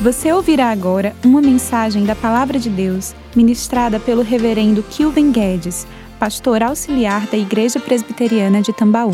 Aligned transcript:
Você 0.00 0.32
ouvirá 0.32 0.70
agora 0.70 1.14
uma 1.24 1.40
mensagem 1.40 2.04
da 2.04 2.16
Palavra 2.16 2.58
de 2.58 2.68
Deus 2.68 3.14
ministrada 3.36 4.00
pelo 4.00 4.22
Reverendo 4.22 4.82
Kilven 4.82 5.30
Guedes, 5.30 5.86
pastor 6.18 6.60
auxiliar 6.62 7.26
da 7.26 7.36
Igreja 7.36 7.78
Presbiteriana 7.78 8.60
de 8.60 8.72
Tambaú. 8.72 9.12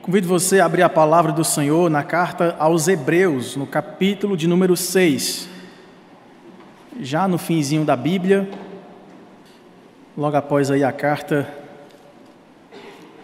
Convido 0.00 0.26
você 0.26 0.58
a 0.58 0.64
abrir 0.64 0.82
a 0.82 0.88
palavra 0.88 1.30
do 1.30 1.44
Senhor 1.44 1.88
na 1.88 2.02
carta 2.02 2.56
aos 2.58 2.88
Hebreus, 2.88 3.54
no 3.54 3.66
capítulo 3.66 4.36
de 4.36 4.48
número 4.48 4.76
6. 4.76 5.48
Já 7.00 7.28
no 7.28 7.38
finzinho 7.38 7.84
da 7.84 7.94
Bíblia, 7.94 8.50
logo 10.16 10.36
após 10.36 10.68
aí 10.68 10.82
a 10.82 10.90
carta 10.90 11.48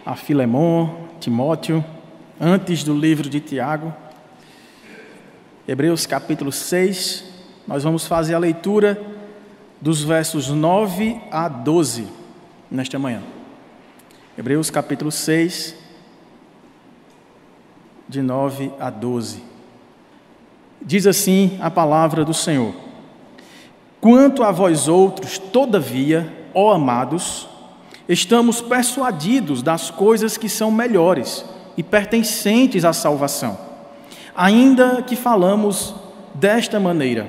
a 0.05 0.15
Filemon, 0.15 0.89
Timóteo 1.19 1.83
antes 2.39 2.83
do 2.83 2.97
livro 2.97 3.29
de 3.29 3.41
Tiago, 3.41 3.93
Hebreus 5.67 6.05
capítulo 6.05 6.51
6, 6.51 7.25
nós 7.67 7.83
vamos 7.83 8.07
fazer 8.07 8.33
a 8.33 8.39
leitura 8.39 8.99
dos 9.81 10.01
versos 10.01 10.47
9 10.47 11.19
a 11.29 11.49
12 11.49 12.07
nesta 12.71 12.97
manhã. 12.97 13.21
Hebreus 14.37 14.69
capítulo 14.69 15.11
6, 15.11 15.75
de 18.07 18.21
9 18.21 18.71
a 18.79 18.89
12. 18.89 19.43
Diz 20.81 21.05
assim 21.05 21.59
a 21.61 21.69
palavra 21.69 22.23
do 22.23 22.33
Senhor: 22.33 22.73
Quanto 23.99 24.43
a 24.43 24.51
vós 24.51 24.87
outros, 24.87 25.37
todavia, 25.37 26.47
ó 26.53 26.71
amados, 26.71 27.49
estamos 28.07 28.61
persuadidos 28.61 29.61
das 29.61 29.91
coisas 29.91 30.37
que 30.37 30.47
são 30.47 30.71
melhores 30.71 31.45
e 31.79 31.83
pertencentes 31.83 32.83
à 32.83 32.91
salvação, 32.91 33.57
ainda 34.35 35.01
que 35.01 35.15
falamos 35.15 35.95
desta 36.35 36.77
maneira. 36.77 37.25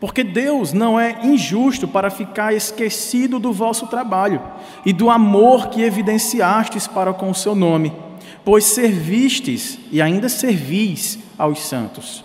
Porque 0.00 0.24
Deus 0.24 0.72
não 0.72 0.98
é 0.98 1.24
injusto 1.24 1.86
para 1.86 2.10
ficar 2.10 2.52
esquecido 2.52 3.38
do 3.38 3.52
vosso 3.52 3.86
trabalho 3.86 4.42
e 4.84 4.92
do 4.92 5.08
amor 5.08 5.68
que 5.68 5.80
evidenciastes 5.80 6.88
para 6.88 7.12
com 7.12 7.30
o 7.30 7.34
seu 7.34 7.54
nome, 7.54 7.92
pois 8.44 8.64
servistes 8.64 9.78
e 9.92 10.02
ainda 10.02 10.28
servis 10.28 11.16
aos 11.38 11.60
santos. 11.60 12.24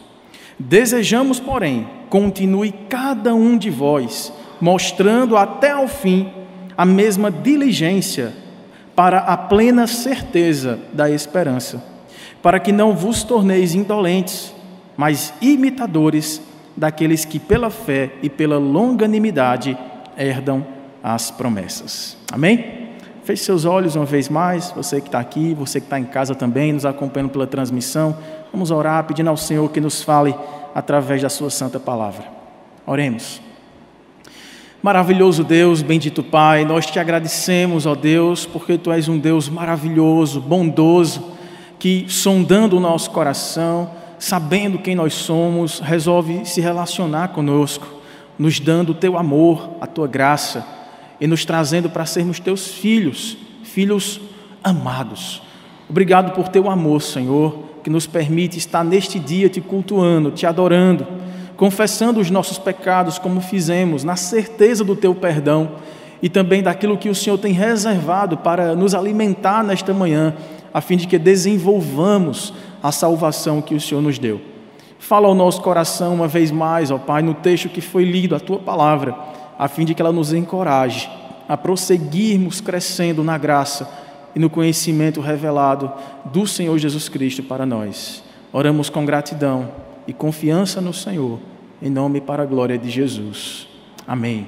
Desejamos, 0.57 1.39
porém, 1.39 1.87
continue 2.09 2.71
cada 2.89 3.35
um 3.35 3.59
de 3.59 3.69
vós, 3.69 4.33
mostrando 4.59 5.37
até 5.37 5.69
ao 5.69 5.87
fim 5.87 6.31
a 6.75 6.83
mesma 6.83 7.29
diligência 7.29 8.41
para 8.95 9.19
a 9.19 9.37
plena 9.37 9.87
certeza 9.87 10.79
da 10.91 11.09
esperança, 11.09 11.83
para 12.41 12.59
que 12.59 12.71
não 12.71 12.95
vos 12.95 13.23
torneis 13.23 13.73
indolentes, 13.73 14.53
mas 14.95 15.33
imitadores 15.41 16.41
daqueles 16.75 17.25
que 17.25 17.39
pela 17.39 17.69
fé 17.69 18.11
e 18.21 18.29
pela 18.29 18.57
longanimidade 18.57 19.77
herdam 20.17 20.65
as 21.01 21.31
promessas. 21.31 22.17
Amém? 22.31 22.83
Feche 23.23 23.43
seus 23.43 23.63
olhos 23.63 23.95
uma 23.95 24.05
vez 24.05 24.27
mais, 24.27 24.71
você 24.71 24.99
que 24.99 25.07
está 25.07 25.19
aqui, 25.19 25.53
você 25.53 25.79
que 25.79 25.85
está 25.85 25.97
em 25.97 26.03
casa 26.03 26.35
também, 26.35 26.73
nos 26.73 26.85
acompanhando 26.85 27.31
pela 27.31 27.47
transmissão. 27.47 28.17
Vamos 28.51 28.69
orar 28.69 29.03
pedindo 29.05 29.29
ao 29.29 29.37
Senhor 29.37 29.69
que 29.71 29.79
nos 29.79 30.03
fale 30.03 30.35
através 30.75 31.21
da 31.21 31.29
Sua 31.29 31.49
santa 31.49 31.79
palavra. 31.79 32.25
Oremos. 32.85 33.41
Maravilhoso 34.83 35.45
Deus, 35.45 35.81
bendito 35.81 36.21
Pai, 36.21 36.65
nós 36.65 36.85
te 36.85 36.99
agradecemos, 36.99 37.85
ó 37.85 37.95
Deus, 37.95 38.45
porque 38.45 38.77
tu 38.77 38.91
és 38.91 39.07
um 39.07 39.17
Deus 39.17 39.47
maravilhoso, 39.47 40.41
bondoso, 40.41 41.23
que 41.79 42.05
sondando 42.09 42.75
o 42.75 42.81
nosso 42.81 43.09
coração, 43.11 43.89
sabendo 44.19 44.77
quem 44.77 44.93
nós 44.93 45.13
somos, 45.13 45.79
resolve 45.79 46.43
se 46.43 46.59
relacionar 46.59 47.29
conosco, 47.29 47.87
nos 48.37 48.59
dando 48.59 48.89
o 48.89 48.93
teu 48.93 49.17
amor, 49.17 49.69
a 49.79 49.87
tua 49.87 50.05
graça 50.05 50.67
e 51.17 51.27
nos 51.27 51.45
trazendo 51.45 51.89
para 51.89 52.05
sermos 52.05 52.41
teus 52.41 52.67
filhos, 52.67 53.37
filhos 53.63 54.19
amados. 54.61 55.41
Obrigado 55.89 56.33
por 56.33 56.49
teu 56.49 56.69
amor, 56.69 57.01
Senhor, 57.01 57.57
que 57.85 57.89
nos 57.89 58.05
permite 58.05 58.57
estar 58.57 58.83
neste 58.83 59.17
dia 59.17 59.47
te 59.47 59.61
cultuando, 59.61 60.29
te 60.29 60.45
adorando 60.45 61.07
confessando 61.55 62.19
os 62.19 62.29
nossos 62.29 62.57
pecados, 62.57 63.17
como 63.17 63.41
fizemos, 63.41 64.03
na 64.03 64.15
certeza 64.15 64.83
do 64.83 64.95
teu 64.95 65.13
perdão 65.13 65.71
e 66.21 66.29
também 66.29 66.63
daquilo 66.63 66.97
que 66.97 67.09
o 67.09 67.15
Senhor 67.15 67.37
tem 67.37 67.53
reservado 67.53 68.37
para 68.37 68.75
nos 68.75 68.95
alimentar 68.95 69.63
nesta 69.63 69.93
manhã, 69.93 70.33
a 70.73 70.81
fim 70.81 70.97
de 70.97 71.05
que 71.05 71.19
desenvolvamos 71.19 72.53
a 72.81 72.91
salvação 72.91 73.61
que 73.61 73.75
o 73.75 73.81
Senhor 73.81 74.01
nos 74.01 74.17
deu. 74.17 74.41
Fala 74.97 75.27
ao 75.27 75.35
nosso 75.35 75.61
coração 75.61 76.13
uma 76.13 76.27
vez 76.27 76.49
mais, 76.49 76.89
ó 76.89 76.97
Pai, 76.97 77.21
no 77.21 77.33
texto 77.33 77.67
que 77.67 77.81
foi 77.81 78.05
lido, 78.05 78.35
a 78.35 78.39
tua 78.39 78.59
palavra, 78.59 79.15
a 79.59 79.67
fim 79.67 79.83
de 79.83 79.93
que 79.93 80.01
ela 80.01 80.13
nos 80.13 80.33
encoraje 80.33 81.09
a 81.47 81.57
prosseguirmos 81.57 82.61
crescendo 82.61 83.23
na 83.23 83.37
graça 83.37 83.89
e 84.35 84.39
no 84.39 84.49
conhecimento 84.49 85.19
revelado 85.19 85.91
do 86.25 86.47
Senhor 86.47 86.77
Jesus 86.77 87.09
Cristo 87.09 87.43
para 87.43 87.65
nós. 87.65 88.23
Oramos 88.51 88.89
com 88.89 89.05
gratidão 89.05 89.69
e 90.07 90.13
confiança 90.13 90.81
no 90.81 90.93
Senhor, 90.93 91.39
em 91.81 91.89
nome 91.89 92.19
e 92.19 92.21
para 92.21 92.43
a 92.43 92.45
glória 92.45 92.77
de 92.77 92.89
Jesus. 92.89 93.67
Amém. 94.07 94.47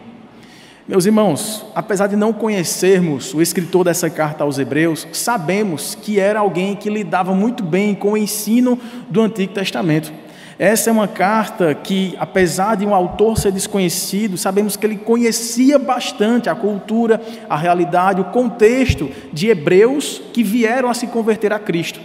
Meus 0.87 1.07
irmãos, 1.07 1.65
apesar 1.73 2.05
de 2.05 2.15
não 2.15 2.31
conhecermos 2.31 3.33
o 3.33 3.41
escritor 3.41 3.83
dessa 3.83 4.07
carta 4.07 4.43
aos 4.43 4.59
Hebreus, 4.59 5.07
sabemos 5.11 5.95
que 5.95 6.19
era 6.19 6.39
alguém 6.39 6.75
que 6.75 6.91
lidava 6.91 7.33
muito 7.33 7.63
bem 7.63 7.95
com 7.95 8.11
o 8.11 8.17
ensino 8.17 8.79
do 9.09 9.21
Antigo 9.21 9.51
Testamento. 9.51 10.13
Essa 10.59 10.89
é 10.89 10.93
uma 10.93 11.07
carta 11.07 11.73
que, 11.73 12.15
apesar 12.17 12.75
de 12.75 12.85
um 12.85 12.93
autor 12.93 13.37
ser 13.37 13.51
desconhecido, 13.51 14.37
sabemos 14.37 14.77
que 14.77 14.85
ele 14.85 14.95
conhecia 14.95 15.77
bastante 15.77 16.49
a 16.49 16.55
cultura, 16.55 17.19
a 17.49 17.57
realidade, 17.57 18.21
o 18.21 18.25
contexto 18.25 19.09
de 19.33 19.47
hebreus 19.47 20.21
que 20.31 20.43
vieram 20.43 20.87
a 20.87 20.93
se 20.93 21.07
converter 21.07 21.51
a 21.51 21.59
Cristo. 21.59 21.99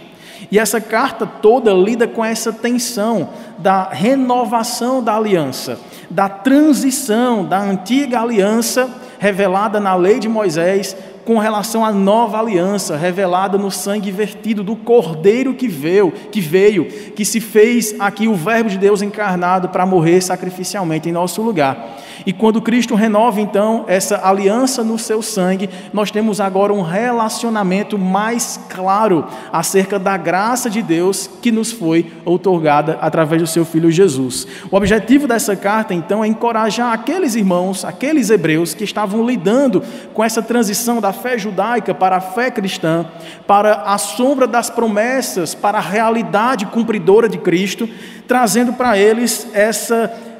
E 0.51 0.59
essa 0.59 0.81
carta 0.81 1.25
toda 1.25 1.71
lida 1.73 2.05
com 2.05 2.23
essa 2.23 2.51
tensão 2.51 3.29
da 3.57 3.83
renovação 3.83 5.01
da 5.01 5.15
aliança, 5.15 5.79
da 6.09 6.27
transição 6.27 7.45
da 7.45 7.57
antiga 7.57 8.19
aliança 8.19 8.89
revelada 9.17 9.79
na 9.79 9.95
lei 9.95 10.19
de 10.19 10.27
Moisés 10.27 10.95
com 11.23 11.37
relação 11.37 11.85
à 11.85 11.91
nova 11.91 12.39
aliança 12.39 12.97
revelada 12.97 13.57
no 13.57 13.71
sangue 13.71 14.11
vertido 14.11 14.63
do 14.63 14.75
Cordeiro 14.75 15.53
que 15.53 15.67
veio, 15.67 16.11
que 16.11 16.41
veio, 16.41 16.85
que 16.85 17.23
se 17.23 17.39
fez 17.39 17.95
aqui 17.99 18.27
o 18.27 18.35
Verbo 18.35 18.69
de 18.69 18.77
Deus 18.77 19.01
encarnado 19.01 19.69
para 19.69 19.85
morrer 19.85 20.19
sacrificialmente 20.19 21.07
em 21.07 21.11
nosso 21.11 21.41
lugar. 21.41 21.97
E 22.25 22.33
quando 22.33 22.61
Cristo 22.61 22.95
renova 22.95 23.41
então 23.41 23.85
essa 23.87 24.27
aliança 24.27 24.83
no 24.83 24.97
seu 24.97 25.21
sangue, 25.21 25.69
nós 25.93 26.11
temos 26.11 26.39
agora 26.39 26.73
um 26.73 26.81
relacionamento 26.81 27.97
mais 27.97 28.59
claro 28.69 29.25
acerca 29.51 29.97
da 29.97 30.15
graça 30.17 30.69
de 30.69 30.81
Deus 30.81 31.29
que 31.41 31.51
nos 31.51 31.71
foi 31.71 32.11
outorgada 32.25 32.97
através 33.01 33.41
do 33.41 33.47
seu 33.47 33.65
filho 33.65 33.91
Jesus. 33.91 34.47
O 34.69 34.75
objetivo 34.75 35.27
dessa 35.27 35.55
carta 35.55 35.93
então 35.93 36.23
é 36.23 36.27
encorajar 36.27 36.93
aqueles 36.93 37.35
irmãos, 37.35 37.83
aqueles 37.83 38.29
hebreus 38.29 38.73
que 38.73 38.83
estavam 38.83 39.25
lidando 39.25 39.83
com 40.13 40.23
essa 40.23 40.41
transição 40.41 41.01
da 41.01 41.11
fé 41.11 41.37
judaica 41.37 41.93
para 41.93 42.17
a 42.17 42.21
fé 42.21 42.51
cristã, 42.51 43.05
para 43.47 43.83
a 43.85 43.97
sombra 43.97 44.47
das 44.47 44.69
promessas, 44.69 45.53
para 45.55 45.77
a 45.77 45.81
realidade 45.81 46.65
cumpridora 46.65 47.27
de 47.27 47.37
Cristo, 47.37 47.87
trazendo 48.27 48.73
para 48.73 48.97
eles 48.97 49.47
essa 49.53 50.30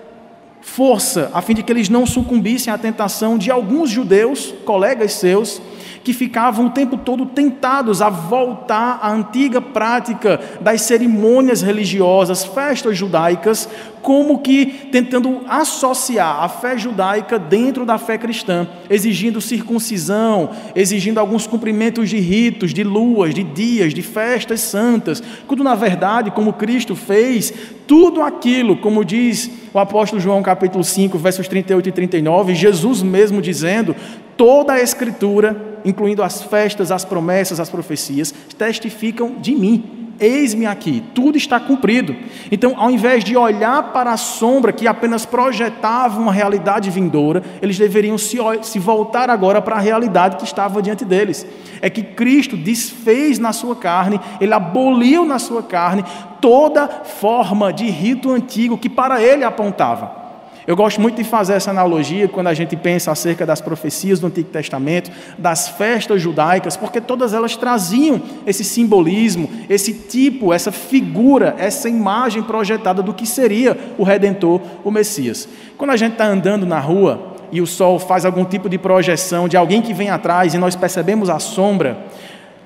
força, 0.61 1.29
a 1.33 1.41
fim 1.41 1.53
de 1.53 1.63
que 1.63 1.71
eles 1.71 1.89
não 1.89 2.05
sucumbissem 2.05 2.71
à 2.71 2.77
tentação 2.77 3.37
de 3.37 3.51
alguns 3.51 3.89
judeus, 3.89 4.53
colegas 4.63 5.13
seus, 5.13 5.61
que 6.03 6.13
ficavam 6.13 6.67
o 6.67 6.69
tempo 6.71 6.97
todo 6.97 7.25
tentados 7.25 8.01
a 8.01 8.09
voltar 8.09 8.99
à 9.01 9.11
antiga 9.11 9.61
prática 9.61 10.39
das 10.59 10.81
cerimônias 10.81 11.61
religiosas, 11.61 12.43
festas 12.43 12.97
judaicas, 12.97 13.69
como 14.01 14.39
que 14.39 14.65
tentando 14.91 15.41
associar 15.47 16.43
a 16.43 16.49
fé 16.49 16.75
judaica 16.75 17.37
dentro 17.37 17.85
da 17.85 17.99
fé 17.99 18.17
cristã, 18.17 18.67
exigindo 18.89 19.39
circuncisão, 19.39 20.49
exigindo 20.73 21.19
alguns 21.19 21.45
cumprimentos 21.45 22.09
de 22.09 22.17
ritos, 22.17 22.73
de 22.73 22.83
luas, 22.83 23.33
de 23.33 23.43
dias, 23.43 23.93
de 23.93 24.01
festas 24.01 24.61
santas, 24.61 25.21
quando 25.45 25.63
na 25.63 25.75
verdade, 25.75 26.31
como 26.31 26.53
Cristo 26.53 26.95
fez, 26.95 27.53
tudo 27.85 28.23
aquilo, 28.23 28.77
como 28.77 29.05
diz 29.05 29.60
o 29.73 29.79
apóstolo 29.79 30.21
João 30.21 30.43
capítulo 30.43 30.83
5, 30.83 31.17
versos 31.17 31.47
38 31.47 31.89
e 31.89 31.91
39, 31.91 32.55
Jesus 32.55 33.01
mesmo 33.01 33.41
dizendo, 33.41 33.95
toda 34.41 34.73
a 34.73 34.81
escritura 34.81 35.79
incluindo 35.85 36.23
as 36.23 36.41
festas, 36.41 36.91
as 36.91 37.05
promessas, 37.05 37.59
as 37.59 37.69
profecias, 37.69 38.33
testificam 38.57 39.35
de 39.39 39.53
mim. 39.53 40.15
Eis-me 40.19 40.65
aqui, 40.65 41.03
tudo 41.13 41.37
está 41.37 41.59
cumprido. 41.59 42.15
Então, 42.51 42.73
ao 42.75 42.89
invés 42.89 43.23
de 43.23 43.37
olhar 43.37 43.91
para 43.93 44.11
a 44.11 44.17
sombra 44.17 44.73
que 44.73 44.87
apenas 44.87 45.27
projetava 45.27 46.19
uma 46.19 46.33
realidade 46.33 46.89
vindoura, 46.89 47.43
eles 47.61 47.77
deveriam 47.77 48.17
se, 48.17 48.37
se 48.63 48.79
voltar 48.79 49.29
agora 49.29 49.61
para 49.61 49.75
a 49.75 49.79
realidade 49.79 50.37
que 50.37 50.43
estava 50.43 50.81
diante 50.81 51.05
deles. 51.05 51.45
É 51.79 51.87
que 51.87 52.01
Cristo 52.01 52.57
desfez 52.57 53.37
na 53.37 53.53
sua 53.53 53.75
carne, 53.75 54.19
ele 54.39 54.55
aboliu 54.55 55.23
na 55.23 55.37
sua 55.37 55.61
carne 55.61 56.03
toda 56.41 56.87
forma 56.87 57.71
de 57.71 57.85
rito 57.85 58.31
antigo 58.31 58.75
que 58.75 58.89
para 58.89 59.21
ele 59.21 59.43
apontava. 59.43 60.20
Eu 60.67 60.75
gosto 60.75 61.01
muito 61.01 61.15
de 61.15 61.23
fazer 61.23 61.53
essa 61.53 61.71
analogia 61.71 62.27
quando 62.27 62.47
a 62.47 62.53
gente 62.53 62.75
pensa 62.75 63.11
acerca 63.11 63.45
das 63.45 63.59
profecias 63.59 64.19
do 64.19 64.27
Antigo 64.27 64.49
Testamento, 64.49 65.09
das 65.37 65.69
festas 65.69 66.21
judaicas, 66.21 66.77
porque 66.77 67.01
todas 67.01 67.33
elas 67.33 67.55
traziam 67.55 68.21
esse 68.45 68.63
simbolismo, 68.63 69.49
esse 69.67 69.91
tipo, 69.91 70.53
essa 70.53 70.71
figura, 70.71 71.55
essa 71.57 71.89
imagem 71.89 72.43
projetada 72.43 73.01
do 73.01 73.13
que 73.13 73.25
seria 73.25 73.75
o 73.97 74.03
Redentor, 74.03 74.61
o 74.83 74.91
Messias. 74.91 75.49
Quando 75.77 75.91
a 75.91 75.97
gente 75.97 76.13
está 76.13 76.25
andando 76.25 76.65
na 76.65 76.79
rua 76.79 77.33
e 77.51 77.59
o 77.59 77.65
sol 77.65 77.97
faz 77.97 78.23
algum 78.23 78.45
tipo 78.45 78.69
de 78.69 78.77
projeção 78.77 79.47
de 79.47 79.57
alguém 79.57 79.81
que 79.81 79.95
vem 79.95 80.11
atrás 80.11 80.53
e 80.53 80.59
nós 80.59 80.75
percebemos 80.75 81.27
a 81.27 81.39
sombra, 81.39 82.05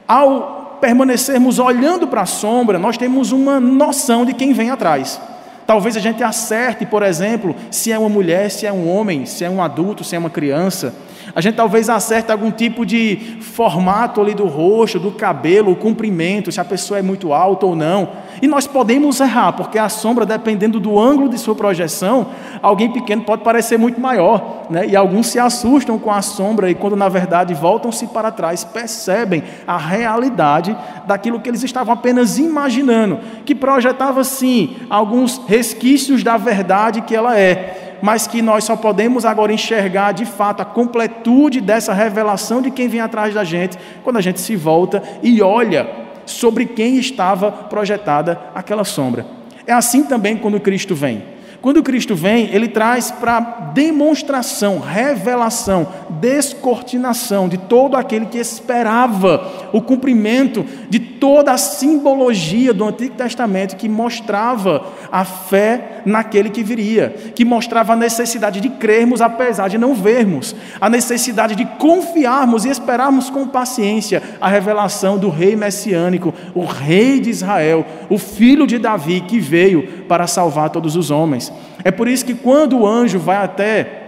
ao 0.06 0.78
permanecermos 0.82 1.60
olhando 1.60 2.08
para 2.08 2.22
a 2.22 2.26
sombra, 2.26 2.78
nós 2.78 2.98
temos 2.98 3.32
uma 3.32 3.60
noção 3.60 4.26
de 4.26 4.34
quem 4.34 4.52
vem 4.52 4.70
atrás. 4.70 5.20
Talvez 5.66 5.98
a 5.98 6.00
gente 6.00 6.24
acerte, 6.24 6.86
por 6.86 7.02
exemplo, 7.02 7.56
se 7.72 7.92
é 7.92 7.98
uma 7.98 8.10
mulher, 8.10 8.52
se 8.52 8.66
é 8.66 8.72
um 8.72 8.88
homem, 8.88 9.26
se 9.26 9.44
é 9.44 9.50
um 9.50 9.62
adulto, 9.62 10.04
se 10.04 10.16
é 10.16 10.20
uma 10.20 10.30
criança. 10.30 10.94
A 11.34 11.42
gente 11.42 11.56
talvez 11.56 11.90
acerte 11.90 12.32
algum 12.32 12.52
tipo 12.52 12.86
de 12.86 13.38
formato 13.42 14.22
ali 14.22 14.36
do 14.36 14.46
rosto, 14.46 15.00
do 15.00 15.12
cabelo, 15.12 15.72
o 15.72 15.76
comprimento, 15.76 16.52
se 16.52 16.62
a 16.62 16.66
pessoa 16.66 17.00
é 17.00 17.02
muito 17.02 17.34
alta 17.34 17.66
ou 17.66 17.76
não. 17.76 18.10
E 18.42 18.48
nós 18.48 18.68
podemos 18.68 19.20
errar, 19.20 19.54
porque 19.54 19.80
a 19.80 19.88
sombra, 19.88 20.26
dependendo 20.26 20.80
do 20.80 21.00
ângulo 21.00 21.30
de 21.30 21.38
sua 21.38 21.56
projeção, 21.56 22.28
alguém 22.62 22.92
pequeno 22.92 23.24
pode 23.24 23.44
parecer 23.44 23.78
muito 23.78 24.00
maior. 24.00 24.66
Né? 24.70 24.88
E 24.88 24.96
alguns 24.96 25.28
se 25.28 25.40
assustam 25.40 25.98
com 25.98 26.12
a 26.12 26.22
sombra 26.22 26.70
e, 26.70 26.76
quando 26.76 26.96
na 26.96 27.08
verdade 27.08 27.54
voltam-se 27.54 28.08
para 28.08 28.32
trás, 28.32 28.64
percebem 28.64 29.44
a 29.66 29.78
realidade 29.78 30.76
daquilo 31.06 31.40
que 31.40 31.50
eles 31.50 31.64
estavam 31.64 31.94
apenas 31.94 32.38
imaginando, 32.38 33.20
que 33.46 33.56
projetava 33.56 34.24
sim 34.24 34.76
alguns 34.90 35.42
resquícios 35.48 36.24
da 36.24 36.38
verdade 36.38 37.02
que 37.02 37.16
ela 37.16 37.38
é 37.38 37.82
mas 38.02 38.28
que 38.28 38.42
nós 38.42 38.66
só 38.66 38.76
podemos 38.76 39.26
agora 39.26 39.54
enxergar 39.54 40.12
de 40.12 40.26
fato 40.26 40.62
a 40.62 40.66
completude 40.66 41.62
dessa 41.62 41.94
revelação 41.94 42.62
de 42.62 42.70
quem 42.70 42.88
vem 42.88 43.00
atrás 43.00 43.34
da 43.34 43.44
gente 43.44 43.80
quando 44.04 44.18
a 44.18 44.22
gente 44.22 44.40
se 44.42 44.56
volta 44.56 45.02
e 45.24 45.42
olha 45.42 46.05
sobre 46.26 46.66
quem 46.66 46.98
estava 46.98 47.52
projetada 47.52 48.40
aquela 48.54 48.84
sombra. 48.84 49.26
É 49.68 49.74
assim 49.74 50.04
também 50.04 50.38
quando 50.38 50.60
Cristo 50.60 50.94
vem. 50.96 51.35
Quando 51.66 51.82
Cristo 51.82 52.16
vem, 52.16 52.48
ele 52.54 52.68
traz 52.68 53.10
para 53.10 53.40
demonstração, 53.74 54.78
revelação, 54.78 55.88
descortinação 56.12 57.50
de 57.50 57.58
todo 57.58 57.98
aquele 57.98 58.28
que 58.28 58.38
esperava 58.38 59.70
o 59.74 59.82
cumprimento 59.82 60.64
de 60.88 61.00
toda 61.00 61.52
a 61.52 61.58
simbologia 61.58 62.72
do 62.72 62.86
Antigo 62.86 63.16
Testamento 63.16 63.78
que 63.78 63.90
mostrava 63.90 64.86
a 65.12 65.26
fé 65.26 66.04
naquele 66.06 66.52
que 66.52 66.62
viria, 66.62 67.16
que 67.34 67.44
mostrava 67.44 67.94
a 67.94 67.96
necessidade 67.96 68.62
de 68.62 68.70
crermos 68.70 69.20
apesar 69.20 69.68
de 69.68 69.80
não 69.80 69.96
vermos, 69.96 70.56
a 70.80 70.88
necessidade 70.88 71.56
de 71.56 71.66
confiarmos 71.66 72.64
e 72.64 72.70
esperarmos 72.70 73.32
com 73.32 73.48
paciência 73.48 74.22
a 74.40 74.48
revelação 74.48 75.18
do 75.18 75.30
rei 75.30 75.56
messiânico, 75.56 76.32
o 76.54 76.64
rei 76.64 77.20
de 77.20 77.32
Israel, 77.32 77.84
o 78.08 78.20
filho 78.20 78.68
de 78.68 78.78
Davi 78.78 79.22
que 79.22 79.40
veio 79.40 80.04
para 80.08 80.28
salvar 80.28 80.70
todos 80.70 80.96
os 80.96 81.10
homens. 81.10 81.52
É 81.84 81.92
por 81.92 82.08
isso 82.08 82.26
que 82.26 82.34
quando 82.34 82.80
o 82.80 82.88
anjo 82.88 83.20
vai 83.20 83.38
até 83.38 84.04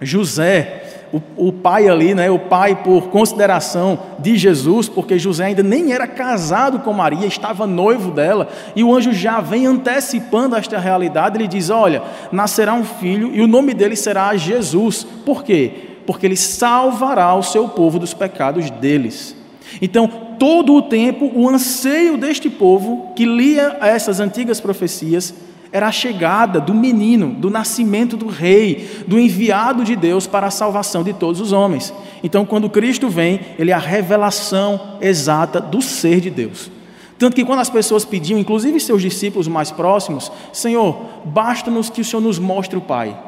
José, 0.00 0.82
o, 1.12 1.48
o, 1.48 1.52
pai 1.52 1.88
ali, 1.88 2.14
né, 2.14 2.30
o 2.30 2.38
pai 2.38 2.76
por 2.82 3.08
consideração 3.08 3.98
de 4.18 4.36
Jesus, 4.36 4.88
porque 4.88 5.18
José 5.18 5.46
ainda 5.46 5.62
nem 5.62 5.92
era 5.92 6.06
casado 6.06 6.80
com 6.80 6.92
Maria, 6.92 7.26
estava 7.26 7.66
noivo 7.66 8.10
dela, 8.10 8.48
e 8.76 8.84
o 8.84 8.94
anjo 8.94 9.12
já 9.12 9.40
vem 9.40 9.66
antecipando 9.66 10.56
esta 10.56 10.78
realidade, 10.78 11.36
ele 11.36 11.48
diz: 11.48 11.70
Olha, 11.70 12.02
nascerá 12.30 12.74
um 12.74 12.84
filho 12.84 13.34
e 13.34 13.40
o 13.40 13.46
nome 13.46 13.74
dele 13.74 13.96
será 13.96 14.36
Jesus. 14.36 15.06
Por 15.24 15.42
quê? 15.42 15.72
Porque 16.06 16.26
ele 16.26 16.36
salvará 16.36 17.34
o 17.34 17.42
seu 17.42 17.68
povo 17.68 17.98
dos 17.98 18.14
pecados 18.14 18.70
deles. 18.70 19.36
Então, 19.82 20.08
todo 20.38 20.74
o 20.74 20.82
tempo, 20.82 21.30
o 21.34 21.48
anseio 21.48 22.16
deste 22.16 22.48
povo 22.48 23.12
que 23.14 23.24
lia 23.24 23.76
essas 23.80 24.20
antigas 24.20 24.60
profecias 24.60 25.34
era 25.72 25.88
a 25.88 25.92
chegada 25.92 26.60
do 26.60 26.74
menino, 26.74 27.32
do 27.32 27.50
nascimento 27.50 28.16
do 28.16 28.28
rei, 28.28 29.04
do 29.06 29.18
enviado 29.18 29.84
de 29.84 29.94
Deus 29.94 30.26
para 30.26 30.46
a 30.46 30.50
salvação 30.50 31.02
de 31.02 31.12
todos 31.12 31.40
os 31.40 31.52
homens. 31.52 31.92
Então, 32.22 32.46
quando 32.46 32.70
Cristo 32.70 33.08
vem, 33.08 33.40
ele 33.58 33.70
é 33.70 33.74
a 33.74 33.78
revelação 33.78 34.98
exata 35.00 35.60
do 35.60 35.82
ser 35.82 36.20
de 36.20 36.30
Deus. 36.30 36.70
Tanto 37.18 37.34
que 37.34 37.44
quando 37.44 37.60
as 37.60 37.68
pessoas 37.70 38.04
pediam, 38.04 38.38
inclusive 38.38 38.78
seus 38.78 39.02
discípulos 39.02 39.48
mais 39.48 39.70
próximos, 39.70 40.30
Senhor, 40.52 41.00
basta-nos 41.24 41.90
que 41.90 42.00
o 42.00 42.04
Senhor 42.04 42.22
nos 42.22 42.38
mostre 42.38 42.78
o 42.78 42.82
Pai. 42.82 43.18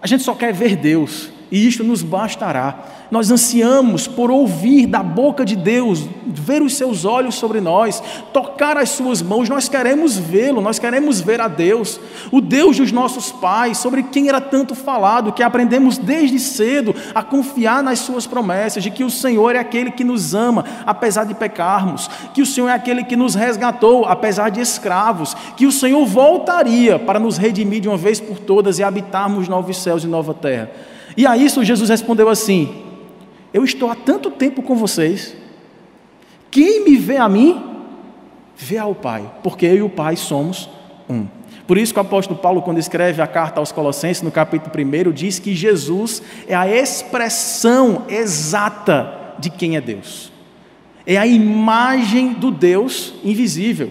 A 0.00 0.06
gente 0.06 0.22
só 0.22 0.34
quer 0.34 0.52
ver 0.52 0.76
Deus 0.76 1.30
e 1.50 1.66
isto 1.66 1.84
nos 1.84 2.02
bastará. 2.02 2.78
Nós 3.10 3.30
ansiamos 3.30 4.08
por 4.08 4.30
ouvir 4.30 4.86
da 4.86 5.02
boca 5.02 5.44
de 5.44 5.54
Deus, 5.54 6.04
ver 6.26 6.60
os 6.60 6.74
seus 6.74 7.04
olhos 7.04 7.36
sobre 7.36 7.60
nós, 7.60 8.02
tocar 8.32 8.76
as 8.76 8.90
suas 8.90 9.22
mãos, 9.22 9.48
nós 9.48 9.68
queremos 9.68 10.18
vê-lo, 10.18 10.60
nós 10.60 10.78
queremos 10.78 11.20
ver 11.20 11.40
a 11.40 11.46
Deus, 11.46 12.00
o 12.32 12.40
Deus 12.40 12.76
dos 12.78 12.90
nossos 12.90 13.30
pais, 13.30 13.78
sobre 13.78 14.02
quem 14.02 14.28
era 14.28 14.40
tanto 14.40 14.74
falado, 14.74 15.32
que 15.32 15.42
aprendemos 15.42 15.98
desde 15.98 16.38
cedo 16.40 16.94
a 17.14 17.22
confiar 17.22 17.82
nas 17.82 18.00
suas 18.00 18.26
promessas, 18.26 18.82
de 18.82 18.90
que 18.90 19.04
o 19.04 19.10
Senhor 19.10 19.54
é 19.54 19.58
aquele 19.58 19.92
que 19.92 20.02
nos 20.02 20.34
ama, 20.34 20.64
apesar 20.84 21.24
de 21.24 21.34
pecarmos, 21.34 22.10
que 22.34 22.42
o 22.42 22.46
Senhor 22.46 22.68
é 22.68 22.72
aquele 22.72 23.04
que 23.04 23.14
nos 23.14 23.36
resgatou, 23.36 24.04
apesar 24.04 24.50
de 24.50 24.60
escravos, 24.60 25.36
que 25.56 25.66
o 25.66 25.72
Senhor 25.72 26.04
voltaria 26.04 26.98
para 26.98 27.20
nos 27.20 27.36
redimir 27.36 27.80
de 27.80 27.88
uma 27.88 27.96
vez 27.96 28.20
por 28.20 28.38
todas 28.38 28.80
e 28.80 28.82
habitarmos 28.82 29.48
novos 29.48 29.80
céus 29.80 30.02
e 30.02 30.08
nova 30.08 30.34
terra. 30.34 30.95
E 31.16 31.26
a 31.26 31.36
isso 31.36 31.64
Jesus 31.64 31.88
respondeu 31.88 32.28
assim: 32.28 32.82
Eu 33.52 33.64
estou 33.64 33.90
há 33.90 33.94
tanto 33.94 34.30
tempo 34.30 34.62
com 34.62 34.76
vocês, 34.76 35.34
quem 36.50 36.84
me 36.84 36.96
vê 36.96 37.16
a 37.16 37.28
mim, 37.28 37.62
vê 38.56 38.78
ao 38.78 38.94
Pai, 38.94 39.30
porque 39.42 39.66
eu 39.66 39.76
e 39.76 39.82
o 39.82 39.88
Pai 39.88 40.16
somos 40.16 40.68
um. 41.08 41.26
Por 41.66 41.76
isso 41.76 41.92
que 41.92 41.98
o 41.98 42.02
apóstolo 42.02 42.38
Paulo, 42.38 42.62
quando 42.62 42.78
escreve 42.78 43.20
a 43.20 43.26
carta 43.26 43.58
aos 43.58 43.72
Colossenses, 43.72 44.22
no 44.22 44.30
capítulo 44.30 44.72
1, 44.72 45.12
diz 45.12 45.38
que 45.38 45.54
Jesus 45.54 46.22
é 46.46 46.54
a 46.54 46.68
expressão 46.68 48.04
exata 48.08 49.34
de 49.38 49.50
quem 49.50 49.76
é 49.76 49.80
Deus. 49.80 50.30
É 51.04 51.16
a 51.16 51.26
imagem 51.26 52.34
do 52.34 52.50
Deus 52.50 53.14
invisível. 53.24 53.90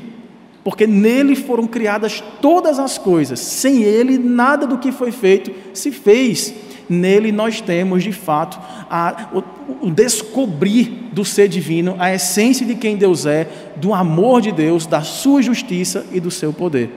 Porque 0.63 0.87
nele 0.87 1.35
foram 1.35 1.67
criadas 1.67 2.23
todas 2.41 2.79
as 2.79 2.97
coisas. 2.97 3.39
Sem 3.39 3.83
ele, 3.83 4.17
nada 4.17 4.65
do 4.65 4.77
que 4.77 4.91
foi 4.91 5.11
feito 5.11 5.51
se 5.73 5.91
fez. 5.91 6.53
Nele 6.89 7.31
nós 7.31 7.61
temos, 7.61 8.03
de 8.03 8.11
fato, 8.11 8.59
a, 8.89 9.27
o, 9.33 9.87
o 9.87 9.91
descobrir 9.91 11.09
do 11.11 11.25
ser 11.25 11.47
divino, 11.47 11.95
a 11.97 12.13
essência 12.13 12.65
de 12.65 12.75
quem 12.75 12.97
Deus 12.97 13.25
é, 13.25 13.47
do 13.75 13.93
amor 13.93 14.41
de 14.41 14.51
Deus, 14.51 14.85
da 14.85 15.01
sua 15.01 15.41
justiça 15.41 16.05
e 16.11 16.19
do 16.19 16.29
seu 16.29 16.53
poder. 16.53 16.89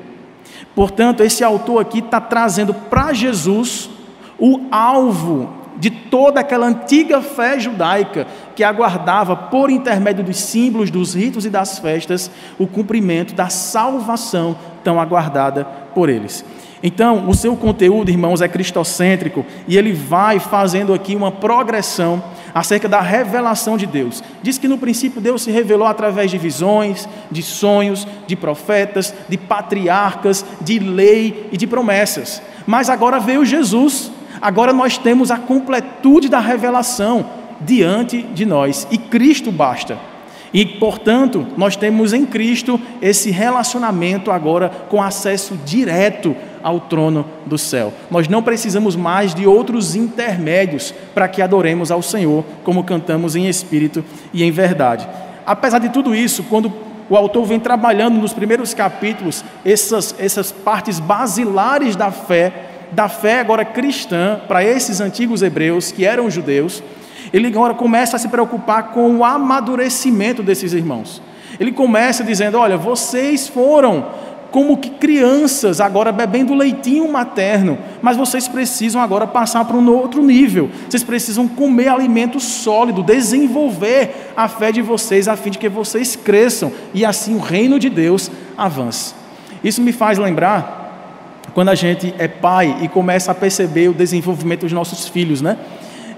Portanto, 0.75 1.23
esse 1.23 1.43
autor 1.43 1.81
aqui 1.81 1.99
está 2.01 2.21
trazendo 2.21 2.75
para 2.75 3.13
Jesus 3.13 3.91
o 4.39 4.61
alvo 4.71 5.59
de 5.79 5.91
toda 5.91 6.41
aquela 6.41 6.67
antiga 6.67 7.21
fé 7.21 7.59
judaica 7.59 8.27
que 8.55 8.65
aguardava, 8.65 9.37
por 9.37 9.71
intermédio 9.71 10.25
dos 10.25 10.37
símbolos, 10.37 10.91
dos 10.91 11.15
ritos 11.15 11.47
e 11.47 11.51
das 11.51 11.79
festas, 11.79 12.31
o 12.59 12.67
cumprimento 12.67 13.35
da 13.35 13.49
salvação 13.49 14.57
tão 14.83 15.01
aguardada 15.01 15.65
por 15.95 16.09
eles. 16.09 16.45
Então, 16.83 17.29
o 17.29 17.35
seu 17.35 17.57
conteúdo, 17.57 18.11
irmãos, 18.11 18.41
é 18.41 18.49
cristocêntrico 18.49 19.45
e 19.67 19.77
ele 19.77 19.93
vai 19.93 20.39
fazendo 20.39 20.95
aqui 20.95 21.17
uma 21.17 21.33
progressão 21.33 22.23
acerca 22.55 22.89
da 22.89 23.01
revelação 23.01 23.77
de 23.77 23.87
Deus. 23.87 24.23
Diz 24.43 24.59
que 24.59 24.69
no 24.69 24.79
princípio 24.79 25.21
Deus 25.21 25.43
se 25.43 25.51
revelou 25.51 25.87
através 25.87 26.31
de 26.31 26.39
visões, 26.39 27.09
de 27.31 27.43
sonhos, 27.43 28.07
de 28.27 28.37
profetas, 28.37 29.13
de 29.29 29.37
patriarcas, 29.37 30.45
de 30.61 30.79
lei 30.79 31.49
e 31.51 31.57
de 31.57 31.67
promessas. 31.67 32.41
Mas 32.67 32.89
agora 32.89 33.19
veio 33.19 33.45
Jesus, 33.45 34.11
agora 34.41 34.73
nós 34.73 34.99
temos 34.99 35.31
a 35.31 35.37
completude 35.37 36.29
da 36.29 36.39
revelação 36.39 37.27
diante 37.61 38.23
de 38.23 38.47
nós 38.47 38.87
e 38.91 38.99
Cristo 38.99 39.51
basta. 39.51 39.99
E, 40.53 40.65
portanto, 40.65 41.47
nós 41.57 41.77
temos 41.77 42.13
em 42.15 42.25
Cristo 42.25 42.81
esse 43.03 43.31
relacionamento 43.31 44.31
agora 44.31 44.71
com 44.89 45.03
acesso 45.03 45.59
direto 45.65 46.35
ao 46.63 46.81
trono 46.81 47.25
do 47.47 47.59
céu. 47.59 47.93
Nós 48.11 48.29
não 48.29 48.43
precisamos 48.43 48.97
mais 48.97 49.35
de 49.35 49.47
outros 49.47 49.95
intermédios 49.95 50.95
para 51.15 51.29
que 51.29 51.43
adoremos 51.43 51.91
ao 51.91 52.03
Senhor, 52.03 52.45
como 52.65 52.85
cantamos 52.85 53.37
em 53.37 53.49
espírito 53.49 54.05
e 54.33 54.43
em 54.43 54.51
verdade. 54.51 55.09
Apesar 55.47 55.79
de 55.79 55.89
tudo 55.89 56.15
isso, 56.15 56.43
quando 56.45 56.73
o 57.11 57.17
autor 57.17 57.45
vem 57.47 57.59
trabalhando 57.59 58.21
nos 58.21 58.33
primeiros 58.33 58.75
capítulos 58.75 59.45
essas, 59.65 60.15
essas 60.19 60.53
partes 60.53 61.01
basilares 61.01 61.97
da 61.97 62.11
fé, 62.11 62.53
da 62.93 63.09
fé 63.09 63.41
agora 63.41 63.65
cristã, 63.65 64.41
para 64.47 64.63
esses 64.63 65.01
antigos 65.01 65.43
hebreus 65.43 65.91
que 65.91 66.05
eram 66.05 66.31
judeus. 66.31 66.83
Ele 67.33 67.49
agora 67.49 67.75
começa 67.75 68.17
a 68.17 68.19
se 68.19 68.29
preocupar 68.29 68.93
com 68.93 69.17
o 69.17 69.25
amadurecimento 69.25 70.43
desses 70.43 70.73
irmãos. 70.73 71.23
Ele 71.59 71.73
começa 71.73 72.23
dizendo: 72.23 72.59
Olha, 72.59 72.77
vocês 72.77 73.49
foram 73.49 74.07
como 74.51 74.79
que 74.79 74.91
crianças 74.91 75.81
agora 75.81 76.11
bebendo 76.11 76.55
leitinho 76.55 77.11
materno, 77.11 77.79
mas 78.01 78.17
vocês 78.17 78.49
precisam 78.49 79.01
agora 79.01 79.27
passar 79.27 79.65
para 79.65 79.77
um 79.77 79.91
outro 79.91 80.23
nível. 80.23 80.71
Vocês 80.89 81.03
precisam 81.03 81.47
comer 81.47 81.89
alimento 81.89 82.41
sólido, 82.41 83.03
desenvolver 83.03 84.33
a 84.37 84.49
fé 84.49 84.73
de 84.73 84.81
vocês 84.81 85.29
a 85.29 85.37
fim 85.37 85.51
de 85.51 85.59
que 85.59 85.69
vocês 85.69 86.17
cresçam 86.17 86.73
e 86.95 87.05
assim 87.05 87.35
o 87.35 87.41
reino 87.41 87.79
de 87.79 87.91
Deus 87.91 88.31
avance. 88.57 89.15
Isso 89.63 89.83
me 89.83 89.93
faz 89.93 90.19
lembrar 90.19 90.79
quando 91.53 91.69
a 91.69 91.75
gente 91.75 92.15
é 92.19 92.29
pai 92.29 92.79
e 92.83 92.89
começa 92.89 93.33
a 93.33 93.35
perceber 93.35 93.89
o 93.89 93.95
desenvolvimento 93.95 94.61
dos 94.61 94.73
nossos 94.73 95.09
filhos, 95.09 95.43
né? 95.43 95.59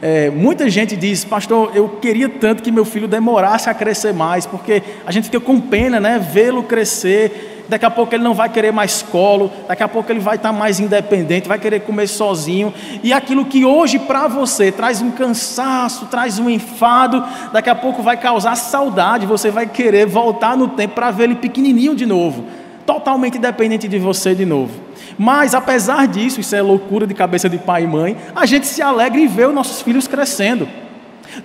É, 0.03 0.31
muita 0.31 0.71
gente 0.71 0.97
diz, 0.97 1.25
pastor, 1.25 1.73
eu 1.75 1.89
queria 2.01 2.29
tanto 2.29 2.63
que 2.63 2.71
meu 2.71 2.87
filho 2.87 3.07
demorasse 3.07 3.69
a 3.69 3.75
crescer 3.75 4.15
mais, 4.15 4.47
porque 4.47 4.83
a 5.05 5.13
gente 5.13 5.25
fica 5.25 5.41
com 5.41 5.61
pena, 5.61 6.01
né? 6.01 6.19
Vê-lo 6.19 6.63
crescer, 6.63 7.60
daqui 7.71 7.87
a 7.87 7.91
pouco 7.91 8.15
ele 8.15 8.23
não 8.23 8.35
vai 8.35 8.49
querer 8.49 8.73
mais 8.73 9.00
colo, 9.00 9.50
daqui 9.67 9.83
a 9.83 9.89
pouco 9.89 10.11
ele 10.11 10.21
vai 10.21 10.37
estar 10.37 10.53
mais 10.53 10.81
independente, 10.81 11.49
vai 11.49 11.59
querer 11.59 11.81
comer 11.81 12.09
sozinho, 12.09 12.75
e 13.03 13.12
aquilo 13.12 13.45
que 13.45 13.65
hoje 13.65 13.99
para 13.99 14.27
você 14.27 14.73
traz 14.73 15.00
um 15.00 15.11
cansaço, 15.12 16.07
traz 16.07 16.39
um 16.39 16.50
enfado, 16.50 17.25
daqui 17.53 17.71
a 17.71 17.75
pouco 17.75 18.03
vai 18.03 18.17
causar 18.17 18.57
saudade, 18.57 19.25
você 19.25 19.50
vai 19.50 19.67
querer 19.67 20.07
voltar 20.07 20.57
no 20.57 20.69
tempo 20.69 20.95
para 20.95 21.11
ver 21.11 21.25
ele 21.25 21.37
pequenininho 21.37 21.95
de 21.95 22.05
novo, 22.05 22.45
totalmente 22.85 23.39
independente 23.39 23.87
de 23.87 23.99
você 23.99 24.35
de 24.35 24.45
novo. 24.45 24.73
Mas, 25.17 25.55
apesar 25.55 26.09
disso, 26.09 26.41
isso 26.41 26.57
é 26.57 26.62
loucura 26.62 27.07
de 27.07 27.15
cabeça 27.15 27.49
de 27.49 27.59
pai 27.59 27.85
e 27.85 27.87
mãe, 27.87 28.17
a 28.35 28.47
gente 28.47 28.67
se 28.67 28.83
alegra 28.83 29.21
em 29.21 29.27
ver 29.27 29.49
os 29.49 29.55
nossos 29.55 29.81
filhos 29.81 30.09
crescendo. 30.09 30.69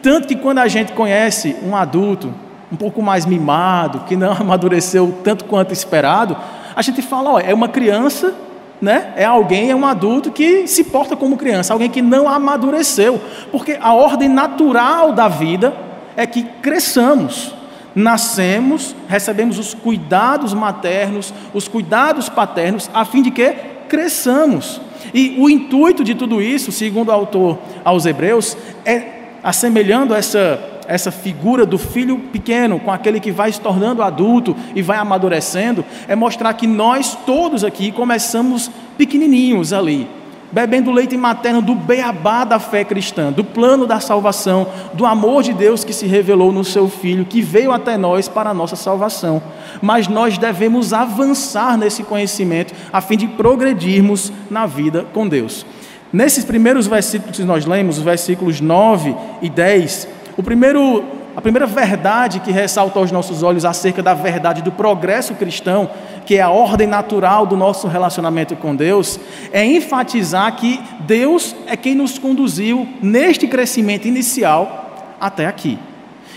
Tanto 0.01 0.27
que 0.27 0.35
quando 0.35 0.57
a 0.57 0.67
gente 0.67 0.93
conhece 0.93 1.55
um 1.63 1.75
adulto 1.75 2.33
um 2.71 2.75
pouco 2.75 3.01
mais 3.01 3.25
mimado, 3.25 4.01
que 4.01 4.15
não 4.15 4.33
amadureceu 4.39 5.13
tanto 5.23 5.45
quanto 5.45 5.73
esperado, 5.73 6.35
a 6.75 6.81
gente 6.81 7.01
fala, 7.01 7.33
ó, 7.33 7.39
é 7.39 7.53
uma 7.53 7.67
criança, 7.67 8.33
né? 8.81 9.13
É 9.15 9.23
alguém, 9.23 9.71
é 9.71 9.75
um 9.75 9.85
adulto 9.85 10.31
que 10.31 10.67
se 10.67 10.83
porta 10.85 11.15
como 11.15 11.37
criança, 11.37 11.73
alguém 11.73 11.89
que 11.89 12.01
não 12.01 12.27
amadureceu, 12.27 13.21
porque 13.51 13.77
a 13.81 13.93
ordem 13.93 14.27
natural 14.27 15.13
da 15.13 15.27
vida 15.27 15.73
é 16.17 16.27
que 16.27 16.43
cresçamos 16.61 17.53
nascemos, 17.95 18.93
recebemos 19.07 19.57
os 19.57 19.73
cuidados 19.73 20.53
maternos, 20.53 21.33
os 21.53 21.67
cuidados 21.67 22.27
paternos, 22.27 22.89
a 22.93 23.05
fim 23.05 23.21
de 23.21 23.31
que 23.31 23.55
cresçamos. 23.87 24.81
E 25.13 25.37
o 25.39 25.49
intuito 25.49 26.03
de 26.03 26.13
tudo 26.13 26.41
isso, 26.41 26.71
segundo 26.71 27.07
o 27.07 27.11
autor 27.13 27.57
aos 27.85 28.05
Hebreus, 28.05 28.57
é 28.83 29.13
assemelhando 29.41 30.13
essa 30.13 30.59
essa 30.87 31.11
figura 31.11 31.65
do 31.65 31.77
filho 31.77 32.17
pequeno 32.31 32.79
com 32.79 32.91
aquele 32.91 33.19
que 33.19 33.31
vai 33.31 33.51
se 33.51 33.59
tornando 33.59 34.03
adulto 34.03 34.55
e 34.75 34.81
vai 34.81 34.97
amadurecendo, 34.97 35.83
é 36.07 36.15
mostrar 36.15 36.53
que 36.53 36.67
nós 36.67 37.17
todos 37.25 37.63
aqui 37.63 37.91
começamos 37.91 38.69
pequenininhos 38.97 39.73
ali, 39.73 40.07
bebendo 40.51 40.91
leite 40.91 41.17
materno 41.17 41.61
do 41.61 41.75
beabá 41.75 42.45
da 42.45 42.59
fé 42.59 42.83
cristã, 42.83 43.31
do 43.31 43.43
plano 43.43 43.85
da 43.85 43.99
salvação, 43.99 44.67
do 44.93 45.05
amor 45.05 45.43
de 45.43 45.53
Deus 45.53 45.83
que 45.83 45.93
se 45.93 46.05
revelou 46.05 46.51
no 46.51 46.63
seu 46.63 46.87
Filho, 46.87 47.25
que 47.25 47.41
veio 47.41 47.71
até 47.71 47.97
nós 47.97 48.27
para 48.27 48.51
a 48.51 48.53
nossa 48.53 48.75
salvação. 48.75 49.41
Mas 49.81 50.07
nós 50.07 50.37
devemos 50.37 50.93
avançar 50.93 51.77
nesse 51.77 52.03
conhecimento 52.03 52.73
a 52.93 53.01
fim 53.01 53.17
de 53.17 53.27
progredirmos 53.27 54.31
na 54.49 54.65
vida 54.65 55.05
com 55.13 55.27
Deus. 55.27 55.65
Nesses 56.13 56.45
primeiros 56.45 56.87
versículos 56.87 57.35
que 57.35 57.43
nós 57.43 57.65
lemos, 57.65 57.97
os 57.97 58.03
versículos 58.03 58.61
9 58.61 59.13
e 59.41 59.49
10, 59.49 60.07
o 60.37 60.43
primeiro 60.43 61.03
a 61.35 61.41
primeira 61.41 61.65
verdade 61.65 62.39
que 62.39 62.49
ressalta 62.49 62.97
aos 62.97 63.11
nossos 63.11 63.43
olhos 63.43 63.65
acerca 63.65 64.01
da 64.01 64.13
verdade 64.13 64.61
do 64.61 64.71
progresso 64.71 65.33
cristão, 65.33 65.89
que 66.25 66.35
é 66.35 66.41
a 66.41 66.49
ordem 66.49 66.87
natural 66.87 67.45
do 67.45 67.57
nosso 67.57 67.89
relacionamento 67.89 68.55
com 68.55 68.73
Deus, 68.73 69.19
é 69.51 69.65
enfatizar 69.65 70.55
que 70.55 70.79
Deus 71.01 71.53
é 71.67 71.75
quem 71.75 71.93
nos 71.93 72.17
conduziu 72.17 72.87
neste 73.01 73.47
crescimento 73.47 74.07
inicial 74.07 75.13
até 75.19 75.45
aqui. 75.45 75.77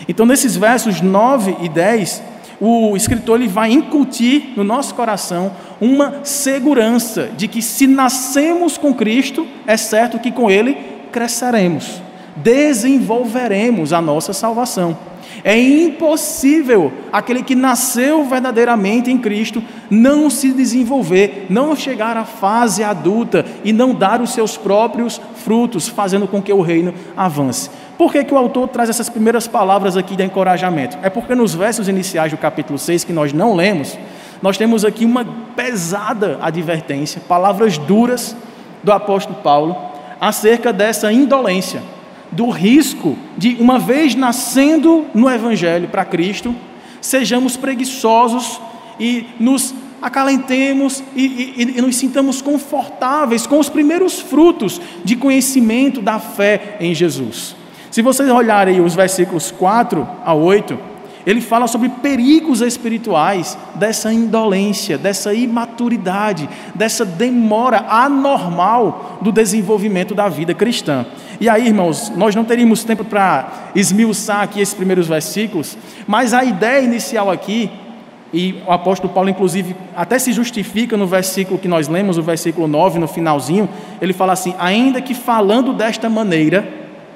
Então, 0.09 0.27
nesses 0.27 0.57
versos 0.57 1.01
9 1.01 1.59
e 1.61 1.69
10, 1.69 2.21
o 2.61 2.97
escritor 2.97 3.39
ele 3.39 3.47
vai 3.47 3.71
incutir 3.71 4.53
no 4.57 4.65
nosso 4.65 4.97
coração 4.97 5.53
uma 5.81 6.25
segurança 6.25 7.31
de 7.37 7.47
que 7.47 7.63
se 7.63 7.87
nascemos 7.87 8.77
com 8.77 8.93
Cristo, 8.93 9.47
é 9.65 9.77
certo 9.77 10.19
que 10.19 10.33
com 10.33 10.51
Ele 10.51 10.77
cresceremos 11.13 12.08
desenvolveremos 12.43 13.93
a 13.93 14.01
nossa 14.01 14.33
salvação. 14.33 14.97
É 15.45 15.59
impossível 15.59 16.93
aquele 17.13 17.43
que 17.43 17.55
nasceu 17.55 18.25
verdadeiramente 18.25 19.11
em 19.11 19.19
Cristo 19.19 19.63
não 19.91 20.29
se 20.29 20.53
desenvolver, 20.53 21.47
não 21.49 21.77
chegar 21.77 22.17
à 22.17 22.25
fase 22.25 22.83
adulta 22.83 23.45
e 23.63 23.73
não 23.73 23.95
dar 23.95 24.21
os 24.21 24.31
seus 24.31 24.57
próprios 24.57 25.21
frutos, 25.37 25.89
fazendo 25.89 26.27
com 26.27 26.43
que 26.43 26.53
o 26.53 26.61
reino 26.61 26.93
avance. 27.17 27.71
Por 27.97 28.13
que, 28.13 28.25
que 28.25 28.35
o 28.35 28.39
autor 28.39 28.69
traz 28.69 28.89
essas 28.91 29.09
primeiras 29.09 29.47
palavras 29.47 29.97
aqui 29.97 30.17
de 30.17 30.25
encorajamento? 30.25 30.99
É 31.03 31.11
porque 31.11 31.35
nos 31.35 31.55
versos 31.55 31.89
iniciais 31.89 32.33
do 32.33 32.39
capítulo 32.39 32.79
6, 32.79 33.05
que 33.05 33.13
nós 33.13 33.33
não 33.33 33.55
lemos, 33.55 33.99
nós 34.43 34.57
temos 34.57 34.85
aqui 34.85 35.05
uma 35.05 35.25
pesada 35.57 36.39
advertência, 36.41 37.21
palavras 37.29 37.79
duras 37.79 38.37
do 38.83 38.93
apóstolo 38.93 39.39
Paulo 39.43 39.77
acerca 40.21 40.73
dessa 40.73 41.13
indolência 41.13 41.81
do 42.31 42.51
risco 42.51 43.17
de, 43.37 43.57
uma 43.59 43.79
vez 43.79 44.15
nascendo 44.15 45.07
no 45.15 45.31
Evangelho 45.31 45.89
para 45.89 46.05
Cristo, 46.05 46.55
sejamos 47.01 47.57
preguiçosos 47.57 48.61
e 48.99 49.27
nos 49.39 49.75
acalentemos 50.01 51.03
e, 51.15 51.55
e, 51.57 51.75
e, 51.79 51.83
nos 51.83 51.97
sintamos 51.97 52.41
confortáveis 52.41 53.47
com 53.47 53.59
os 53.59 53.69
primeiros 53.69 54.21
frutos 54.21 54.81
de 55.05 55.17
conhecimento 55.17 56.01
da 56.01 56.19
fé 56.19 56.77
em 56.81 56.95
Jesus. 56.95 57.57
Se 57.91 58.03
vocês 58.03 58.29
olharem 58.31 58.81
os 58.81 58.95
versículos 58.95 59.51
4 59.51 60.07
a 60.25 60.35
8, 60.35 60.79
ele 61.27 61.41
fala 61.41 61.67
sobre 61.67 61.89
perigos 61.89 62.61
espirituais 62.63 63.59
dessa 63.75 64.13
indolência, 64.13 64.97
dessa 64.97 65.35
imaturidade, 65.35 66.49
dessa 66.75 67.05
demora 67.05 67.85
anormal 67.89 69.19
do 69.21 69.31
desenvolvimento 69.33 70.15
da 70.15 70.29
vida 70.29 70.55
cristã. 70.55 71.05
E 71.41 71.49
aí, 71.49 71.69
irmãos, 71.69 72.11
nós 72.17 72.35
não 72.35 72.45
teríamos 72.45 72.83
tempo 72.83 73.05
para 73.05 73.71
esmiuçar 73.75 74.43
aqui 74.43 74.61
esses 74.61 74.75
primeiros 74.75 75.07
versículos, 75.07 75.79
mas 76.07 76.35
a 76.35 76.43
ideia 76.43 76.83
inicial 76.83 77.31
aqui, 77.31 77.71
e 78.33 78.57
o 78.67 78.73
apóstolo 78.73 79.13
Paulo, 79.13 79.31
inclusive, 79.31 79.77
até 79.97 80.19
se 80.19 80.33
justifica 80.33 80.97
no 80.97 81.07
versículo 81.07 81.59
que 81.59 81.69
nós 81.69 81.87
lemos, 81.87 82.19
o 82.19 82.23
versículo 82.23 82.67
9, 82.67 82.99
no 82.99 83.07
finalzinho, 83.07 83.69
ele 84.01 84.13
fala 84.13 84.33
assim: 84.33 84.53
ainda 84.59 85.01
que 85.01 85.15
falando 85.15 85.73
desta 85.73 86.11
maneira, 86.11 86.69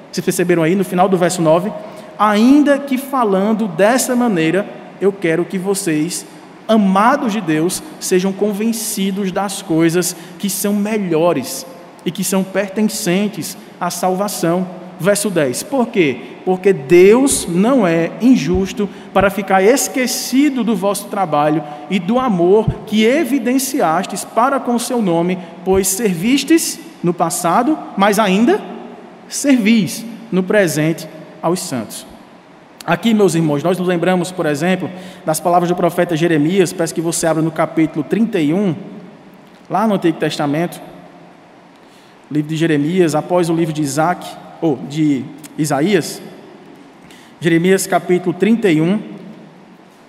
vocês 0.09 0.23
perceberam 0.23 0.63
aí 0.63 0.73
no 0.73 0.85
final 0.85 1.09
do 1.09 1.17
verso 1.17 1.41
9, 1.41 1.71
ainda 2.17 2.79
que 2.79 2.97
falando 2.97 3.67
dessa 3.67 4.15
maneira, 4.15 4.65
eu 5.01 5.11
quero 5.11 5.43
que 5.43 5.57
vocês, 5.57 6.25
amados 6.65 7.33
de 7.33 7.41
Deus, 7.41 7.83
sejam 7.99 8.31
convencidos 8.31 9.33
das 9.33 9.61
coisas 9.61 10.15
que 10.39 10.49
são 10.49 10.73
melhores 10.73 11.65
e 12.05 12.11
que 12.11 12.23
são 12.23 12.41
pertencentes 12.41 13.57
à 13.79 13.89
salvação. 13.89 14.67
Verso 14.99 15.29
10. 15.29 15.63
Por 15.63 15.87
quê? 15.87 16.17
Porque 16.45 16.71
Deus 16.71 17.47
não 17.47 17.85
é 17.85 18.11
injusto 18.21 18.87
para 19.13 19.29
ficar 19.29 19.61
esquecido 19.61 20.63
do 20.63 20.75
vosso 20.75 21.07
trabalho 21.07 21.63
e 21.89 21.99
do 21.99 22.19
amor 22.19 22.67
que 22.85 23.03
evidenciastes 23.03 24.23
para 24.23 24.59
com 24.59 24.75
o 24.75 24.79
seu 24.79 25.01
nome, 25.01 25.37
pois 25.65 25.87
servistes 25.87 26.79
no 27.03 27.13
passado, 27.13 27.77
mas 27.97 28.19
ainda 28.19 28.61
servis 29.27 30.05
no 30.31 30.43
presente 30.43 31.07
aos 31.41 31.59
santos. 31.59 32.05
Aqui, 32.85 33.13
meus 33.13 33.33
irmãos, 33.33 33.63
nós 33.63 33.77
nos 33.77 33.87
lembramos, 33.87 34.31
por 34.31 34.45
exemplo, 34.45 34.89
das 35.25 35.39
palavras 35.39 35.69
do 35.69 35.75
profeta 35.75 36.15
Jeremias, 36.15 36.73
peço 36.73 36.93
que 36.93 37.01
você 37.01 37.25
abra 37.25 37.41
no 37.41 37.51
capítulo 37.51 38.03
31, 38.03 38.75
lá 39.69 39.87
no 39.87 39.95
Antigo 39.95 40.17
Testamento 40.19 40.81
livro 42.33 42.49
de 42.49 42.57
Jeremias, 42.57 43.13
após 43.13 43.47
o 43.47 43.53
livro 43.53 43.71
de 43.71 43.83
Isaac, 43.83 44.27
ou 44.59 44.77
de 44.89 45.23
Isaías, 45.55 46.19
Jeremias 47.39 47.85
capítulo 47.85 48.33
31, 48.33 48.99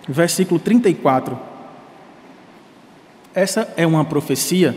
versículo 0.09 0.59
34. 0.59 1.39
Essa 3.35 3.69
é 3.77 3.87
uma 3.87 4.07
profecia 4.07 4.75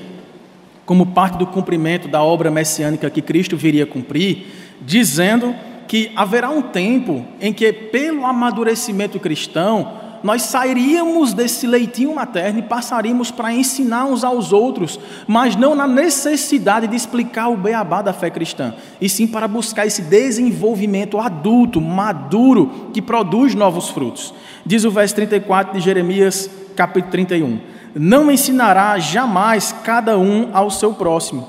como 0.86 1.06
parte 1.06 1.38
do 1.38 1.48
cumprimento 1.48 2.10
da 2.10 2.22
obra 2.22 2.52
messiânica 2.52 3.10
que 3.10 3.22
Cristo 3.22 3.56
viria 3.56 3.86
cumprir, 3.86 4.48
dizendo 4.82 5.56
que 5.88 6.12
haverá 6.18 6.50
um 6.50 6.62
tempo 6.62 7.26
em 7.40 7.54
que, 7.54 7.72
pelo 7.72 8.26
amadurecimento 8.26 9.20
cristão, 9.22 10.07
nós 10.24 10.44
sairíamos 10.44 11.34
desse 11.34 11.68
leitinho 11.68 12.16
materno 12.16 12.60
e 12.60 12.64
passaríamos 12.64 13.32
para 13.32 13.54
ensinar 13.54 14.06
uns 14.06 14.24
aos 14.24 14.52
outros, 14.52 15.00
mas 15.28 15.56
não 15.56 15.76
na 15.76 15.88
necessidade 15.88 16.88
de 16.88 16.96
explicar 16.96 17.50
o 17.50 17.58
beabá 17.58 18.02
da 18.02 18.14
fé 18.14 18.30
cristã, 18.30 18.74
e 19.00 19.08
sim 19.08 19.28
para 19.28 19.48
buscar 19.48 19.86
esse 19.86 20.02
desenvolvimento 20.02 21.20
adulto, 21.20 21.80
maduro, 21.80 22.90
que 22.94 23.02
produz 23.02 23.54
novos 23.54 23.90
frutos. 23.90 24.34
Diz 24.66 24.84
o 24.84 24.92
verso 24.92 25.16
34 25.16 25.74
de 25.74 25.80
Jeremias, 25.80 26.50
capítulo 26.76 27.12
31: 27.12 27.60
Não 27.96 28.32
ensinará 28.32 28.98
jamais 29.00 29.74
cada 29.84 30.18
um 30.18 30.50
ao 30.54 30.70
seu 30.70 30.94
próximo, 30.94 31.48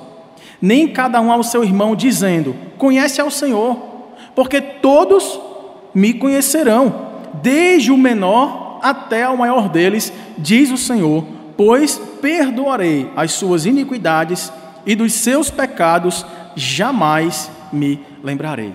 nem 0.61 0.89
cada 0.89 1.21
um 1.21 1.33
ao 1.33 1.43
seu 1.43 1.65
irmão, 1.65 1.97
dizendo: 1.97 2.55
Conhece 2.77 3.21
ao 3.21 3.31
Senhor, 3.31 3.77
porque 4.35 4.61
todos 4.61 5.41
me 5.95 6.15
conhecerão, 6.15 7.08
desde 7.35 7.91
o 7.91 7.97
menor 7.97 8.81
até 8.83 9.29
o 9.29 9.37
maior 9.37 9.69
deles, 9.69 10.13
diz 10.37 10.71
o 10.71 10.77
Senhor, 10.77 11.25
pois 11.57 12.01
perdoarei 12.21 13.11
as 13.17 13.33
suas 13.33 13.67
iniquidades 13.67 14.53
e 14.87 14.95
dos 14.95 15.13
seus 15.13 15.51
pecados 15.51 16.25
jamais 16.55 17.51
me 17.73 18.01
lembrarei. 18.23 18.73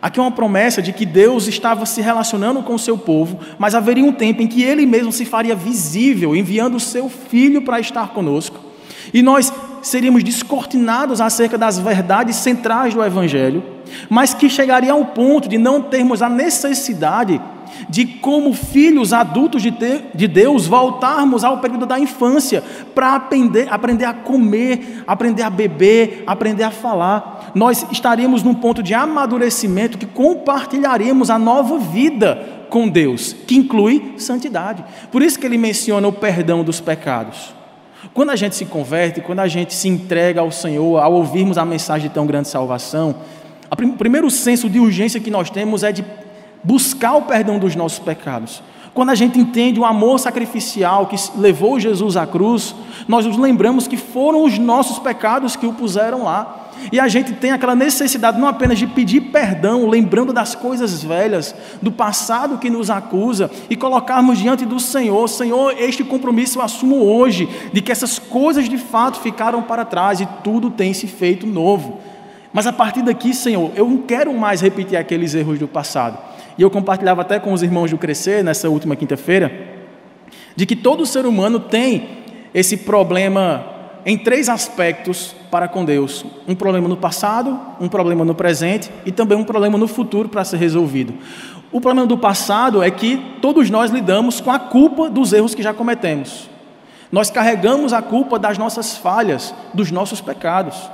Aqui 0.00 0.20
é 0.20 0.22
uma 0.22 0.30
promessa 0.30 0.82
de 0.82 0.92
que 0.92 1.06
Deus 1.06 1.46
estava 1.46 1.86
se 1.86 2.00
relacionando 2.00 2.62
com 2.62 2.74
o 2.74 2.78
seu 2.78 2.96
povo, 2.98 3.40
mas 3.58 3.74
haveria 3.74 4.04
um 4.04 4.12
tempo 4.12 4.42
em 4.42 4.46
que 4.46 4.62
ele 4.62 4.86
mesmo 4.86 5.10
se 5.10 5.24
faria 5.24 5.54
visível, 5.54 6.36
enviando 6.36 6.76
o 6.76 6.80
seu 6.80 7.08
filho 7.08 7.62
para 7.62 7.80
estar 7.80 8.08
conosco. 8.08 8.58
E 9.12 9.22
nós 9.22 9.52
seríamos 9.82 10.22
descortinados 10.22 11.20
acerca 11.20 11.56
das 11.56 11.78
verdades 11.78 12.36
centrais 12.36 12.94
do 12.94 13.02
evangelho, 13.02 13.62
mas 14.08 14.34
que 14.34 14.50
chegaria 14.50 14.92
ao 14.92 15.04
ponto 15.06 15.48
de 15.48 15.58
não 15.58 15.80
termos 15.80 16.22
a 16.22 16.28
necessidade 16.28 17.40
de, 17.88 18.06
como 18.06 18.52
filhos 18.52 19.12
adultos 19.12 19.62
de, 19.62 19.72
ter, 19.72 20.10
de 20.14 20.26
Deus, 20.26 20.66
voltarmos 20.66 21.44
ao 21.44 21.58
período 21.58 21.86
da 21.86 21.98
infância 21.98 22.62
para 22.94 23.14
aprender, 23.14 23.68
aprender 23.70 24.04
a 24.04 24.14
comer, 24.14 25.02
aprender 25.06 25.42
a 25.42 25.50
beber, 25.50 26.24
aprender 26.26 26.64
a 26.64 26.70
falar. 26.70 27.52
Nós 27.54 27.86
estaríamos 27.90 28.42
num 28.42 28.54
ponto 28.54 28.82
de 28.82 28.94
amadurecimento 28.94 29.98
que 29.98 30.06
compartilharemos 30.06 31.30
a 31.30 31.38
nova 31.38 31.78
vida 31.78 32.66
com 32.68 32.88
Deus, 32.88 33.34
que 33.46 33.56
inclui 33.56 34.14
santidade. 34.18 34.84
Por 35.10 35.22
isso 35.22 35.38
que 35.38 35.46
ele 35.46 35.58
menciona 35.58 36.06
o 36.08 36.12
perdão 36.12 36.62
dos 36.64 36.80
pecados. 36.80 37.54
Quando 38.12 38.30
a 38.30 38.36
gente 38.36 38.54
se 38.54 38.64
converte, 38.64 39.20
quando 39.20 39.40
a 39.40 39.48
gente 39.48 39.74
se 39.74 39.88
entrega 39.88 40.40
ao 40.40 40.50
Senhor, 40.50 40.98
ao 40.98 41.12
ouvirmos 41.12 41.58
a 41.58 41.64
mensagem 41.64 42.08
de 42.08 42.14
tão 42.14 42.26
grande 42.26 42.48
salvação, 42.48 43.16
o 43.70 43.92
primeiro 43.94 44.30
senso 44.30 44.68
de 44.68 44.78
urgência 44.78 45.20
que 45.20 45.30
nós 45.30 45.50
temos 45.50 45.82
é 45.82 45.90
de 45.90 46.04
buscar 46.66 47.14
o 47.14 47.22
perdão 47.22 47.60
dos 47.60 47.76
nossos 47.76 48.00
pecados. 48.00 48.60
Quando 48.92 49.10
a 49.10 49.14
gente 49.14 49.38
entende 49.38 49.78
o 49.78 49.84
amor 49.84 50.18
sacrificial 50.18 51.06
que 51.06 51.16
levou 51.36 51.78
Jesus 51.78 52.16
à 52.16 52.26
cruz, 52.26 52.74
nós 53.06 53.24
nos 53.24 53.36
lembramos 53.36 53.86
que 53.86 53.96
foram 53.96 54.42
os 54.42 54.58
nossos 54.58 54.98
pecados 54.98 55.54
que 55.54 55.66
o 55.66 55.72
puseram 55.72 56.24
lá. 56.24 56.70
E 56.90 56.98
a 56.98 57.06
gente 57.06 57.32
tem 57.34 57.52
aquela 57.52 57.74
necessidade 57.74 58.38
não 58.38 58.48
apenas 58.48 58.78
de 58.78 58.86
pedir 58.86 59.20
perdão, 59.20 59.88
lembrando 59.88 60.32
das 60.32 60.54
coisas 60.54 61.02
velhas, 61.02 61.54
do 61.80 61.92
passado 61.92 62.58
que 62.58 62.68
nos 62.68 62.90
acusa, 62.90 63.50
e 63.70 63.76
colocarmos 63.76 64.38
diante 64.38 64.64
do 64.66 64.80
Senhor: 64.80 65.28
Senhor, 65.28 65.74
este 65.78 66.02
compromisso 66.02 66.58
eu 66.58 66.62
assumo 66.62 66.96
hoje, 66.96 67.48
de 67.72 67.80
que 67.80 67.92
essas 67.92 68.18
coisas 68.18 68.68
de 68.68 68.76
fato 68.76 69.20
ficaram 69.20 69.62
para 69.62 69.84
trás 69.84 70.20
e 70.20 70.26
tudo 70.42 70.70
tem 70.70 70.92
se 70.92 71.06
feito 71.06 71.46
novo. 71.46 72.00
Mas 72.52 72.66
a 72.66 72.72
partir 72.72 73.02
daqui, 73.02 73.34
Senhor, 73.34 73.70
eu 73.74 73.88
não 73.88 73.98
quero 73.98 74.32
mais 74.34 74.60
repetir 74.60 74.96
aqueles 74.96 75.34
erros 75.34 75.58
do 75.58 75.68
passado. 75.68 76.35
E 76.58 76.62
eu 76.62 76.70
compartilhava 76.70 77.22
até 77.22 77.38
com 77.38 77.52
os 77.52 77.62
irmãos 77.62 77.90
do 77.90 77.98
Crescer, 77.98 78.42
nessa 78.42 78.68
última 78.68 78.96
quinta-feira, 78.96 79.52
de 80.54 80.64
que 80.64 80.74
todo 80.74 81.04
ser 81.04 81.26
humano 81.26 81.60
tem 81.60 82.24
esse 82.54 82.78
problema 82.78 83.76
em 84.06 84.16
três 84.16 84.48
aspectos 84.48 85.34
para 85.50 85.68
com 85.68 85.84
Deus: 85.84 86.24
um 86.46 86.54
problema 86.54 86.88
no 86.88 86.96
passado, 86.96 87.58
um 87.80 87.88
problema 87.88 88.24
no 88.24 88.34
presente 88.34 88.90
e 89.04 89.12
também 89.12 89.36
um 89.36 89.44
problema 89.44 89.76
no 89.76 89.86
futuro 89.86 90.28
para 90.28 90.44
ser 90.44 90.56
resolvido. 90.56 91.12
O 91.72 91.80
problema 91.80 92.06
do 92.06 92.16
passado 92.16 92.82
é 92.82 92.90
que 92.90 93.16
todos 93.42 93.68
nós 93.68 93.90
lidamos 93.90 94.40
com 94.40 94.50
a 94.50 94.58
culpa 94.58 95.10
dos 95.10 95.32
erros 95.32 95.54
que 95.54 95.62
já 95.62 95.74
cometemos. 95.74 96.48
Nós 97.10 97.30
carregamos 97.30 97.92
a 97.92 98.00
culpa 98.00 98.38
das 98.38 98.56
nossas 98.56 98.96
falhas, 98.96 99.54
dos 99.74 99.90
nossos 99.90 100.20
pecados. 100.20 100.90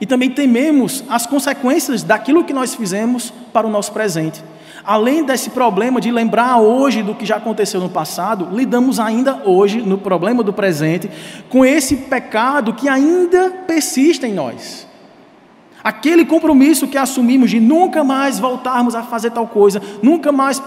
E 0.00 0.06
também 0.06 0.30
tememos 0.30 1.04
as 1.08 1.26
consequências 1.26 2.02
daquilo 2.02 2.44
que 2.44 2.52
nós 2.52 2.74
fizemos 2.74 3.32
para 3.52 3.66
o 3.66 3.70
nosso 3.70 3.92
presente. 3.92 4.42
Além 4.84 5.24
desse 5.24 5.50
problema 5.50 6.00
de 6.00 6.10
lembrar 6.10 6.58
hoje 6.58 7.02
do 7.02 7.14
que 7.14 7.24
já 7.24 7.36
aconteceu 7.36 7.80
no 7.80 7.88
passado, 7.88 8.48
lidamos 8.52 8.98
ainda 8.98 9.42
hoje, 9.44 9.80
no 9.80 9.96
problema 9.96 10.42
do 10.42 10.52
presente, 10.52 11.08
com 11.48 11.64
esse 11.64 11.96
pecado 11.96 12.72
que 12.74 12.88
ainda 12.88 13.50
persiste 13.66 14.26
em 14.26 14.34
nós. 14.34 14.88
Aquele 15.84 16.24
compromisso 16.24 16.86
que 16.86 16.98
assumimos 16.98 17.50
de 17.50 17.60
nunca 17.60 18.04
mais 18.04 18.38
voltarmos 18.38 18.94
a 18.94 19.02
fazer 19.02 19.30
tal 19.30 19.46
coisa, 19.46 19.80
nunca 20.00 20.30
mais 20.30 20.60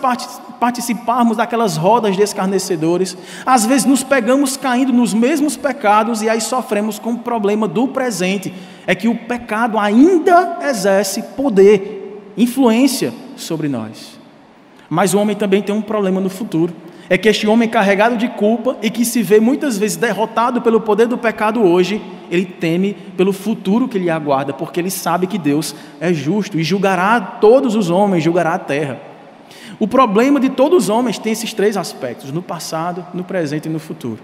participarmos 0.60 1.38
daquelas 1.38 1.78
rodas 1.78 2.16
de 2.16 2.22
escarnecedores, 2.22 3.18
às 3.46 3.66
vezes 3.66 3.86
nos 3.86 4.04
pegamos 4.04 4.58
caindo 4.58 4.92
nos 4.92 5.14
mesmos 5.14 5.56
pecados 5.58 6.22
e 6.22 6.30
aí 6.30 6.40
sofremos 6.40 7.00
com 7.00 7.14
o 7.14 7.20
problema 7.20 7.68
do 7.68 7.88
presente. 7.88 8.54
É 8.88 8.94
que 8.94 9.08
o 9.08 9.16
pecado 9.16 9.78
ainda 9.78 10.60
exerce 10.62 11.22
poder, 11.22 12.22
influência 12.38 13.25
sobre 13.36 13.68
nós. 13.68 14.20
Mas 14.90 15.14
o 15.14 15.20
homem 15.20 15.36
também 15.36 15.62
tem 15.62 15.74
um 15.74 15.82
problema 15.82 16.22
no 16.22 16.30
futuro. 16.30 16.74
É 17.10 17.18
que 17.18 17.30
este 17.30 17.46
homem 17.46 17.70
carregado 17.70 18.18
de 18.18 18.28
culpa 18.30 18.78
e 18.82 18.90
que 18.90 19.06
se 19.06 19.22
vê 19.22 19.40
muitas 19.40 19.78
vezes 19.78 19.96
derrotado 19.96 20.62
pelo 20.62 20.82
poder 20.82 21.08
do 21.08 21.18
pecado 21.18 21.64
hoje, 21.64 22.02
ele 22.32 22.46
teme 22.46 22.96
pelo 23.16 23.32
futuro 23.32 23.88
que 23.88 24.00
lhe 24.00 24.10
aguarda, 24.10 24.54
porque 24.54 24.80
ele 24.80 24.90
sabe 24.90 25.28
que 25.28 25.38
Deus 25.38 25.76
é 26.00 26.12
justo 26.12 26.60
e 26.60 26.64
julgará 26.64 27.22
todos 27.22 27.76
os 27.76 27.92
homens, 27.92 28.24
julgará 28.24 28.56
a 28.56 28.60
terra. 28.60 29.00
O 29.80 29.88
problema 29.88 30.40
de 30.40 30.50
todos 30.50 30.86
os 30.86 30.90
homens 30.90 31.20
tem 31.20 31.32
esses 31.32 31.54
três 31.54 31.78
aspectos: 31.78 32.32
no 32.32 32.42
passado, 32.42 33.06
no 33.14 33.24
presente 33.24 33.68
e 33.68 33.72
no 33.72 33.80
futuro. 33.80 34.20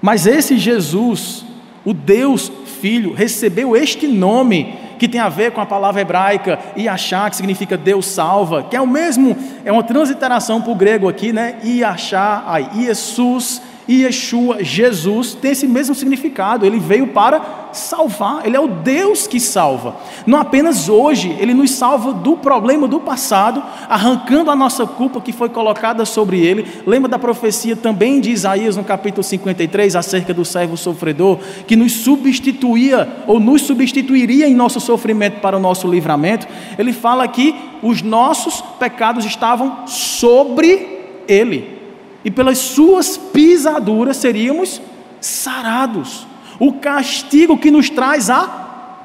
Mas 0.00 0.26
esse 0.26 0.58
Jesus, 0.58 1.44
o 1.84 1.92
Deus 1.92 2.50
Filho, 2.80 3.12
recebeu 3.12 3.76
este 3.76 4.08
nome 4.08 4.74
que 5.00 5.08
tem 5.08 5.18
a 5.18 5.30
ver 5.30 5.52
com 5.52 5.62
a 5.62 5.66
palavra 5.66 6.02
hebraica 6.02 6.58
Iachá, 6.76 7.30
que 7.30 7.36
significa 7.36 7.74
Deus 7.74 8.04
salva, 8.04 8.64
que 8.64 8.76
é 8.76 8.80
o 8.82 8.86
mesmo, 8.86 9.34
é 9.64 9.72
uma 9.72 9.82
transliteração 9.82 10.60
para 10.60 10.70
o 10.70 10.74
grego 10.74 11.08
aqui, 11.08 11.32
né? 11.32 11.56
Iachá, 11.64 12.44
ai, 12.46 12.68
Jesus 12.74 13.62
Yeshua, 13.94 14.62
Jesus, 14.62 15.34
tem 15.34 15.50
esse 15.50 15.66
mesmo 15.66 15.94
significado. 15.94 16.64
Ele 16.64 16.78
veio 16.78 17.08
para 17.08 17.70
salvar, 17.72 18.46
ele 18.46 18.56
é 18.56 18.60
o 18.60 18.68
Deus 18.68 19.26
que 19.26 19.40
salva. 19.40 19.96
Não 20.26 20.38
apenas 20.38 20.88
hoje, 20.88 21.36
ele 21.40 21.54
nos 21.54 21.72
salva 21.72 22.12
do 22.12 22.36
problema 22.36 22.86
do 22.86 23.00
passado, 23.00 23.62
arrancando 23.88 24.50
a 24.50 24.56
nossa 24.56 24.86
culpa 24.86 25.20
que 25.20 25.32
foi 25.32 25.48
colocada 25.48 26.04
sobre 26.04 26.38
ele. 26.38 26.66
Lembra 26.86 27.08
da 27.08 27.18
profecia 27.18 27.74
também 27.74 28.20
de 28.20 28.30
Isaías 28.30 28.76
no 28.76 28.84
capítulo 28.84 29.22
53 29.22 29.96
acerca 29.96 30.32
do 30.32 30.44
servo 30.44 30.76
sofredor, 30.76 31.38
que 31.66 31.74
nos 31.74 31.92
substituía 31.92 33.08
ou 33.26 33.40
nos 33.40 33.62
substituiria 33.62 34.48
em 34.48 34.54
nosso 34.54 34.80
sofrimento 34.80 35.40
para 35.40 35.56
o 35.56 35.60
nosso 35.60 35.88
livramento? 35.88 36.46
Ele 36.78 36.92
fala 36.92 37.26
que 37.26 37.54
os 37.82 38.02
nossos 38.02 38.60
pecados 38.78 39.24
estavam 39.24 39.86
sobre 39.86 41.00
ele 41.26 41.79
e 42.24 42.30
pelas 42.30 42.58
suas 42.58 43.16
pisaduras 43.16 44.16
seríamos 44.16 44.80
sarados. 45.20 46.26
O 46.58 46.74
castigo 46.74 47.56
que 47.56 47.70
nos 47.70 47.88
traz 47.88 48.28
a 48.28 48.46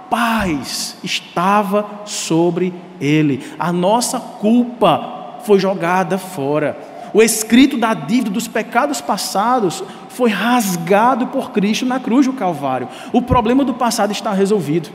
paz 0.10 0.98
estava 1.04 1.86
sobre 2.06 2.74
ele. 3.00 3.44
A 3.58 3.72
nossa 3.72 4.20
culpa 4.20 5.40
foi 5.46 5.60
jogada 5.60 6.18
fora. 6.18 6.78
O 7.14 7.22
escrito 7.22 7.78
da 7.78 7.94
dívida 7.94 8.30
dos 8.30 8.48
pecados 8.48 9.00
passados 9.00 9.82
foi 10.10 10.30
rasgado 10.30 11.28
por 11.28 11.52
Cristo 11.52 11.86
na 11.86 12.00
cruz 12.00 12.26
do 12.26 12.34
Calvário. 12.34 12.90
O 13.14 13.22
problema 13.22 13.64
do 13.64 13.74
passado 13.74 14.12
está 14.12 14.34
resolvido. 14.34 14.90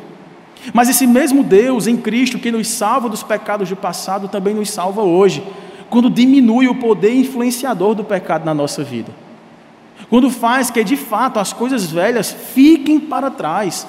Mas 0.74 0.90
esse 0.90 1.06
mesmo 1.06 1.42
Deus 1.42 1.86
em 1.86 1.96
Cristo 1.96 2.38
que 2.38 2.52
nos 2.52 2.68
salva 2.68 3.08
dos 3.08 3.22
pecados 3.22 3.70
do 3.70 3.76
passado 3.76 4.28
também 4.28 4.54
nos 4.54 4.70
salva 4.70 5.00
hoje 5.00 5.42
quando 5.90 6.08
diminui 6.08 6.68
o 6.68 6.76
poder 6.76 7.12
influenciador 7.12 7.94
do 7.94 8.04
pecado 8.04 8.44
na 8.44 8.54
nossa 8.54 8.82
vida. 8.84 9.12
Quando 10.08 10.30
faz 10.30 10.70
que 10.70 10.82
de 10.82 10.96
fato 10.96 11.38
as 11.38 11.52
coisas 11.52 11.90
velhas 11.90 12.30
fiquem 12.30 12.98
para 12.98 13.30
trás 13.30 13.86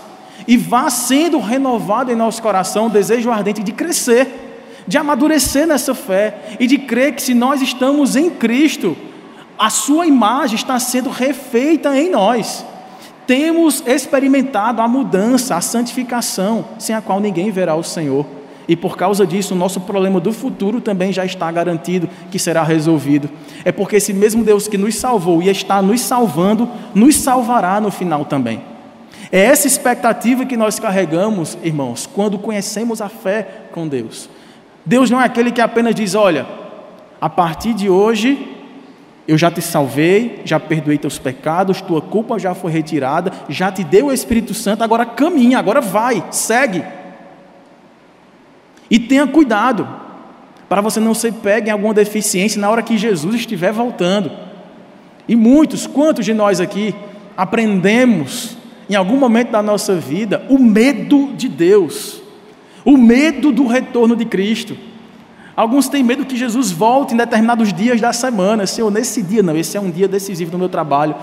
e 0.47 0.57
vá 0.57 0.89
sendo 0.89 1.39
renovado 1.39 2.11
em 2.11 2.15
nosso 2.15 2.41
coração 2.41 2.87
o 2.87 2.89
desejo 2.89 3.29
ardente 3.31 3.63
de 3.63 3.71
crescer, 3.71 4.27
de 4.87 4.97
amadurecer 4.97 5.67
nessa 5.67 5.93
fé 5.93 6.57
e 6.59 6.65
de 6.65 6.79
crer 6.79 7.13
que 7.13 7.21
se 7.21 7.35
nós 7.35 7.61
estamos 7.61 8.15
em 8.15 8.31
Cristo, 8.31 8.97
a 9.57 9.69
sua 9.69 10.07
imagem 10.07 10.55
está 10.55 10.79
sendo 10.79 11.09
refeita 11.09 11.95
em 11.95 12.09
nós. 12.09 12.65
Temos 13.27 13.83
experimentado 13.85 14.81
a 14.81 14.87
mudança, 14.87 15.55
a 15.55 15.61
santificação, 15.61 16.65
sem 16.79 16.95
a 16.95 17.01
qual 17.01 17.19
ninguém 17.19 17.51
verá 17.51 17.75
o 17.75 17.83
Senhor. 17.83 18.25
E 18.67 18.75
por 18.75 18.95
causa 18.95 19.25
disso, 19.25 19.53
o 19.53 19.57
nosso 19.57 19.81
problema 19.81 20.19
do 20.19 20.31
futuro 20.31 20.79
também 20.79 21.11
já 21.11 21.25
está 21.25 21.51
garantido 21.51 22.09
que 22.29 22.39
será 22.39 22.63
resolvido. 22.63 23.29
é 23.65 23.71
porque 23.71 23.97
esse 23.97 24.13
mesmo 24.13 24.43
Deus 24.43 24.67
que 24.67 24.77
nos 24.77 24.95
salvou 24.95 25.41
e 25.41 25.49
está 25.49 25.81
nos 25.81 26.01
salvando, 26.01 26.69
nos 26.93 27.15
salvará 27.17 27.81
no 27.81 27.91
final 27.91 28.25
também. 28.25 28.61
É 29.31 29.39
essa 29.39 29.67
expectativa 29.67 30.45
que 30.45 30.57
nós 30.57 30.79
carregamos, 30.79 31.57
irmãos, 31.63 32.05
quando 32.05 32.37
conhecemos 32.37 33.01
a 33.01 33.07
fé 33.07 33.67
com 33.71 33.87
Deus. 33.87 34.29
Deus 34.85 35.09
não 35.09 35.21
é 35.21 35.25
aquele 35.25 35.51
que 35.51 35.61
apenas 35.61 35.95
diz: 35.95 36.15
olha, 36.15 36.45
a 37.19 37.29
partir 37.29 37.73
de 37.73 37.89
hoje 37.89 38.57
eu 39.27 39.37
já 39.37 39.49
te 39.49 39.61
salvei, 39.61 40.41
já 40.43 40.59
perdoei 40.59 40.97
teus 40.97 41.17
pecados, 41.17 41.79
tua 41.79 42.01
culpa 42.01 42.39
já 42.39 42.53
foi 42.53 42.71
retirada, 42.71 43.31
já 43.47 43.71
te 43.71 43.83
deu 43.83 44.07
o 44.07 44.11
Espírito 44.11 44.53
Santo, 44.53 44.83
agora 44.83 45.05
caminha, 45.05 45.59
agora 45.59 45.79
vai, 45.79 46.23
segue. 46.31 46.83
E 48.91 48.99
tenha 48.99 49.25
cuidado, 49.25 49.87
para 50.67 50.81
você 50.81 50.99
não 50.99 51.13
ser 51.13 51.31
pego 51.31 51.69
em 51.69 51.71
alguma 51.71 51.93
deficiência 51.93 52.59
na 52.59 52.69
hora 52.69 52.83
que 52.83 52.97
Jesus 52.97 53.35
estiver 53.35 53.71
voltando. 53.71 54.29
E 55.29 55.35
muitos, 55.35 55.87
quantos 55.87 56.25
de 56.25 56.33
nós 56.33 56.59
aqui 56.59 56.93
aprendemos 57.37 58.57
em 58.89 58.95
algum 58.95 59.15
momento 59.15 59.51
da 59.51 59.63
nossa 59.63 59.95
vida 59.95 60.45
o 60.49 60.59
medo 60.59 61.31
de 61.37 61.47
Deus, 61.47 62.21
o 62.83 62.97
medo 62.97 63.53
do 63.53 63.65
retorno 63.65 64.13
de 64.13 64.25
Cristo. 64.25 64.75
Alguns 65.55 65.87
têm 65.87 66.03
medo 66.03 66.25
que 66.25 66.35
Jesus 66.35 66.69
volte 66.71 67.13
em 67.13 67.17
determinados 67.17 67.71
dias 67.71 68.01
da 68.01 68.11
semana. 68.11 68.67
Senhor, 68.67 68.91
nesse 68.91 69.21
dia 69.21 69.41
não, 69.41 69.55
esse 69.55 69.77
é 69.77 69.79
um 69.79 69.89
dia 69.89 70.07
decisivo 70.07 70.51
no 70.51 70.57
meu 70.57 70.69
trabalho. 70.69 71.15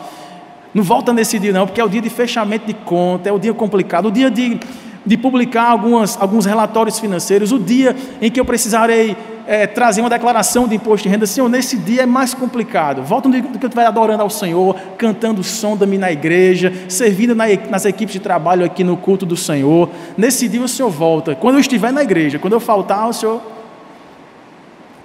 Não 0.72 0.82
volta 0.82 1.12
nesse 1.12 1.38
dia 1.38 1.52
não, 1.52 1.66
porque 1.66 1.80
é 1.80 1.84
o 1.84 1.88
dia 1.88 2.00
de 2.00 2.08
fechamento 2.08 2.66
de 2.66 2.74
conta, 2.74 3.28
é 3.28 3.32
o 3.32 3.38
dia 3.38 3.52
complicado, 3.52 4.06
o 4.06 4.12
dia 4.12 4.30
de, 4.30 4.58
de 5.04 5.16
publicar 5.16 5.70
algumas, 5.70 6.20
alguns 6.20 6.44
relatórios 6.44 6.98
financeiros, 6.98 7.52
o 7.52 7.58
dia 7.58 7.94
em 8.20 8.30
que 8.30 8.38
eu 8.38 8.44
precisarei 8.44 9.16
é, 9.48 9.66
trazer 9.66 10.02
uma 10.02 10.10
declaração 10.10 10.68
de 10.68 10.74
imposto 10.74 11.04
de 11.04 11.08
renda, 11.08 11.26
Senhor, 11.26 11.48
nesse 11.48 11.78
dia 11.78 12.02
é 12.02 12.06
mais 12.06 12.34
complicado. 12.34 13.02
Volta 13.02 13.28
no 13.28 13.32
dia 13.32 13.42
que 13.42 13.64
eu 13.64 13.68
estiver 13.68 13.86
adorando 13.86 14.22
ao 14.22 14.28
Senhor, 14.28 14.76
cantando 14.98 15.40
minha 15.86 16.00
na 16.00 16.12
igreja, 16.12 16.70
servindo 16.86 17.34
na, 17.34 17.46
nas 17.70 17.86
equipes 17.86 18.12
de 18.12 18.20
trabalho 18.20 18.62
aqui 18.62 18.84
no 18.84 18.94
culto 18.98 19.24
do 19.24 19.38
Senhor. 19.38 19.88
Nesse 20.18 20.46
dia 20.48 20.60
o 20.60 20.68
Senhor 20.68 20.90
volta. 20.90 21.34
Quando 21.34 21.54
eu 21.54 21.60
estiver 21.60 21.90
na 21.90 22.02
igreja, 22.02 22.38
quando 22.38 22.52
eu 22.52 22.60
faltar, 22.60 23.08
o 23.08 23.12
Senhor. 23.14 23.40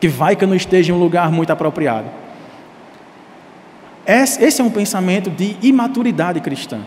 Que 0.02 0.10
vai 0.10 0.36
que 0.36 0.44
eu 0.44 0.48
não 0.50 0.56
esteja 0.56 0.92
em 0.92 0.96
um 0.96 1.00
lugar 1.00 1.32
muito 1.32 1.52
apropriado. 1.52 2.08
Esse 4.06 4.60
é 4.60 4.64
um 4.64 4.70
pensamento 4.70 5.30
de 5.30 5.56
imaturidade 5.62 6.42
cristã. 6.42 6.82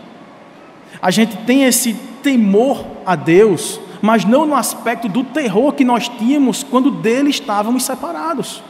A 1.01 1.11
gente 1.11 1.37
tem 1.39 1.65
esse 1.65 1.95
temor 2.23 2.85
a 3.05 3.15
Deus 3.15 3.81
mas 4.01 4.25
não 4.25 4.47
no 4.47 4.55
aspecto 4.55 5.09
do 5.09 5.25
terror 5.25 5.73
que 5.73 5.85
nós 5.85 6.09
tínhamos 6.09 6.63
quando 6.63 6.91
dele 6.91 7.31
estávamos 7.31 7.85
separados. 7.85 8.63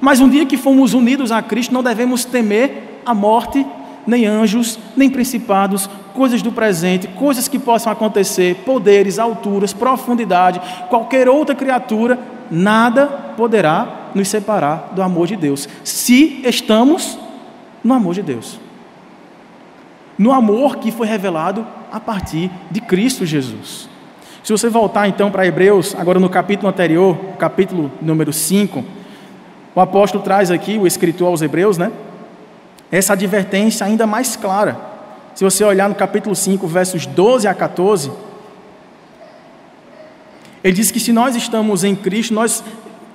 Mas 0.00 0.20
um 0.20 0.28
dia 0.28 0.46
que 0.46 0.56
fomos 0.56 0.94
unidos 0.94 1.30
a 1.30 1.40
Cristo, 1.42 1.72
não 1.72 1.82
devemos 1.82 2.24
temer 2.24 3.00
a 3.04 3.14
morte, 3.14 3.64
nem 4.06 4.26
anjos, 4.26 4.78
nem 4.96 5.08
principados, 5.08 5.88
coisas 6.14 6.42
do 6.42 6.50
presente, 6.50 7.06
coisas 7.08 7.46
que 7.46 7.58
possam 7.58 7.92
acontecer, 7.92 8.56
poderes, 8.64 9.18
alturas, 9.18 9.72
profundidade, 9.72 10.60
qualquer 10.88 11.28
outra 11.28 11.54
criatura, 11.54 12.18
nada 12.50 13.06
poderá 13.36 14.10
nos 14.14 14.28
separar 14.28 14.92
do 14.92 15.02
amor 15.02 15.26
de 15.26 15.36
Deus, 15.36 15.68
se 15.84 16.40
estamos 16.44 17.18
no 17.84 17.94
amor 17.94 18.14
de 18.14 18.22
Deus. 18.22 18.65
No 20.18 20.32
amor 20.32 20.76
que 20.76 20.90
foi 20.90 21.06
revelado 21.06 21.66
a 21.92 22.00
partir 22.00 22.50
de 22.70 22.80
Cristo 22.80 23.26
Jesus. 23.26 23.88
Se 24.42 24.52
você 24.52 24.68
voltar 24.68 25.08
então 25.08 25.30
para 25.30 25.46
Hebreus, 25.46 25.94
agora 25.98 26.20
no 26.20 26.30
capítulo 26.30 26.68
anterior, 26.68 27.18
capítulo 27.38 27.90
número 28.00 28.32
5, 28.32 28.84
o 29.74 29.80
apóstolo 29.80 30.22
traz 30.22 30.50
aqui, 30.50 30.78
o 30.78 30.86
escritor 30.86 31.28
aos 31.28 31.42
Hebreus, 31.42 31.76
né? 31.76 31.90
Essa 32.90 33.12
advertência 33.12 33.84
ainda 33.84 34.06
mais 34.06 34.36
clara. 34.36 34.78
Se 35.34 35.44
você 35.44 35.64
olhar 35.64 35.88
no 35.88 35.94
capítulo 35.94 36.34
5, 36.34 36.66
versos 36.66 37.04
12 37.04 37.46
a 37.46 37.52
14, 37.52 38.10
ele 40.64 40.72
diz 40.72 40.90
que 40.90 40.98
se 40.98 41.12
nós 41.12 41.36
estamos 41.36 41.84
em 41.84 41.94
Cristo, 41.94 42.32
nós 42.32 42.64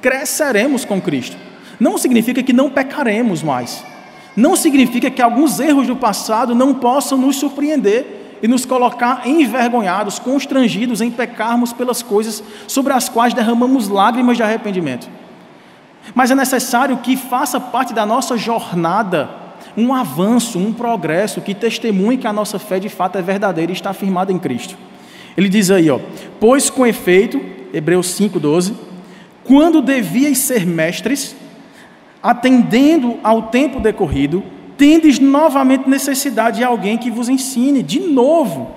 cresceremos 0.01 0.85
com 0.85 1.01
Cristo. 1.01 1.35
Não 1.79 1.97
significa 1.97 2.43
que 2.43 2.53
não 2.53 2.69
pecaremos 2.69 3.41
mais. 3.41 3.83
Não 4.35 4.55
significa 4.55 5.09
que 5.09 5.21
alguns 5.21 5.59
erros 5.59 5.87
do 5.87 5.95
passado 5.95 6.55
não 6.55 6.73
possam 6.73 7.17
nos 7.17 7.35
surpreender 7.35 8.39
e 8.41 8.47
nos 8.47 8.65
colocar 8.65 9.27
envergonhados, 9.27 10.17
constrangidos 10.17 11.01
em 11.01 11.11
pecarmos 11.11 11.73
pelas 11.73 12.01
coisas 12.01 12.43
sobre 12.67 12.93
as 12.93 13.07
quais 13.07 13.33
derramamos 13.33 13.87
lágrimas 13.87 14.37
de 14.37 14.43
arrependimento. 14.43 15.09
Mas 16.15 16.31
é 16.31 16.35
necessário 16.35 16.97
que 16.97 17.15
faça 17.15 17.59
parte 17.59 17.93
da 17.93 18.05
nossa 18.05 18.37
jornada 18.37 19.41
um 19.77 19.93
avanço, 19.93 20.59
um 20.59 20.73
progresso 20.73 21.39
que 21.41 21.53
testemunhe 21.53 22.17
que 22.17 22.27
a 22.27 22.33
nossa 22.33 22.59
fé 22.59 22.79
de 22.79 22.89
fato 22.89 23.17
é 23.17 23.21
verdadeira 23.21 23.71
e 23.71 23.75
está 23.75 23.93
firmada 23.93 24.31
em 24.31 24.39
Cristo. 24.39 24.75
Ele 25.37 25.47
diz 25.47 25.71
aí, 25.71 25.89
ó, 25.89 25.99
pois 26.39 26.69
com 26.69 26.85
efeito, 26.85 27.39
Hebreus 27.73 28.07
5:12, 28.19 28.73
quando 29.45 29.81
devias 29.81 30.39
ser 30.39 30.65
mestres, 30.65 31.35
atendendo 32.21 33.17
ao 33.23 33.43
tempo 33.43 33.79
decorrido, 33.79 34.43
tendes 34.77 35.19
novamente 35.19 35.89
necessidade 35.89 36.57
de 36.57 36.63
alguém 36.63 36.97
que 36.97 37.11
vos 37.11 37.29
ensine 37.29 37.83
de 37.83 37.99
novo 37.99 38.71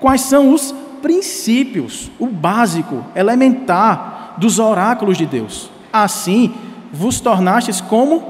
quais 0.00 0.20
são 0.22 0.52
os 0.52 0.74
princípios, 1.02 2.10
o 2.18 2.26
básico, 2.26 3.04
elementar 3.14 4.34
dos 4.38 4.58
oráculos 4.58 5.16
de 5.16 5.26
Deus. 5.26 5.70
Assim, 5.92 6.54
vos 6.92 7.20
tornastes 7.20 7.80
como 7.80 8.22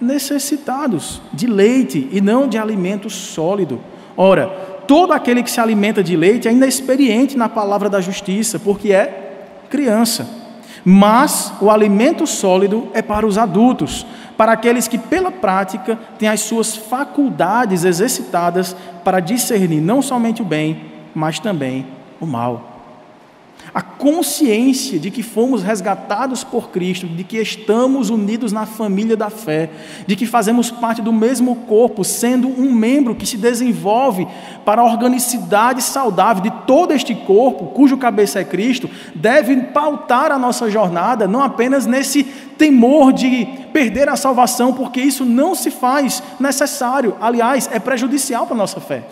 necessitados 0.00 1.20
de 1.32 1.46
leite 1.46 2.08
e 2.12 2.20
não 2.20 2.48
de 2.48 2.58
alimento 2.58 3.08
sólido. 3.08 3.80
Ora, 4.16 4.46
todo 4.86 5.12
aquele 5.12 5.42
que 5.42 5.50
se 5.50 5.60
alimenta 5.60 6.02
de 6.02 6.16
leite 6.16 6.48
é 6.48 6.52
inexperiente 6.52 7.36
na 7.36 7.48
palavra 7.48 7.88
da 7.88 8.00
justiça, 8.00 8.58
porque 8.58 8.92
é 8.92 9.48
criança. 9.70 10.43
Mas 10.84 11.52
o 11.60 11.70
alimento 11.70 12.26
sólido 12.26 12.88
é 12.92 13.00
para 13.00 13.26
os 13.26 13.38
adultos, 13.38 14.04
para 14.36 14.52
aqueles 14.52 14.86
que, 14.86 14.98
pela 14.98 15.30
prática, 15.30 15.98
têm 16.18 16.28
as 16.28 16.40
suas 16.40 16.76
faculdades 16.76 17.84
exercitadas 17.84 18.76
para 19.02 19.20
discernir 19.20 19.80
não 19.80 20.02
somente 20.02 20.42
o 20.42 20.44
bem, 20.44 20.92
mas 21.14 21.38
também 21.38 21.86
o 22.20 22.26
mal 22.26 22.73
a 23.74 23.82
consciência 23.82 25.00
de 25.00 25.10
que 25.10 25.20
fomos 25.20 25.64
resgatados 25.64 26.44
por 26.44 26.70
Cristo, 26.70 27.08
de 27.08 27.24
que 27.24 27.38
estamos 27.38 28.08
unidos 28.08 28.52
na 28.52 28.66
família 28.66 29.16
da 29.16 29.28
fé, 29.28 29.68
de 30.06 30.14
que 30.14 30.26
fazemos 30.26 30.70
parte 30.70 31.02
do 31.02 31.12
mesmo 31.12 31.56
corpo, 31.56 32.04
sendo 32.04 32.46
um 32.46 32.72
membro 32.72 33.16
que 33.16 33.26
se 33.26 33.36
desenvolve 33.36 34.28
para 34.64 34.80
a 34.80 34.84
organicidade 34.84 35.82
saudável 35.82 36.40
de 36.40 36.52
todo 36.68 36.92
este 36.92 37.16
corpo, 37.16 37.66
cujo 37.66 37.96
cabeça 37.96 38.38
é 38.38 38.44
Cristo, 38.44 38.88
deve 39.12 39.56
pautar 39.56 40.30
a 40.30 40.38
nossa 40.38 40.70
jornada, 40.70 41.26
não 41.26 41.42
apenas 41.42 41.84
nesse 41.84 42.22
temor 42.22 43.12
de 43.12 43.44
perder 43.72 44.08
a 44.08 44.14
salvação, 44.14 44.72
porque 44.72 45.00
isso 45.00 45.24
não 45.24 45.52
se 45.56 45.72
faz 45.72 46.22
necessário, 46.38 47.16
aliás, 47.20 47.68
é 47.72 47.80
prejudicial 47.80 48.46
para 48.46 48.54
a 48.54 48.58
nossa 48.58 48.80
fé. 48.80 49.02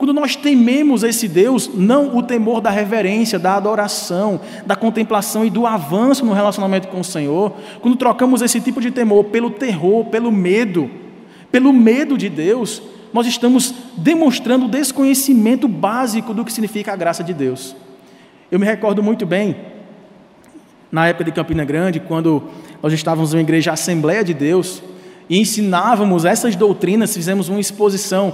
Quando 0.00 0.14
nós 0.14 0.34
tememos 0.34 1.02
esse 1.02 1.28
Deus, 1.28 1.68
não 1.74 2.16
o 2.16 2.22
temor 2.22 2.62
da 2.62 2.70
reverência, 2.70 3.38
da 3.38 3.56
adoração, 3.56 4.40
da 4.64 4.74
contemplação 4.74 5.44
e 5.44 5.50
do 5.50 5.66
avanço 5.66 6.24
no 6.24 6.32
relacionamento 6.32 6.88
com 6.88 7.00
o 7.00 7.04
Senhor, 7.04 7.52
quando 7.82 7.98
trocamos 7.98 8.40
esse 8.40 8.62
tipo 8.62 8.80
de 8.80 8.90
temor 8.90 9.24
pelo 9.24 9.50
terror, 9.50 10.06
pelo 10.06 10.32
medo, 10.32 10.90
pelo 11.52 11.70
medo 11.70 12.16
de 12.16 12.30
Deus, 12.30 12.80
nós 13.12 13.26
estamos 13.26 13.74
demonstrando 13.94 14.64
o 14.64 14.68
desconhecimento 14.70 15.68
básico 15.68 16.32
do 16.32 16.46
que 16.46 16.52
significa 16.54 16.94
a 16.94 16.96
graça 16.96 17.22
de 17.22 17.34
Deus. 17.34 17.76
Eu 18.50 18.58
me 18.58 18.64
recordo 18.64 19.02
muito 19.02 19.26
bem, 19.26 19.54
na 20.90 21.08
época 21.08 21.24
de 21.24 21.32
Campina 21.32 21.62
Grande, 21.62 22.00
quando 22.00 22.44
nós 22.82 22.94
estávamos 22.94 23.34
na 23.34 23.40
igreja 23.42 23.72
Assembleia 23.72 24.24
de 24.24 24.32
Deus 24.32 24.82
e 25.28 25.38
ensinávamos 25.38 26.24
essas 26.24 26.56
doutrinas, 26.56 27.12
fizemos 27.12 27.50
uma 27.50 27.60
exposição 27.60 28.32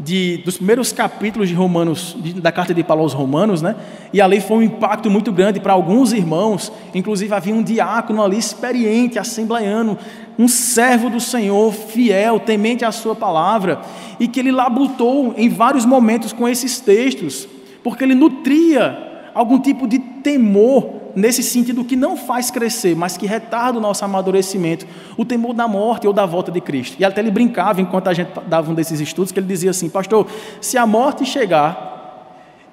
de, 0.00 0.38
dos 0.44 0.56
primeiros 0.56 0.92
capítulos 0.92 1.48
de 1.48 1.54
Romanos, 1.54 2.16
de, 2.20 2.34
da 2.34 2.52
carta 2.52 2.72
de 2.72 2.84
Paulo 2.84 3.02
aos 3.02 3.12
Romanos, 3.12 3.60
né? 3.60 3.74
E 4.12 4.20
ali 4.20 4.40
foi 4.40 4.58
um 4.58 4.62
impacto 4.62 5.10
muito 5.10 5.32
grande 5.32 5.58
para 5.58 5.72
alguns 5.72 6.12
irmãos. 6.12 6.72
Inclusive 6.94 7.34
havia 7.34 7.54
um 7.54 7.62
diácono 7.62 8.22
ali 8.22 8.38
experiente, 8.38 9.18
assembleiano, 9.18 9.98
um 10.38 10.46
servo 10.46 11.10
do 11.10 11.20
Senhor, 11.20 11.72
fiel, 11.72 12.38
temente 12.38 12.84
à 12.84 12.92
sua 12.92 13.14
palavra, 13.14 13.80
e 14.20 14.28
que 14.28 14.38
ele 14.38 14.52
labutou 14.52 15.34
em 15.36 15.48
vários 15.48 15.84
momentos 15.84 16.32
com 16.32 16.48
esses 16.48 16.80
textos, 16.80 17.48
porque 17.82 18.04
ele 18.04 18.14
nutria 18.14 19.30
algum 19.34 19.58
tipo 19.58 19.86
de 19.88 19.98
temor 19.98 20.97
nesse 21.18 21.42
sentido 21.42 21.84
que 21.84 21.96
não 21.96 22.16
faz 22.16 22.50
crescer, 22.50 22.94
mas 22.94 23.16
que 23.16 23.26
retarda 23.26 23.78
o 23.78 23.80
nosso 23.80 24.04
amadurecimento, 24.04 24.86
o 25.16 25.24
temor 25.24 25.52
da 25.52 25.66
morte 25.66 26.06
ou 26.06 26.12
da 26.12 26.24
volta 26.24 26.50
de 26.50 26.60
Cristo. 26.60 26.96
E 26.98 27.04
até 27.04 27.20
ele 27.20 27.30
brincava 27.30 27.80
enquanto 27.80 28.08
a 28.08 28.14
gente 28.14 28.30
dava 28.46 28.70
um 28.70 28.74
desses 28.74 29.00
estudos, 29.00 29.32
que 29.32 29.38
ele 29.38 29.46
dizia 29.46 29.70
assim: 29.70 29.88
Pastor, 29.88 30.26
se 30.60 30.78
a 30.78 30.86
morte 30.86 31.26
chegar 31.26 31.88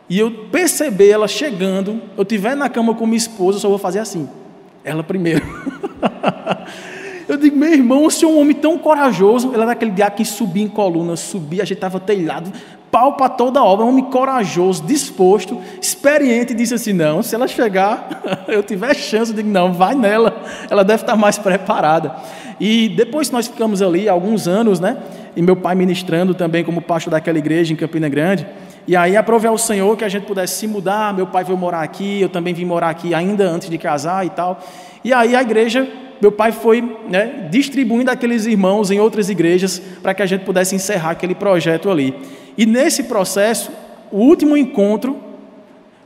e 0.08 0.20
eu 0.20 0.32
perceber 0.52 1.10
ela 1.10 1.28
chegando, 1.28 2.02
eu 2.16 2.24
estiver 2.24 2.56
na 2.56 2.70
cama 2.70 2.94
com 2.94 3.06
minha 3.06 3.18
esposa, 3.18 3.58
eu 3.58 3.62
só 3.62 3.70
vou 3.70 3.80
fazer 3.80 4.00
assim, 4.00 4.30
ela 4.84 5.04
primeiro. 5.04 5.44
eu 7.28 7.38
digo, 7.38 7.58
meu 7.58 7.74
irmão, 7.74 8.08
senhor 8.10 8.32
é 8.32 8.36
um 8.36 8.40
homem 8.40 8.56
tão 8.56 8.78
corajoso. 8.78 9.52
Ele 9.52 9.64
era 9.64 9.72
aquele 9.72 9.92
dia 9.92 10.10
que 10.12 10.24
subia 10.24 10.64
em 10.64 10.68
coluna, 10.68 11.16
subia, 11.16 11.64
a 11.64 11.66
gente 11.66 11.78
estava 11.78 12.00
telhado, 12.00 12.52
pau 12.96 13.12
para 13.18 13.28
toda 13.28 13.60
a 13.60 13.64
obra, 13.66 13.84
um 13.84 13.90
homem 13.90 14.06
corajoso, 14.06 14.82
disposto, 14.86 15.60
experiente, 15.82 16.54
e 16.54 16.56
disse 16.56 16.74
assim: 16.76 16.94
não, 16.94 17.22
se 17.22 17.36
ela 17.36 17.46
chegar, 17.46 18.24
eu 18.48 18.64
tiver 18.64 18.96
chance, 18.96 19.32
eu 19.32 19.36
digo, 19.36 19.50
não, 19.50 19.74
vai 19.74 19.94
nela, 19.94 20.42
ela 20.70 20.82
deve 20.82 21.04
estar 21.04 21.18
mais 21.18 21.38
preparada. 21.38 22.16
E 22.58 22.88
depois 22.88 23.30
nós 23.30 23.50
ficamos 23.50 23.82
ali 23.82 24.08
alguns 24.08 24.48
anos, 24.48 24.80
né? 24.80 24.96
E 25.36 25.42
meu 25.42 25.58
pai 25.58 25.76
ministrando 25.76 26.34
também 26.34 26.64
como 26.64 26.82
pastor 26.82 27.12
daquela 27.12 27.38
igreja 27.38 27.74
em 27.74 27.76
Campina 27.76 28.08
Grande. 28.08 28.48
E 28.88 28.96
aí 28.96 29.18
aprovei 29.18 29.50
ao 29.50 29.58
Senhor 29.58 29.98
que 29.98 30.06
a 30.06 30.10
gente 30.10 30.26
pudesse 30.26 30.56
se 30.56 30.66
mudar. 30.66 31.14
Meu 31.14 31.28
pai 31.28 31.44
veio 31.44 31.58
morar 31.58 31.82
aqui, 31.82 32.22
eu 32.22 32.30
também 32.30 32.54
vim 32.54 32.64
morar 32.64 32.92
aqui 32.92 33.14
ainda 33.14 33.44
antes 33.44 33.70
de 33.70 33.78
casar 33.78 34.26
e 34.26 34.30
tal. 34.30 34.62
E 35.04 35.12
aí 35.12 35.36
a 35.36 35.42
igreja, 35.42 35.86
meu 36.22 36.32
pai 36.32 36.52
foi 36.52 36.82
né, 37.10 37.48
distribuindo 37.52 38.10
aqueles 38.10 38.46
irmãos 38.46 38.90
em 38.92 39.00
outras 39.00 39.30
igrejas 39.30 39.80
para 40.02 40.14
que 40.14 40.22
a 40.22 40.26
gente 40.26 40.46
pudesse 40.46 40.76
encerrar 40.76 41.12
aquele 41.12 41.36
projeto 41.36 41.90
ali. 41.90 42.14
E 42.58 42.66
nesse 42.66 43.04
processo, 43.04 43.72
o 44.12 44.20
último 44.20 44.56
encontro 44.56 45.18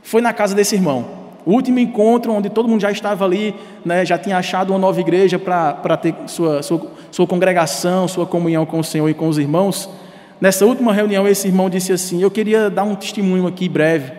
foi 0.02 0.20
na 0.20 0.32
casa 0.32 0.54
desse 0.54 0.74
irmão. 0.74 1.20
O 1.46 1.52
último 1.52 1.78
encontro, 1.78 2.32
onde 2.32 2.50
todo 2.50 2.68
mundo 2.68 2.80
já 2.80 2.90
estava 2.90 3.24
ali, 3.24 3.54
né, 3.84 4.04
já 4.04 4.18
tinha 4.18 4.36
achado 4.36 4.70
uma 4.70 4.78
nova 4.78 5.00
igreja 5.00 5.38
para 5.38 5.96
ter 5.96 6.14
sua, 6.26 6.62
sua, 6.62 6.86
sua 7.10 7.26
congregação, 7.26 8.06
sua 8.06 8.26
comunhão 8.26 8.66
com 8.66 8.78
o 8.78 8.84
Senhor 8.84 9.08
e 9.08 9.14
com 9.14 9.28
os 9.28 9.38
irmãos. 9.38 9.88
Nessa 10.40 10.66
última 10.66 10.92
reunião, 10.92 11.26
esse 11.26 11.48
irmão 11.48 11.70
disse 11.70 11.92
assim: 11.92 12.22
Eu 12.22 12.30
queria 12.30 12.68
dar 12.68 12.84
um 12.84 12.94
testemunho 12.94 13.46
aqui 13.46 13.68
breve. 13.68 14.12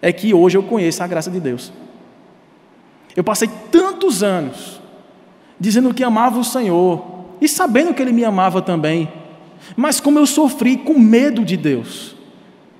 É 0.00 0.12
que 0.12 0.34
hoje 0.34 0.56
eu 0.56 0.62
conheço 0.62 1.02
a 1.02 1.06
graça 1.06 1.30
de 1.30 1.40
Deus. 1.40 1.72
Eu 3.16 3.24
passei 3.24 3.48
tantos 3.70 4.22
anos 4.22 4.80
dizendo 5.58 5.94
que 5.94 6.02
amava 6.02 6.38
o 6.38 6.44
Senhor 6.44 7.04
e 7.40 7.48
sabendo 7.48 7.94
que 7.94 8.02
Ele 8.02 8.12
me 8.12 8.24
amava 8.24 8.60
também, 8.60 9.08
mas 9.76 10.00
como 10.00 10.18
eu 10.18 10.26
sofri 10.26 10.76
com 10.76 10.98
medo 10.98 11.44
de 11.44 11.56
Deus. 11.56 12.14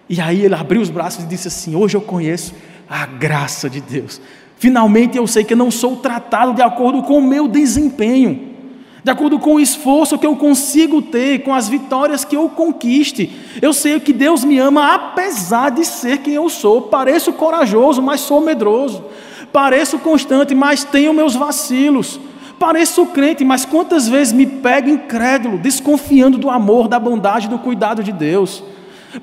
E 0.09 0.21
aí 0.21 0.45
ele 0.45 0.55
abriu 0.55 0.81
os 0.81 0.91
braços 0.91 1.25
e 1.25 1.27
disse 1.27 1.49
assim: 1.49 1.75
Hoje 1.75 1.97
eu 1.97 2.01
conheço 2.01 2.55
a 2.89 3.07
graça 3.07 3.71
de 3.71 3.81
Deus. 3.81 4.21
Finalmente 4.59 5.17
eu 5.17 5.27
sei 5.27 5.45
que 5.45 5.55
eu 5.55 5.59
não 5.59 5.71
sou 5.71 5.97
tratado 5.97 6.53
de 6.53 6.63
acordo 6.63 7.03
com 7.03 7.19
o 7.19 7.23
meu 7.23 7.49
desempenho, 7.49 8.55
de 9.03 9.11
acordo 9.11 9.39
com 9.39 9.55
o 9.55 9.61
esforço 9.61 10.19
que 10.19 10.27
eu 10.27 10.37
consigo 10.37 11.03
ter, 11.03 11.43
com 11.43 11.55
as 11.55 11.69
vitórias 11.69 12.25
que 12.25 12.37
eu 12.37 12.49
conquiste. 12.49 13.31
Eu 13.61 13.73
sei 13.73 13.99
que 13.99 14.13
Deus 14.13 14.45
me 14.45 14.59
ama 14.59 14.95
apesar 14.95 15.71
de 15.71 15.85
ser 15.85 16.19
quem 16.19 16.35
eu 16.35 16.49
sou. 16.49 16.83
Pareço 16.83 17.33
corajoso, 17.33 18.03
mas 18.03 18.21
sou 18.21 18.41
medroso. 18.41 19.05
Pareço 19.55 20.01
constante, 20.01 20.53
mas 20.53 20.83
tenho 20.83 21.15
meus 21.15 21.37
vacilos. 21.37 22.19
Pareço 22.59 23.07
crente, 23.07 23.45
mas 23.45 23.65
quantas 23.65 24.09
vezes 24.09 24.33
me 24.33 24.47
pego 24.47 24.91
incrédulo, 24.91 25.59
desconfiando 25.59 26.37
do 26.37 26.51
amor, 26.51 26.89
da 26.89 26.99
bondade, 26.99 27.47
do 27.49 27.57
cuidado 27.57 28.03
de 28.03 28.11
Deus. 28.11 28.65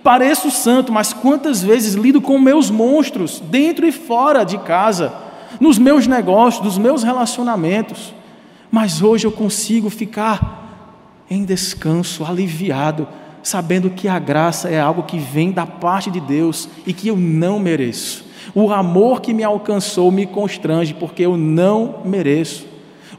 Pareço 0.02 0.50
santo, 0.50 0.90
mas 0.90 1.12
quantas 1.12 1.62
vezes 1.62 1.96
lido 1.96 2.22
com 2.22 2.40
meus 2.40 2.72
monstros, 2.72 3.42
dentro 3.42 3.86
e 3.86 3.92
fora 3.92 4.46
de 4.46 4.58
casa, 4.60 5.14
nos 5.60 5.78
meus 5.78 6.08
negócios, 6.08 6.64
nos 6.64 6.78
meus 6.78 7.04
relacionamentos. 7.04 8.14
Mas 8.72 9.02
hoje 9.02 9.28
eu 9.28 9.34
consigo 9.34 9.90
ficar 9.90 11.26
em 11.30 11.44
descanso, 11.44 12.24
aliviado, 12.24 13.06
sabendo 13.44 13.90
que 13.90 14.08
a 14.08 14.18
graça 14.18 14.70
é 14.70 14.80
algo 14.80 15.04
que 15.04 15.18
vem 15.18 15.52
da 15.52 15.66
parte 15.66 16.10
de 16.10 16.22
Deus 16.22 16.70
e 16.88 16.94
que 16.94 17.10
eu 17.10 17.18
não 17.18 17.60
mereço. 17.60 18.31
O 18.54 18.72
amor 18.72 19.22
que 19.22 19.34
me 19.34 19.44
alcançou 19.44 20.12
me 20.12 20.26
constrange, 20.26 20.94
porque 20.94 21.26
eu 21.26 21.38
não 21.38 22.02
mereço. 22.06 22.72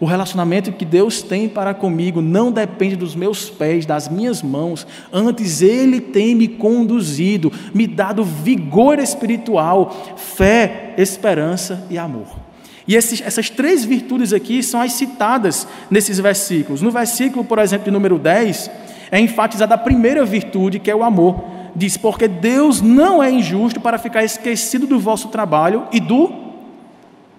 O 0.03 0.05
relacionamento 0.05 0.73
que 0.73 0.85
Deus 0.85 1.23
tem 1.23 1.49
para 1.49 1.73
comigo 1.73 2.21
não 2.21 2.51
depende 2.51 2.97
dos 2.97 3.15
meus 3.15 3.49
pés, 3.49 3.87
das 3.87 4.09
minhas 4.09 4.43
mãos. 4.43 4.85
Antes, 5.13 5.63
Ele 5.63 6.01
tem 6.01 6.35
me 6.35 6.49
conduzido, 6.49 7.53
me 7.73 7.87
dado 7.87 8.25
vigor 8.25 8.99
espiritual, 8.99 10.17
fé, 10.17 10.95
esperança 10.99 11.87
e 11.89 11.97
amor. 11.97 12.27
E 12.87 12.97
esses, 12.97 13.21
essas 13.21 13.49
três 13.49 13.85
virtudes 13.85 14.33
aqui 14.33 14.61
são 14.63 14.81
as 14.81 14.93
citadas 14.93 15.69
nesses 15.89 16.19
versículos. 16.19 16.83
No 16.83 16.91
versículo, 16.91 17.45
por 17.45 17.61
exemplo, 17.61 17.93
número 17.93 18.19
10, 18.19 18.71
é 19.11 19.21
enfatizada 19.21 19.75
a 19.75 19.79
primeira 19.79 20.25
virtude, 20.25 20.81
que 20.81 20.91
é 20.91 20.97
o 20.97 21.05
amor. 21.05 21.45
Diz: 21.75 21.97
Porque 21.97 22.29
Deus 22.29 22.81
não 22.81 23.23
é 23.23 23.31
injusto 23.31 23.81
para 23.81 23.99
ficar 23.99 24.25
esquecido 24.25 24.87
do 24.87 24.99
vosso 24.99 25.29
trabalho 25.29 25.87
e 25.93 26.01
do 26.01 26.33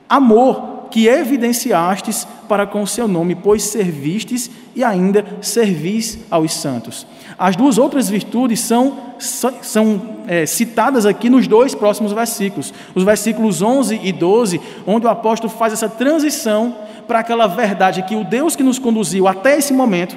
amor 0.09 0.73
que 0.93 1.07
evidenciastes 1.07 2.27
para 2.47 2.67
com 2.67 2.83
o 2.83 2.87
seu 2.87 3.07
nome, 3.07 3.33
pois 3.33 3.63
servistes 3.63 4.51
e 4.75 4.83
ainda 4.83 5.25
servis 5.41 6.19
aos 6.29 6.53
santos. 6.53 7.07
As 7.35 7.55
duas 7.55 7.79
outras 7.79 8.09
virtudes 8.09 8.59
são, 8.59 8.95
são 9.17 10.01
é, 10.27 10.45
citadas 10.45 11.07
aqui 11.07 11.31
nos 11.31 11.47
dois 11.47 11.73
próximos 11.73 12.11
versículos, 12.11 12.71
os 12.93 13.03
versículos 13.03 13.61
11 13.63 14.01
e 14.03 14.11
12, 14.11 14.61
onde 14.85 15.07
o 15.07 15.09
apóstolo 15.09 15.51
faz 15.51 15.73
essa 15.73 15.89
transição 15.89 16.75
para 17.07 17.19
aquela 17.19 17.47
verdade 17.47 18.03
que 18.03 18.15
o 18.15 18.23
Deus 18.23 18.55
que 18.55 18.61
nos 18.61 18.77
conduziu 18.77 19.27
até 19.27 19.57
esse 19.57 19.73
momento, 19.73 20.15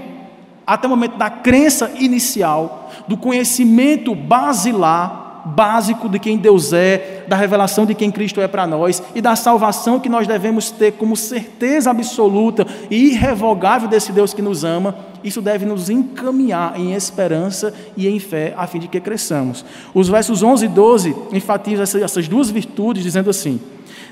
até 0.66 0.86
o 0.86 0.90
momento 0.90 1.16
da 1.16 1.30
crença 1.30 1.92
inicial, 1.98 2.90
do 3.06 3.16
conhecimento 3.16 4.14
basilar, 4.14 5.26
básico 5.46 6.08
de 6.08 6.18
quem 6.18 6.36
Deus 6.36 6.72
é, 6.72 7.24
da 7.28 7.36
revelação 7.36 7.86
de 7.86 7.94
quem 7.94 8.10
Cristo 8.10 8.40
é 8.40 8.48
para 8.48 8.66
nós 8.66 9.00
e 9.14 9.20
da 9.20 9.36
salvação 9.36 10.00
que 10.00 10.08
nós 10.08 10.26
devemos 10.26 10.72
ter 10.72 10.94
como 10.94 11.16
certeza 11.16 11.90
absoluta 11.90 12.66
e 12.90 13.12
irrevogável 13.12 13.88
desse 13.88 14.10
Deus 14.10 14.34
que 14.34 14.42
nos 14.42 14.64
ama, 14.64 14.96
isso 15.22 15.40
deve 15.40 15.64
nos 15.64 15.88
encaminhar 15.88 16.78
em 16.78 16.94
esperança 16.94 17.72
e 17.96 18.08
em 18.08 18.18
fé, 18.18 18.54
a 18.56 18.66
fim 18.66 18.80
de 18.80 18.88
que 18.88 19.00
cresçamos. 19.00 19.64
Os 19.94 20.08
versos 20.08 20.42
11 20.42 20.64
e 20.64 20.68
12 20.68 21.16
enfatizam 21.32 22.02
essas 22.02 22.26
duas 22.26 22.50
virtudes, 22.50 23.04
dizendo 23.04 23.30
assim: 23.30 23.60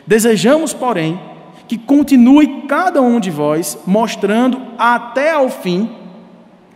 Desejamos, 0.07 0.73
porém, 0.73 1.21
que 1.67 1.77
continue 1.77 2.63
cada 2.69 3.03
um 3.03 3.19
de 3.19 3.31
vós 3.31 3.77
mostrando 3.87 4.61
até 4.79 5.33
ao 5.33 5.49
fim 5.49 6.04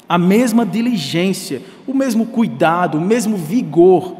a 0.08 0.16
mesma 0.16 0.64
diligência, 0.64 1.62
o 1.86 1.92
mesmo 1.92 2.26
cuidado, 2.26 2.98
o 2.98 3.00
mesmo 3.00 3.36
vigor 3.36 4.16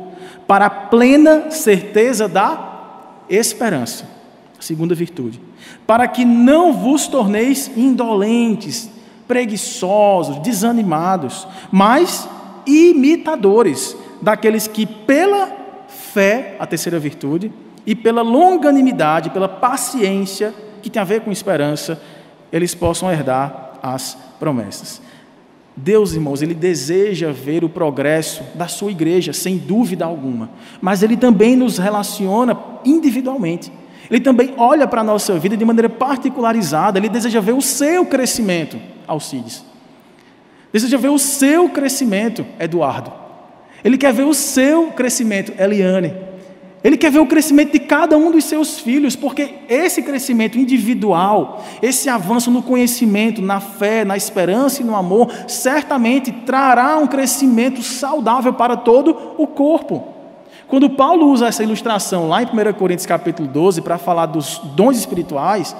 para 0.46 0.66
a 0.66 0.70
plena 0.70 1.50
certeza 1.50 2.28
da 2.28 3.22
esperança. 3.28 4.08
Segunda 4.60 4.94
virtude. 4.94 5.40
Para 5.86 6.08
que 6.08 6.24
não 6.24 6.72
vos 6.72 7.06
torneis 7.06 7.70
indolentes, 7.76 8.90
preguiçosos, 9.26 10.38
desanimados, 10.38 11.46
mas 11.70 12.28
imitadores 12.66 13.96
daqueles 14.20 14.66
que 14.66 14.84
pela 14.84 15.50
fé, 15.88 16.56
a 16.58 16.66
terceira 16.66 16.98
virtude, 16.98 17.52
e 17.86 17.94
pela 17.94 18.22
longanimidade, 18.22 19.30
pela 19.30 19.48
paciência, 19.48 20.54
que 20.82 20.90
tem 20.90 21.00
a 21.00 21.04
ver 21.04 21.22
com 21.22 21.30
esperança, 21.30 22.00
eles 22.52 22.74
possam 22.74 23.10
herdar 23.10 23.78
as 23.82 24.16
promessas. 24.38 25.00
Deus, 25.80 26.12
irmãos, 26.12 26.42
Ele 26.42 26.54
deseja 26.54 27.30
ver 27.30 27.62
o 27.62 27.68
progresso 27.68 28.42
da 28.54 28.66
sua 28.66 28.90
igreja, 28.90 29.32
sem 29.32 29.56
dúvida 29.56 30.04
alguma, 30.04 30.50
mas 30.80 31.02
Ele 31.04 31.16
também 31.16 31.54
nos 31.54 31.78
relaciona 31.78 32.58
individualmente. 32.84 33.70
Ele 34.10 34.20
também 34.20 34.54
olha 34.56 34.88
para 34.88 35.02
a 35.02 35.04
nossa 35.04 35.38
vida 35.38 35.56
de 35.56 35.64
maneira 35.64 35.88
particularizada, 35.88 36.98
Ele 36.98 37.08
deseja 37.08 37.40
ver 37.40 37.52
o 37.52 37.62
seu 37.62 38.04
crescimento, 38.06 38.76
Alcides. 39.06 39.64
Deseja 40.72 40.98
ver 40.98 41.10
o 41.10 41.18
seu 41.18 41.68
crescimento, 41.68 42.44
Eduardo. 42.58 43.12
Ele 43.84 43.96
quer 43.96 44.12
ver 44.12 44.24
o 44.24 44.34
seu 44.34 44.88
crescimento, 44.88 45.52
Eliane. 45.58 46.12
Ele 46.82 46.96
quer 46.96 47.10
ver 47.10 47.18
o 47.18 47.26
crescimento 47.26 47.72
de 47.72 47.80
cada 47.80 48.16
um 48.16 48.30
dos 48.30 48.44
seus 48.44 48.78
filhos, 48.78 49.16
porque 49.16 49.54
esse 49.68 50.00
crescimento 50.02 50.56
individual, 50.56 51.64
esse 51.82 52.08
avanço 52.08 52.50
no 52.50 52.62
conhecimento, 52.62 53.42
na 53.42 53.58
fé, 53.58 54.04
na 54.04 54.16
esperança 54.16 54.80
e 54.80 54.84
no 54.84 54.94
amor, 54.94 55.28
certamente 55.48 56.30
trará 56.30 56.96
um 56.98 57.06
crescimento 57.06 57.82
saudável 57.82 58.52
para 58.52 58.76
todo 58.76 59.34
o 59.36 59.46
corpo. 59.46 60.14
Quando 60.68 60.90
Paulo 60.90 61.26
usa 61.26 61.48
essa 61.48 61.64
ilustração 61.64 62.28
lá 62.28 62.42
em 62.42 62.46
1 62.46 62.72
Coríntios 62.74 63.06
capítulo 63.06 63.48
12 63.48 63.80
para 63.80 63.98
falar 63.98 64.26
dos 64.26 64.58
dons 64.76 64.96
espirituais, 64.96 65.74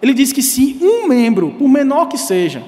ele 0.00 0.14
diz 0.14 0.32
que 0.32 0.42
se 0.42 0.78
um 0.80 1.08
membro, 1.08 1.52
por 1.58 1.68
menor 1.68 2.06
que 2.06 2.18
seja, 2.18 2.62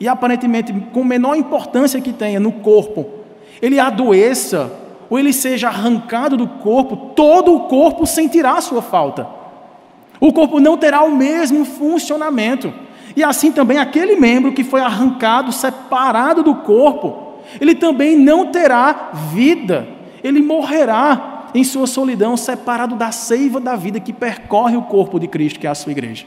e 0.00 0.08
aparentemente 0.08 0.72
com 0.92 1.04
menor 1.04 1.36
importância 1.36 2.00
que 2.00 2.12
tenha 2.12 2.40
no 2.40 2.52
corpo, 2.52 3.06
ele 3.60 3.78
adoeça 3.78 4.72
ou 5.08 5.18
ele 5.18 5.32
seja 5.32 5.68
arrancado 5.68 6.36
do 6.36 6.46
corpo, 6.46 6.96
todo 7.14 7.54
o 7.54 7.60
corpo 7.60 8.06
sentirá 8.06 8.52
a 8.52 8.60
sua 8.60 8.82
falta. 8.82 9.26
O 10.20 10.32
corpo 10.32 10.60
não 10.60 10.76
terá 10.76 11.02
o 11.02 11.14
mesmo 11.14 11.64
funcionamento. 11.64 12.72
E 13.16 13.22
assim 13.22 13.52
também 13.52 13.78
aquele 13.78 14.16
membro 14.16 14.52
que 14.52 14.64
foi 14.64 14.80
arrancado, 14.80 15.52
separado 15.52 16.42
do 16.42 16.54
corpo, 16.56 17.34
ele 17.60 17.74
também 17.74 18.16
não 18.16 18.46
terá 18.46 19.10
vida. 19.32 19.86
Ele 20.22 20.40
morrerá 20.40 21.48
em 21.54 21.62
sua 21.62 21.86
solidão, 21.86 22.36
separado 22.36 22.96
da 22.96 23.12
seiva 23.12 23.60
da 23.60 23.76
vida 23.76 24.00
que 24.00 24.12
percorre 24.12 24.76
o 24.76 24.82
corpo 24.82 25.20
de 25.20 25.28
Cristo, 25.28 25.60
que 25.60 25.66
é 25.66 25.70
a 25.70 25.74
sua 25.74 25.92
igreja. 25.92 26.26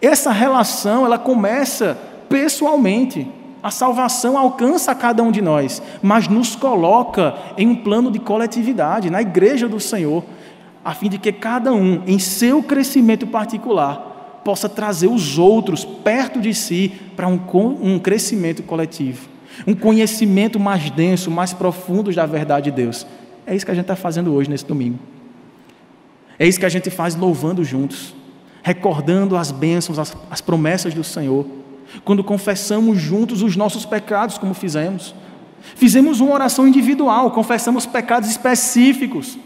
Essa 0.00 0.30
relação, 0.30 1.04
ela 1.04 1.18
começa 1.18 1.98
pessoalmente. 2.28 3.30
A 3.66 3.70
salvação 3.72 4.38
alcança 4.38 4.94
cada 4.94 5.24
um 5.24 5.32
de 5.32 5.42
nós, 5.42 5.82
mas 6.00 6.28
nos 6.28 6.54
coloca 6.54 7.34
em 7.58 7.66
um 7.66 7.74
plano 7.74 8.12
de 8.12 8.20
coletividade, 8.20 9.10
na 9.10 9.20
igreja 9.20 9.68
do 9.68 9.80
Senhor, 9.80 10.22
a 10.84 10.94
fim 10.94 11.08
de 11.08 11.18
que 11.18 11.32
cada 11.32 11.72
um, 11.72 12.00
em 12.06 12.16
seu 12.16 12.62
crescimento 12.62 13.26
particular, 13.26 14.40
possa 14.44 14.68
trazer 14.68 15.08
os 15.08 15.36
outros 15.36 15.84
perto 15.84 16.40
de 16.40 16.54
si 16.54 16.92
para 17.16 17.26
um, 17.26 17.40
um 17.82 17.98
crescimento 17.98 18.62
coletivo, 18.62 19.28
um 19.66 19.74
conhecimento 19.74 20.60
mais 20.60 20.88
denso, 20.88 21.28
mais 21.28 21.52
profundo 21.52 22.14
da 22.14 22.24
verdade 22.24 22.70
de 22.70 22.76
Deus. 22.76 23.04
É 23.44 23.52
isso 23.52 23.66
que 23.66 23.72
a 23.72 23.74
gente 23.74 23.82
está 23.82 23.96
fazendo 23.96 24.32
hoje, 24.32 24.48
nesse 24.48 24.64
domingo. 24.64 25.00
É 26.38 26.46
isso 26.46 26.60
que 26.60 26.66
a 26.66 26.68
gente 26.68 26.88
faz 26.88 27.16
louvando 27.16 27.64
juntos, 27.64 28.14
recordando 28.62 29.36
as 29.36 29.50
bênçãos, 29.50 29.98
as, 29.98 30.16
as 30.30 30.40
promessas 30.40 30.94
do 30.94 31.02
Senhor 31.02 31.44
quando 32.04 32.24
confessamos 32.24 32.98
juntos 32.98 33.42
os 33.42 33.56
nossos 33.56 33.84
pecados, 33.84 34.38
como 34.38 34.54
fizemos. 34.54 35.14
Fizemos 35.74 36.20
uma 36.20 36.32
oração 36.32 36.66
individual, 36.66 37.30
confessamos 37.30 37.86
pecados 37.86 38.30
específicos. 38.30 39.38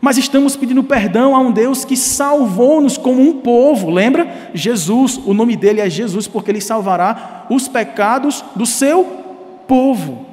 Mas 0.00 0.18
estamos 0.18 0.56
pedindo 0.56 0.84
perdão 0.84 1.34
a 1.34 1.38
um 1.38 1.50
Deus 1.50 1.84
que 1.84 1.96
salvou-nos 1.96 2.98
como 2.98 3.22
um 3.22 3.40
povo, 3.40 3.90
lembra? 3.90 4.50
Jesus, 4.52 5.18
o 5.24 5.32
nome 5.32 5.56
dele 5.56 5.80
é 5.80 5.88
Jesus, 5.88 6.28
porque 6.28 6.50
ele 6.50 6.60
salvará 6.60 7.46
os 7.48 7.66
pecados 7.66 8.44
do 8.54 8.66
seu 8.66 9.04
povo. 9.66 10.26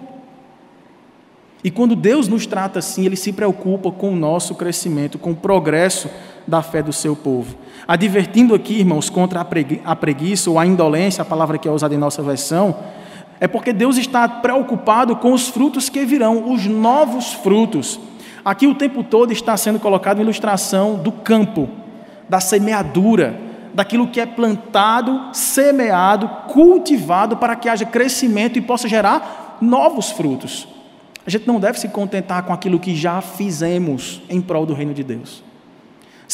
E 1.63 1.71
quando 1.71 1.95
Deus 1.95 2.27
nos 2.27 2.45
trata 2.45 2.79
assim, 2.79 3.05
ele 3.05 3.15
se 3.15 3.31
preocupa 3.31 3.89
com 3.89 4.11
o 4.11 4.15
nosso 4.15 4.53
crescimento, 4.53 5.17
com 5.17 5.31
o 5.31 5.35
progresso 5.35 6.09
da 6.47 6.61
fé 6.61 6.81
do 6.81 6.93
seu 6.93 7.15
povo. 7.15 7.55
Advertindo 7.87 8.53
aqui, 8.53 8.79
irmãos, 8.79 9.09
contra 9.09 9.41
a 9.41 9.95
preguiça 9.95 10.49
ou 10.49 10.59
a 10.59 10.65
indolência, 10.65 11.21
a 11.21 11.25
palavra 11.25 11.57
que 11.57 11.67
é 11.67 11.71
usada 11.71 11.93
em 11.93 11.97
nossa 11.97 12.21
versão, 12.21 12.75
é 13.39 13.47
porque 13.47 13.73
Deus 13.73 13.97
está 13.97 14.27
preocupado 14.27 15.15
com 15.15 15.33
os 15.33 15.49
frutos 15.49 15.89
que 15.89 16.05
virão, 16.05 16.51
os 16.51 16.65
novos 16.65 17.33
frutos. 17.33 17.99
Aqui 18.43 18.67
o 18.67 18.75
tempo 18.75 19.03
todo 19.03 19.31
está 19.31 19.55
sendo 19.57 19.79
colocado 19.79 20.19
a 20.19 20.21
ilustração 20.21 20.95
do 20.95 21.11
campo, 21.11 21.69
da 22.27 22.39
semeadura, 22.39 23.39
daquilo 23.73 24.07
que 24.07 24.19
é 24.19 24.25
plantado, 24.25 25.29
semeado, 25.33 26.29
cultivado 26.47 27.37
para 27.37 27.55
que 27.55 27.67
haja 27.67 27.85
crescimento 27.85 28.57
e 28.57 28.61
possa 28.61 28.87
gerar 28.87 29.57
novos 29.61 30.11
frutos. 30.11 30.67
A 31.25 31.29
gente 31.29 31.47
não 31.47 31.59
deve 31.59 31.79
se 31.79 31.87
contentar 31.87 32.43
com 32.43 32.53
aquilo 32.53 32.79
que 32.79 32.95
já 32.95 33.21
fizemos 33.21 34.21
em 34.29 34.41
prol 34.41 34.65
do 34.65 34.73
reino 34.73 34.93
de 34.93 35.03
Deus. 35.03 35.43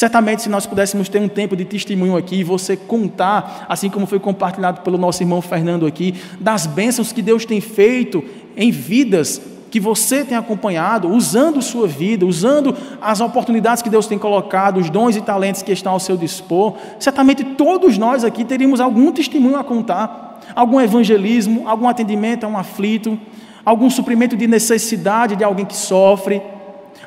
Certamente, 0.00 0.40
se 0.40 0.48
nós 0.48 0.64
pudéssemos 0.64 1.10
ter 1.10 1.20
um 1.20 1.28
tempo 1.28 1.54
de 1.54 1.62
testemunho 1.62 2.16
aqui 2.16 2.42
você 2.42 2.74
contar, 2.74 3.66
assim 3.68 3.90
como 3.90 4.06
foi 4.06 4.18
compartilhado 4.18 4.80
pelo 4.80 4.96
nosso 4.96 5.22
irmão 5.22 5.42
Fernando 5.42 5.84
aqui, 5.84 6.14
das 6.40 6.64
bênçãos 6.64 7.12
que 7.12 7.20
Deus 7.20 7.44
tem 7.44 7.60
feito 7.60 8.24
em 8.56 8.70
vidas 8.70 9.42
que 9.70 9.78
você 9.78 10.24
tem 10.24 10.38
acompanhado, 10.38 11.10
usando 11.10 11.60
sua 11.60 11.86
vida, 11.86 12.24
usando 12.24 12.74
as 12.98 13.20
oportunidades 13.20 13.82
que 13.82 13.90
Deus 13.90 14.06
tem 14.06 14.16
colocado, 14.16 14.80
os 14.80 14.88
dons 14.88 15.16
e 15.16 15.20
talentos 15.20 15.60
que 15.60 15.70
estão 15.70 15.92
ao 15.92 16.00
seu 16.00 16.16
dispor, 16.16 16.76
certamente 16.98 17.44
todos 17.44 17.98
nós 17.98 18.24
aqui 18.24 18.42
teríamos 18.42 18.80
algum 18.80 19.12
testemunho 19.12 19.58
a 19.58 19.62
contar, 19.62 20.40
algum 20.56 20.80
evangelismo, 20.80 21.68
algum 21.68 21.86
atendimento 21.86 22.44
a 22.44 22.48
um 22.48 22.56
aflito, 22.56 23.20
algum 23.66 23.90
suprimento 23.90 24.34
de 24.34 24.46
necessidade 24.46 25.36
de 25.36 25.44
alguém 25.44 25.66
que 25.66 25.76
sofre 25.76 26.40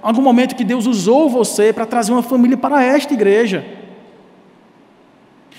algum 0.04 0.22
momento 0.22 0.56
que 0.56 0.64
Deus 0.64 0.86
usou 0.86 1.30
você 1.30 1.72
para 1.72 1.86
trazer 1.86 2.12
uma 2.12 2.22
família 2.22 2.58
para 2.58 2.84
esta 2.84 3.14
igreja. 3.14 3.66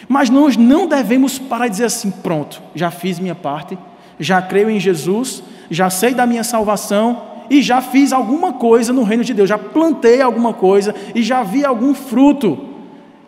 Mas 0.07 0.29
nós 0.29 0.57
não 0.57 0.87
devemos 0.87 1.39
parar 1.39 1.67
de 1.67 1.73
dizer 1.73 1.87
assim: 1.87 2.11
pronto, 2.11 2.63
já 2.75 2.91
fiz 2.91 3.19
minha 3.19 3.35
parte, 3.35 3.79
já 4.21 4.41
creio 4.43 4.69
em 4.69 4.79
Jesus, 4.79 5.43
já 5.71 5.89
sei 5.89 6.13
da 6.13 6.27
minha 6.27 6.45
salvação 6.45 7.23
e 7.49 7.63
já 7.63 7.81
fiz 7.81 8.13
alguma 8.13 8.53
coisa 8.53 8.93
no 8.93 9.03
reino 9.03 9.25
de 9.25 9.35
Deus, 9.35 9.49
já 9.49 9.59
plantei 9.59 10.21
alguma 10.21 10.53
coisa 10.53 10.95
e 11.15 11.23
já 11.23 11.43
vi 11.43 11.65
algum 11.65 11.95
fruto 11.95 12.69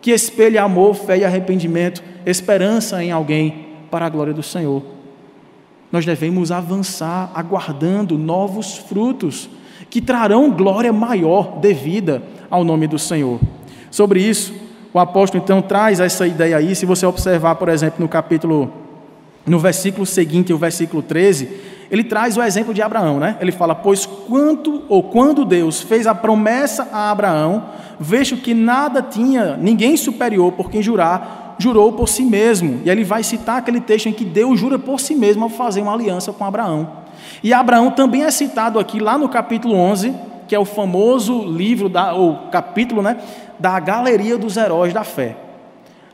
que 0.01 0.11
espelhe 0.11 0.57
amor, 0.57 0.95
fé 0.95 1.17
e 1.17 1.25
arrependimento, 1.25 2.03
esperança 2.25 3.03
em 3.03 3.11
alguém 3.11 3.67
para 3.89 4.05
a 4.05 4.09
glória 4.09 4.33
do 4.33 4.43
Senhor. 4.43 4.83
Nós 5.91 6.05
devemos 6.05 6.51
avançar 6.51 7.31
aguardando 7.33 8.17
novos 8.17 8.77
frutos 8.77 9.49
que 9.89 10.01
trarão 10.01 10.51
glória 10.51 10.91
maior 10.91 11.59
devida 11.59 12.21
ao 12.49 12.63
nome 12.63 12.87
do 12.87 12.99
Senhor. 12.99 13.39
Sobre 13.89 14.21
isso, 14.21 14.53
o 14.93 14.99
apóstolo 14.99 15.43
então 15.43 15.61
traz 15.61 15.99
essa 15.99 16.25
ideia 16.25 16.57
aí, 16.57 16.75
se 16.75 16.85
você 16.85 17.05
observar, 17.05 17.55
por 17.55 17.69
exemplo, 17.69 17.97
no 17.99 18.07
capítulo, 18.07 18.71
no 19.45 19.59
versículo 19.59 20.05
seguinte, 20.05 20.51
o 20.51 20.57
versículo 20.57 21.01
13, 21.01 21.49
ele 21.89 22.03
traz 22.03 22.35
o 22.35 22.41
exemplo 22.41 22.73
de 22.73 22.81
Abraão, 22.81 23.19
né? 23.19 23.37
Ele 23.39 23.51
fala: 23.51 23.73
Pois 23.73 24.05
quanto 24.05 24.83
ou 24.89 25.03
quando 25.03 25.45
Deus 25.45 25.81
fez 25.81 26.05
a 26.05 26.13
promessa 26.13 26.89
a 26.91 27.11
Abraão, 27.11 27.63
vejo 27.99 28.37
que 28.37 28.53
nada 28.53 29.01
tinha 29.01 29.55
ninguém 29.55 29.95
superior 29.95 30.51
por 30.51 30.69
quem 30.69 30.81
jurar, 30.81 31.55
jurou 31.57 31.93
por 31.93 32.09
si 32.09 32.23
mesmo. 32.23 32.81
E 32.83 32.89
ele 32.89 33.03
vai 33.03 33.23
citar 33.23 33.57
aquele 33.57 33.79
texto 33.79 34.07
em 34.07 34.13
que 34.13 34.25
Deus 34.25 34.59
jura 34.59 34.77
por 34.77 34.99
si 34.99 35.15
mesmo 35.15 35.43
ao 35.43 35.49
fazer 35.49 35.81
uma 35.81 35.93
aliança 35.93 36.33
com 36.33 36.43
Abraão. 36.43 37.06
E 37.43 37.53
Abraão 37.53 37.91
também 37.91 38.23
é 38.23 38.31
citado 38.31 38.79
aqui 38.79 38.99
lá 38.99 39.17
no 39.17 39.29
capítulo 39.29 39.75
11, 39.75 40.13
que 40.47 40.55
é 40.55 40.59
o 40.59 40.65
famoso 40.65 41.43
livro, 41.43 41.89
da, 41.89 42.13
ou 42.13 42.49
capítulo, 42.51 43.01
né, 43.01 43.17
da 43.59 43.79
galeria 43.79 44.37
dos 44.37 44.57
heróis 44.57 44.93
da 44.93 45.03
fé. 45.03 45.37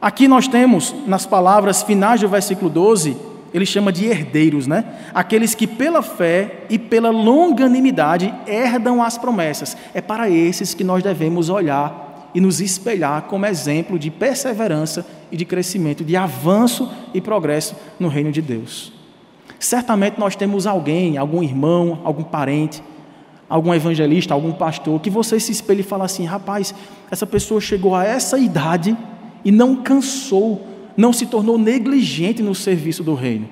Aqui 0.01 0.27
nós 0.27 0.47
temos, 0.47 0.93
nas 1.07 1.25
palavras 1.25 1.81
finais 1.81 2.19
do 2.19 2.27
versículo 2.27 2.69
12, 2.69 3.15
ele 3.53 3.65
chama 3.65 3.91
de 3.91 4.05
herdeiros, 4.05 4.65
né? 4.65 4.83
Aqueles 5.13 5.53
que 5.53 5.67
pela 5.67 6.01
fé 6.01 6.65
e 6.69 6.79
pela 6.79 7.11
longanimidade 7.11 8.33
herdam 8.47 9.01
as 9.01 9.17
promessas. 9.17 9.77
É 9.93 10.01
para 10.01 10.29
esses 10.29 10.73
que 10.73 10.83
nós 10.83 11.03
devemos 11.03 11.49
olhar 11.49 12.31
e 12.33 12.41
nos 12.41 12.59
espelhar 12.59 13.21
como 13.23 13.45
exemplo 13.45 13.99
de 13.99 14.09
perseverança 14.09 15.05
e 15.31 15.37
de 15.37 15.45
crescimento, 15.45 16.03
de 16.03 16.15
avanço 16.15 16.91
e 17.13 17.21
progresso 17.21 17.75
no 17.99 18.07
reino 18.07 18.31
de 18.31 18.41
Deus. 18.41 19.02
Certamente 19.63 20.19
nós 20.19 20.35
temos 20.35 20.67
alguém, 20.67 21.17
algum 21.17 21.41
irmão, 21.41 22.01
algum 22.03 22.21
parente, 22.21 22.83
algum 23.47 23.73
evangelista, 23.73 24.33
algum 24.33 24.51
pastor, 24.51 24.99
que 24.99 25.09
você 25.09 25.39
se 25.39 25.53
espelha 25.53 25.79
e 25.79 25.83
fala 25.83 26.03
assim: 26.03 26.25
rapaz, 26.25 26.75
essa 27.09 27.25
pessoa 27.25 27.61
chegou 27.61 27.95
a 27.95 28.03
essa 28.03 28.37
idade 28.37 28.93
e 29.45 29.53
não 29.53 29.77
cansou, 29.77 30.67
não 30.97 31.13
se 31.13 31.27
tornou 31.27 31.57
negligente 31.57 32.43
no 32.43 32.53
serviço 32.53 33.05
do 33.05 33.13
reino. 33.13 33.47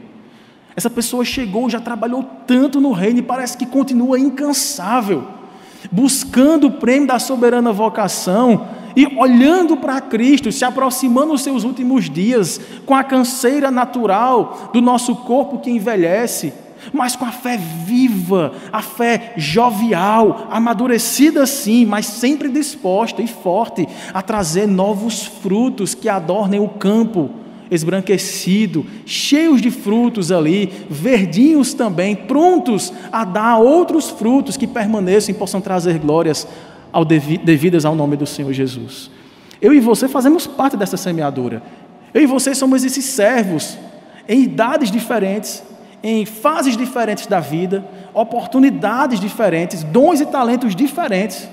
Essa 0.76 0.90
pessoa 0.90 1.24
chegou, 1.24 1.70
já 1.70 1.80
trabalhou 1.80 2.26
tanto 2.46 2.82
no 2.82 2.92
reino 2.92 3.20
e 3.20 3.24
parece 3.24 3.58
que 3.58 3.66
continua 3.66 4.20
incansável, 4.20 5.26
buscando 5.90 6.68
o 6.68 6.72
prêmio 6.72 7.08
da 7.08 7.20
soberana 7.20 7.72
vocação, 7.72 8.68
e 8.96 9.08
olhando 9.18 9.78
para 9.78 10.02
Cristo, 10.02 10.52
se 10.52 10.66
aproximando 10.66 11.34
dos 11.34 11.42
seus 11.42 11.64
últimos 11.64 12.10
dias, 12.10 12.60
com 12.86 12.94
a 12.94 13.04
canseira 13.04 13.72
natural 13.72 14.72
do 14.74 14.82
nosso 14.82 15.16
corpo 15.16 15.60
que 15.60 15.70
envelhece, 15.70 16.54
mas 16.92 17.16
com 17.16 17.26
a 17.26 17.32
fé 17.32 17.58
viva, 17.58 18.54
a 18.72 18.82
fé 18.82 19.34
jovial, 19.38 20.48
amadurecida 20.50 21.46
sim, 21.46 21.86
mas 21.86 22.06
sempre 22.06 22.50
disposta 22.50 23.22
e 23.22 23.28
forte 23.28 23.88
a 24.14 24.22
trazer 24.22 24.68
novos 24.68 25.24
frutos 25.24 25.94
que 25.94 26.10
adornem 26.10 26.60
o 26.60 26.70
campo 26.70 27.30
esbranquecido, 27.70 28.86
cheios 29.06 29.62
de 29.62 29.72
frutos 29.72 30.30
ali, 30.30 30.70
verdinhos 30.90 31.74
também, 31.74 32.14
prontos 32.14 32.92
a 33.10 33.24
dar 33.24 33.60
outros 33.60 34.10
frutos 34.10 34.58
que 34.58 34.68
permaneçam 34.68 35.34
e 35.34 35.38
possam 35.38 35.62
trazer 35.62 35.98
glórias 35.98 36.46
ao 36.92 37.06
devidas 37.06 37.86
ao 37.86 37.96
nome 37.96 38.18
do 38.18 38.26
Senhor 38.26 38.52
Jesus. 38.54 39.10
Eu 39.62 39.74
e 39.74 39.80
você 39.80 40.08
fazemos 40.08 40.48
parte 40.48 40.76
dessa 40.76 40.98
semeadura. 40.98 41.62
Eu 42.14 42.24
e 42.24 42.26
você 42.26 42.54
somos 42.56 42.84
esses 42.84 43.06
servos 43.06 43.78
em 44.28 44.44
idades 44.44 44.92
diferentes, 44.92 45.64
em 46.04 46.26
fases 46.26 46.76
diferentes 46.76 47.28
da 47.28 47.40
vida, 47.40 47.86
oportunidades 48.14 49.20
diferentes, 49.20 49.84
dons 49.84 50.20
e 50.20 50.26
talentos 50.26 50.76
diferentes, 50.76 51.48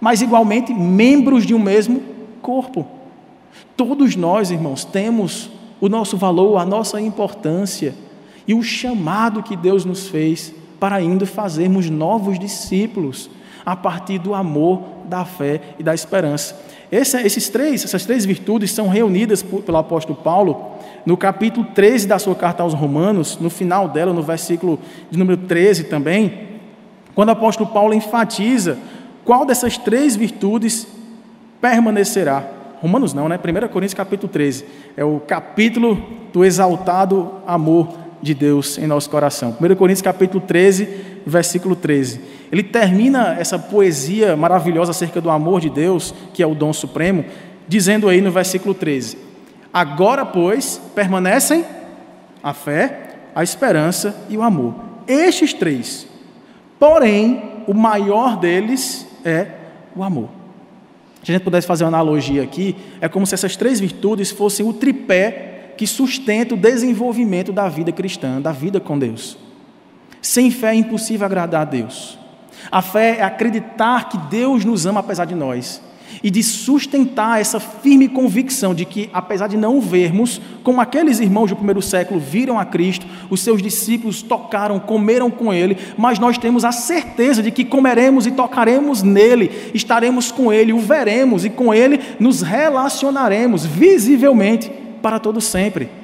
mas 0.00 0.20
igualmente 0.20 0.72
membros 0.72 1.46
de 1.46 1.54
um 1.54 1.58
mesmo 1.58 2.02
corpo. 2.42 2.86
Todos 3.76 4.14
nós, 4.14 4.50
irmãos, 4.50 4.84
temos 4.84 5.50
o 5.80 5.88
nosso 5.88 6.16
valor, 6.16 6.58
a 6.58 6.66
nossa 6.66 7.00
importância 7.00 7.94
e 8.46 8.54
o 8.54 8.62
chamado 8.62 9.42
que 9.42 9.56
Deus 9.56 9.84
nos 9.84 10.08
fez 10.08 10.52
para 10.78 11.00
indo 11.00 11.26
fazermos 11.26 11.88
novos 11.88 12.38
discípulos 12.38 13.30
a 13.64 13.74
partir 13.74 14.18
do 14.18 14.34
amor, 14.34 14.82
da 15.06 15.24
fé 15.24 15.60
e 15.78 15.82
da 15.82 15.94
esperança. 15.94 16.58
Esse, 16.90 17.20
esses 17.22 17.48
três, 17.48 17.84
essas 17.84 18.04
três 18.04 18.24
virtudes 18.24 18.70
são 18.70 18.88
reunidas 18.88 19.42
por, 19.42 19.62
pelo 19.62 19.78
apóstolo 19.78 20.16
Paulo 20.16 20.74
no 21.04 21.16
capítulo 21.16 21.66
13 21.74 22.06
da 22.06 22.18
sua 22.18 22.34
carta 22.34 22.62
aos 22.62 22.72
Romanos, 22.72 23.38
no 23.38 23.50
final 23.50 23.88
dela, 23.88 24.12
no 24.12 24.22
versículo 24.22 24.78
de 25.10 25.18
número 25.18 25.36
13 25.42 25.84
também, 25.84 26.60
quando 27.14 27.28
o 27.28 27.32
apóstolo 27.32 27.70
Paulo 27.70 27.94
enfatiza 27.94 28.78
qual 29.24 29.44
dessas 29.44 29.78
três 29.78 30.16
virtudes 30.16 30.86
permanecerá. 31.60 32.44
Romanos 32.80 33.14
não, 33.14 33.28
né? 33.28 33.38
1 33.38 33.68
Coríntios 33.68 33.94
capítulo 33.94 34.30
13. 34.30 34.64
É 34.96 35.04
o 35.04 35.18
capítulo 35.20 36.00
do 36.32 36.44
exaltado 36.44 37.32
amor 37.46 37.88
de 38.20 38.34
Deus 38.34 38.76
em 38.78 38.86
nosso 38.86 39.08
coração. 39.08 39.56
1 39.58 39.74
Coríntios 39.74 40.02
capítulo 40.02 40.42
13, 40.46 40.88
versículo 41.26 41.74
13. 41.74 42.20
Ele 42.54 42.62
termina 42.62 43.34
essa 43.36 43.58
poesia 43.58 44.36
maravilhosa 44.36 44.92
acerca 44.92 45.20
do 45.20 45.28
amor 45.28 45.60
de 45.60 45.68
Deus, 45.68 46.14
que 46.32 46.40
é 46.40 46.46
o 46.46 46.54
dom 46.54 46.72
supremo, 46.72 47.24
dizendo 47.66 48.08
aí 48.08 48.20
no 48.20 48.30
versículo 48.30 48.72
13: 48.72 49.18
Agora, 49.72 50.24
pois, 50.24 50.80
permanecem 50.94 51.64
a 52.40 52.54
fé, 52.54 53.16
a 53.34 53.42
esperança 53.42 54.14
e 54.30 54.36
o 54.36 54.42
amor. 54.42 54.72
Estes 55.08 55.52
três. 55.52 56.06
Porém, 56.78 57.42
o 57.66 57.74
maior 57.74 58.36
deles 58.36 59.04
é 59.24 59.48
o 59.96 60.04
amor. 60.04 60.28
Se 61.24 61.32
a 61.32 61.34
gente 61.34 61.42
pudesse 61.42 61.66
fazer 61.66 61.82
uma 61.82 61.88
analogia 61.88 62.44
aqui, 62.44 62.76
é 63.00 63.08
como 63.08 63.26
se 63.26 63.34
essas 63.34 63.56
três 63.56 63.80
virtudes 63.80 64.30
fossem 64.30 64.64
o 64.64 64.72
tripé 64.72 65.72
que 65.76 65.88
sustenta 65.88 66.54
o 66.54 66.56
desenvolvimento 66.56 67.52
da 67.52 67.68
vida 67.68 67.90
cristã, 67.90 68.40
da 68.40 68.52
vida 68.52 68.78
com 68.78 68.96
Deus. 68.96 69.36
Sem 70.22 70.52
fé 70.52 70.68
é 70.68 70.74
impossível 70.76 71.26
agradar 71.26 71.62
a 71.62 71.64
Deus. 71.64 72.22
A 72.70 72.82
fé 72.82 73.18
é 73.18 73.22
acreditar 73.22 74.08
que 74.08 74.18
Deus 74.18 74.64
nos 74.64 74.86
ama 74.86 75.00
apesar 75.00 75.24
de 75.24 75.34
nós 75.34 75.80
e 76.22 76.30
de 76.30 76.42
sustentar 76.42 77.40
essa 77.40 77.58
firme 77.58 78.08
convicção 78.08 78.74
de 78.74 78.84
que, 78.84 79.10
apesar 79.12 79.46
de 79.46 79.56
não 79.56 79.80
vermos, 79.80 80.40
como 80.62 80.80
aqueles 80.80 81.20
irmãos 81.20 81.50
do 81.50 81.56
primeiro 81.56 81.82
século 81.82 82.20
viram 82.20 82.58
a 82.58 82.64
Cristo, 82.64 83.06
os 83.28 83.40
seus 83.40 83.62
discípulos 83.62 84.22
tocaram, 84.22 84.78
comeram 84.78 85.30
com 85.30 85.52
ele, 85.52 85.76
mas 85.96 86.18
nós 86.18 86.38
temos 86.38 86.64
a 86.64 86.72
certeza 86.72 87.42
de 87.42 87.50
que 87.50 87.64
comeremos 87.64 88.26
e 88.26 88.30
tocaremos 88.30 89.02
nele, 89.02 89.50
estaremos 89.74 90.30
com 90.30 90.52
ele, 90.52 90.72
o 90.72 90.78
veremos 90.78 91.44
e 91.44 91.50
com 91.50 91.74
ele 91.74 92.00
nos 92.18 92.42
relacionaremos 92.42 93.66
visivelmente 93.66 94.70
para 95.02 95.18
todo 95.18 95.40
sempre. 95.40 96.03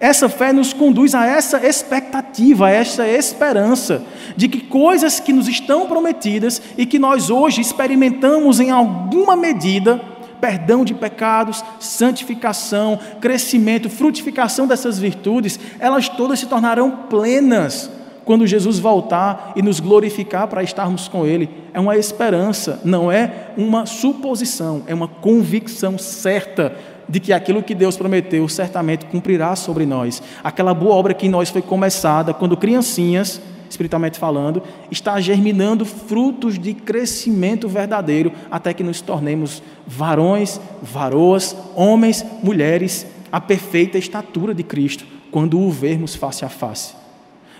Essa 0.00 0.30
fé 0.30 0.50
nos 0.50 0.72
conduz 0.72 1.14
a 1.14 1.26
essa 1.26 1.64
expectativa, 1.64 2.68
a 2.68 2.70
essa 2.70 3.06
esperança 3.06 4.02
de 4.34 4.48
que 4.48 4.62
coisas 4.62 5.20
que 5.20 5.30
nos 5.30 5.46
estão 5.46 5.86
prometidas 5.86 6.62
e 6.78 6.86
que 6.86 6.98
nós 6.98 7.28
hoje 7.28 7.60
experimentamos 7.60 8.60
em 8.60 8.70
alguma 8.70 9.36
medida, 9.36 10.00
perdão 10.40 10.86
de 10.86 10.94
pecados, 10.94 11.62
santificação, 11.78 12.98
crescimento, 13.20 13.90
frutificação 13.90 14.66
dessas 14.66 14.98
virtudes, 14.98 15.60
elas 15.78 16.08
todas 16.08 16.40
se 16.40 16.46
tornarão 16.46 16.90
plenas 17.10 17.90
quando 18.24 18.46
Jesus 18.46 18.78
voltar 18.78 19.52
e 19.54 19.60
nos 19.60 19.80
glorificar 19.80 20.48
para 20.48 20.62
estarmos 20.62 21.08
com 21.08 21.26
Ele. 21.26 21.50
É 21.74 21.80
uma 21.80 21.96
esperança, 21.96 22.80
não 22.84 23.12
é 23.12 23.50
uma 23.54 23.84
suposição, 23.84 24.82
é 24.86 24.94
uma 24.94 25.08
convicção 25.08 25.98
certa 25.98 26.74
de 27.10 27.18
que 27.18 27.32
aquilo 27.32 27.62
que 27.62 27.74
Deus 27.74 27.96
prometeu 27.96 28.48
certamente 28.48 29.04
cumprirá 29.06 29.56
sobre 29.56 29.84
nós. 29.84 30.22
Aquela 30.44 30.72
boa 30.72 30.94
obra 30.94 31.12
que 31.12 31.26
em 31.26 31.30
nós 31.30 31.50
foi 31.50 31.60
começada 31.60 32.32
quando 32.32 32.56
criancinhas, 32.56 33.40
espiritualmente 33.68 34.18
falando, 34.18 34.62
está 34.90 35.20
germinando 35.20 35.84
frutos 35.84 36.56
de 36.58 36.72
crescimento 36.72 37.68
verdadeiro 37.68 38.32
até 38.48 38.72
que 38.72 38.84
nos 38.84 39.00
tornemos 39.00 39.60
varões, 39.84 40.60
varoas, 40.80 41.56
homens, 41.74 42.24
mulheres, 42.42 43.06
a 43.32 43.40
perfeita 43.40 43.98
estatura 43.98 44.54
de 44.54 44.62
Cristo, 44.62 45.04
quando 45.32 45.60
o 45.60 45.70
vermos 45.70 46.14
face 46.14 46.44
a 46.44 46.48
face. 46.48 46.94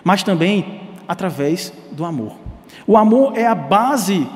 Mas 0.04 0.22
também 0.22 0.80
através 1.08 1.72
do 1.90 2.04
amor. 2.04 2.36
O 2.86 2.96
amor 2.96 3.36
é 3.36 3.46
a 3.46 3.54
base 3.54 4.26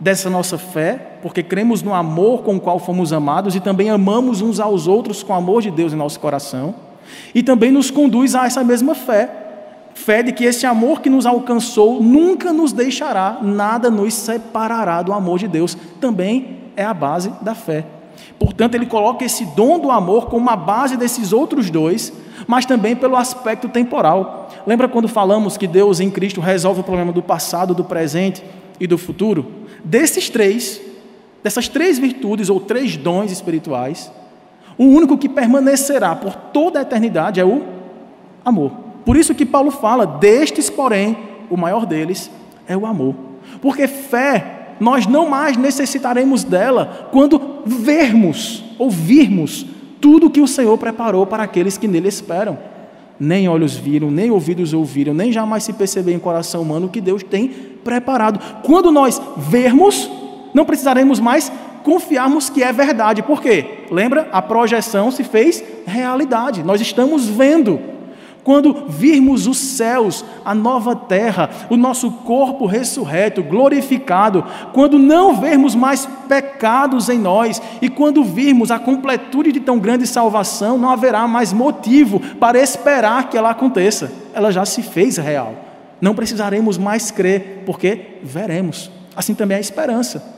dessa 0.00 0.30
nossa 0.30 0.56
fé, 0.56 1.18
porque 1.22 1.42
cremos 1.42 1.82
no 1.82 1.92
amor 1.92 2.42
com 2.42 2.56
o 2.56 2.60
qual 2.60 2.78
fomos 2.78 3.12
amados 3.12 3.56
e 3.56 3.60
também 3.60 3.90
amamos 3.90 4.40
uns 4.40 4.60
aos 4.60 4.86
outros 4.86 5.22
com 5.22 5.32
o 5.32 5.36
amor 5.36 5.62
de 5.62 5.70
Deus 5.70 5.92
em 5.92 5.96
nosso 5.96 6.20
coração, 6.20 6.74
e 7.34 7.42
também 7.42 7.70
nos 7.70 7.90
conduz 7.90 8.34
a 8.34 8.46
essa 8.46 8.62
mesma 8.62 8.94
fé, 8.94 9.28
fé 9.94 10.22
de 10.22 10.32
que 10.32 10.44
esse 10.44 10.64
amor 10.64 11.00
que 11.00 11.10
nos 11.10 11.26
alcançou 11.26 12.02
nunca 12.02 12.52
nos 12.52 12.72
deixará, 12.72 13.38
nada 13.42 13.90
nos 13.90 14.14
separará 14.14 15.02
do 15.02 15.12
amor 15.12 15.38
de 15.38 15.48
Deus, 15.48 15.76
também 16.00 16.58
é 16.76 16.84
a 16.84 16.94
base 16.94 17.32
da 17.42 17.54
fé. 17.54 17.84
Portanto, 18.38 18.76
ele 18.76 18.86
coloca 18.86 19.24
esse 19.24 19.44
dom 19.56 19.80
do 19.80 19.90
amor 19.90 20.26
como 20.26 20.48
a 20.48 20.56
base 20.56 20.96
desses 20.96 21.32
outros 21.32 21.70
dois, 21.70 22.12
mas 22.46 22.64
também 22.64 22.94
pelo 22.94 23.16
aspecto 23.16 23.68
temporal. 23.68 24.48
Lembra 24.64 24.88
quando 24.88 25.08
falamos 25.08 25.56
que 25.56 25.66
Deus 25.66 25.98
em 25.98 26.10
Cristo 26.10 26.40
resolve 26.40 26.80
o 26.80 26.84
problema 26.84 27.12
do 27.12 27.22
passado, 27.22 27.74
do 27.74 27.82
presente 27.82 28.44
e 28.78 28.86
do 28.86 28.96
futuro? 28.96 29.57
Desses 29.84 30.28
três, 30.28 30.80
dessas 31.42 31.68
três 31.68 31.98
virtudes 31.98 32.50
ou 32.50 32.60
três 32.60 32.96
dons 32.96 33.30
espirituais, 33.30 34.10
o 34.76 34.84
único 34.84 35.18
que 35.18 35.28
permanecerá 35.28 36.14
por 36.14 36.34
toda 36.34 36.78
a 36.78 36.82
eternidade 36.82 37.40
é 37.40 37.44
o 37.44 37.62
amor. 38.44 38.70
Por 39.04 39.16
isso 39.16 39.34
que 39.34 39.46
Paulo 39.46 39.70
fala, 39.70 40.06
destes, 40.06 40.68
porém, 40.68 41.16
o 41.50 41.56
maior 41.56 41.86
deles 41.86 42.30
é 42.66 42.76
o 42.76 42.86
amor. 42.86 43.14
Porque 43.60 43.86
fé, 43.86 44.74
nós 44.78 45.06
não 45.06 45.28
mais 45.28 45.56
necessitaremos 45.56 46.44
dela 46.44 47.08
quando 47.10 47.62
vermos, 47.64 48.62
ouvirmos 48.78 49.66
tudo 50.00 50.30
que 50.30 50.40
o 50.40 50.46
Senhor 50.46 50.76
preparou 50.78 51.26
para 51.26 51.42
aqueles 51.42 51.76
que 51.76 51.88
nele 51.88 52.08
esperam. 52.08 52.58
Nem 53.18 53.48
olhos 53.48 53.74
viram, 53.74 54.10
nem 54.10 54.30
ouvidos 54.30 54.72
ouviram, 54.72 55.12
nem 55.12 55.32
jamais 55.32 55.64
se 55.64 55.72
percebeu 55.72 56.14
em 56.14 56.18
coração 56.18 56.62
humano 56.62 56.86
o 56.86 56.90
que 56.90 57.00
Deus 57.00 57.22
tem 57.22 57.48
preparado. 57.82 58.40
Quando 58.62 58.92
nós 58.92 59.20
vermos, 59.36 60.10
não 60.54 60.64
precisaremos 60.64 61.18
mais 61.18 61.50
confiarmos 61.82 62.50
que 62.50 62.62
é 62.62 62.72
verdade. 62.72 63.22
Por 63.22 63.40
quê? 63.40 63.84
Lembra? 63.90 64.28
A 64.30 64.42
projeção 64.42 65.10
se 65.10 65.24
fez 65.24 65.64
realidade. 65.86 66.62
Nós 66.62 66.80
estamos 66.80 67.26
vendo. 67.26 67.80
Quando 68.48 68.86
virmos 68.88 69.46
os 69.46 69.58
céus, 69.58 70.24
a 70.42 70.54
nova 70.54 70.96
terra, 70.96 71.50
o 71.68 71.76
nosso 71.76 72.10
corpo 72.10 72.64
ressurreto, 72.64 73.42
glorificado, 73.42 74.42
quando 74.72 74.98
não 74.98 75.36
vermos 75.36 75.74
mais 75.74 76.08
pecados 76.26 77.10
em 77.10 77.18
nós 77.18 77.60
e 77.82 77.90
quando 77.90 78.24
virmos 78.24 78.70
a 78.70 78.78
completude 78.78 79.52
de 79.52 79.60
tão 79.60 79.78
grande 79.78 80.06
salvação, 80.06 80.78
não 80.78 80.88
haverá 80.88 81.28
mais 81.28 81.52
motivo 81.52 82.20
para 82.40 82.58
esperar 82.58 83.28
que 83.28 83.36
ela 83.36 83.50
aconteça. 83.50 84.10
Ela 84.32 84.50
já 84.50 84.64
se 84.64 84.80
fez 84.80 85.18
real. 85.18 85.52
Não 86.00 86.14
precisaremos 86.14 86.78
mais 86.78 87.10
crer, 87.10 87.64
porque 87.66 88.16
veremos. 88.22 88.90
Assim 89.14 89.34
também 89.34 89.56
é 89.56 89.58
a 89.58 89.60
esperança. 89.60 90.37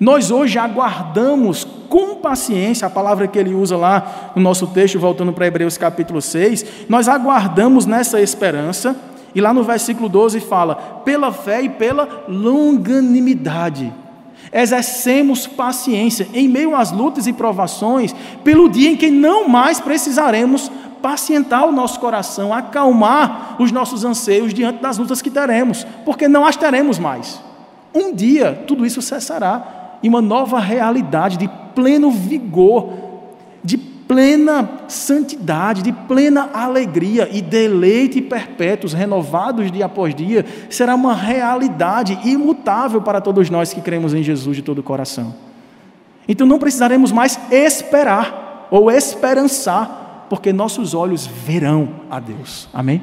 Nós 0.00 0.30
hoje 0.30 0.58
aguardamos 0.58 1.66
com 1.88 2.16
paciência, 2.16 2.86
a 2.86 2.90
palavra 2.90 3.26
que 3.26 3.38
ele 3.38 3.54
usa 3.54 3.76
lá 3.76 4.30
no 4.36 4.42
nosso 4.42 4.68
texto, 4.68 4.98
voltando 4.98 5.32
para 5.32 5.46
Hebreus 5.46 5.76
capítulo 5.76 6.22
6, 6.22 6.86
nós 6.88 7.08
aguardamos 7.08 7.84
nessa 7.84 8.20
esperança, 8.20 8.94
e 9.34 9.40
lá 9.40 9.52
no 9.52 9.64
versículo 9.64 10.08
12 10.08 10.38
fala: 10.40 10.76
pela 11.04 11.32
fé 11.32 11.62
e 11.62 11.68
pela 11.68 12.24
longanimidade. 12.28 13.92
Exercemos 14.52 15.46
paciência 15.46 16.28
em 16.32 16.48
meio 16.48 16.76
às 16.76 16.92
lutas 16.92 17.26
e 17.26 17.32
provações, 17.32 18.14
pelo 18.44 18.68
dia 18.68 18.90
em 18.90 18.96
que 18.96 19.10
não 19.10 19.48
mais 19.48 19.80
precisaremos 19.80 20.70
pacientar 21.02 21.66
o 21.66 21.72
nosso 21.72 21.98
coração, 21.98 22.52
acalmar 22.54 23.56
os 23.58 23.72
nossos 23.72 24.04
anseios 24.04 24.54
diante 24.54 24.80
das 24.80 24.96
lutas 24.96 25.20
que 25.20 25.30
teremos, 25.30 25.84
porque 26.04 26.28
não 26.28 26.46
as 26.46 26.56
teremos 26.56 26.98
mais. 26.98 27.40
Um 27.94 28.14
dia 28.14 28.64
tudo 28.66 28.86
isso 28.86 29.02
cessará 29.02 29.77
e 30.02 30.08
uma 30.08 30.22
nova 30.22 30.58
realidade 30.58 31.36
de 31.36 31.48
pleno 31.74 32.10
vigor, 32.10 32.92
de 33.62 33.76
plena 33.76 34.68
santidade, 34.88 35.82
de 35.82 35.92
plena 35.92 36.50
alegria 36.54 37.28
e 37.30 37.42
deleite 37.42 38.22
perpétuos, 38.22 38.94
renovados 38.94 39.70
dia 39.70 39.84
após 39.84 40.14
dia, 40.14 40.46
será 40.70 40.94
uma 40.94 41.14
realidade 41.14 42.18
imutável 42.24 43.02
para 43.02 43.20
todos 43.20 43.50
nós 43.50 43.74
que 43.74 43.82
cremos 43.82 44.14
em 44.14 44.22
Jesus 44.22 44.56
de 44.56 44.62
todo 44.62 44.78
o 44.78 44.82
coração. 44.82 45.34
Então 46.26 46.46
não 46.46 46.58
precisaremos 46.58 47.12
mais 47.12 47.38
esperar 47.50 48.68
ou 48.70 48.90
esperançar, 48.90 50.26
porque 50.28 50.52
nossos 50.52 50.94
olhos 50.94 51.26
verão 51.26 51.88
a 52.10 52.18
Deus. 52.18 52.68
Amém? 52.72 53.02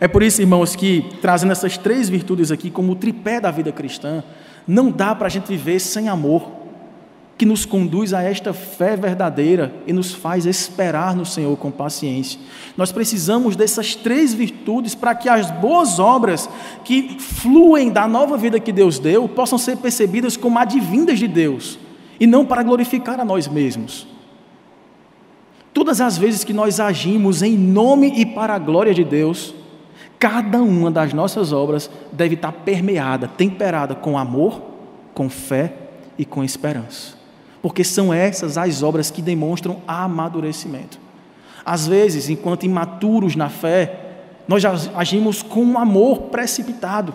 É 0.00 0.08
por 0.08 0.22
isso, 0.22 0.40
irmãos, 0.40 0.74
que 0.74 1.04
trazendo 1.22 1.52
essas 1.52 1.78
três 1.78 2.08
virtudes 2.08 2.50
aqui 2.50 2.70
como 2.70 2.92
o 2.92 2.96
tripé 2.96 3.40
da 3.40 3.50
vida 3.50 3.70
cristã, 3.70 4.24
não 4.66 4.90
dá 4.90 5.14
para 5.14 5.26
a 5.26 5.30
gente 5.30 5.46
viver 5.46 5.78
sem 5.78 6.08
amor, 6.08 6.50
que 7.36 7.44
nos 7.44 7.66
conduz 7.66 8.14
a 8.14 8.22
esta 8.22 8.52
fé 8.52 8.96
verdadeira 8.96 9.74
e 9.86 9.92
nos 9.92 10.12
faz 10.12 10.46
esperar 10.46 11.16
no 11.16 11.26
Senhor 11.26 11.56
com 11.56 11.70
paciência. 11.70 12.38
Nós 12.76 12.92
precisamos 12.92 13.56
dessas 13.56 13.94
três 13.94 14.32
virtudes 14.32 14.94
para 14.94 15.14
que 15.14 15.28
as 15.28 15.50
boas 15.50 15.98
obras 15.98 16.48
que 16.84 17.16
fluem 17.18 17.90
da 17.90 18.06
nova 18.06 18.36
vida 18.36 18.60
que 18.60 18.72
Deus 18.72 18.98
deu 18.98 19.28
possam 19.28 19.58
ser 19.58 19.78
percebidas 19.78 20.36
como 20.36 20.58
advindas 20.58 21.18
de 21.18 21.26
Deus 21.26 21.78
e 22.20 22.26
não 22.26 22.46
para 22.46 22.62
glorificar 22.62 23.18
a 23.18 23.24
nós 23.24 23.48
mesmos. 23.48 24.06
Todas 25.72 26.00
as 26.00 26.16
vezes 26.16 26.44
que 26.44 26.52
nós 26.52 26.78
agimos 26.78 27.42
em 27.42 27.58
nome 27.58 28.12
e 28.16 28.24
para 28.24 28.54
a 28.54 28.58
glória 28.60 28.94
de 28.94 29.02
Deus, 29.02 29.52
cada 30.24 30.62
uma 30.62 30.90
das 30.90 31.12
nossas 31.12 31.52
obras 31.52 31.90
deve 32.10 32.34
estar 32.34 32.50
permeada, 32.50 33.28
temperada 33.28 33.94
com 33.94 34.16
amor, 34.16 34.58
com 35.12 35.28
fé 35.28 35.74
e 36.16 36.24
com 36.24 36.42
esperança. 36.42 37.14
porque 37.60 37.84
são 37.84 38.12
essas 38.12 38.56
as 38.56 38.82
obras 38.82 39.10
que 39.10 39.20
demonstram 39.20 39.82
amadurecimento. 39.86 40.98
Às 41.64 41.86
vezes, 41.86 42.30
enquanto 42.30 42.64
imaturos 42.64 43.36
na 43.36 43.50
fé, 43.50 44.00
nós 44.48 44.62
agimos 44.94 45.42
com 45.42 45.62
um 45.62 45.78
amor 45.78 46.22
precipitado. 46.30 47.14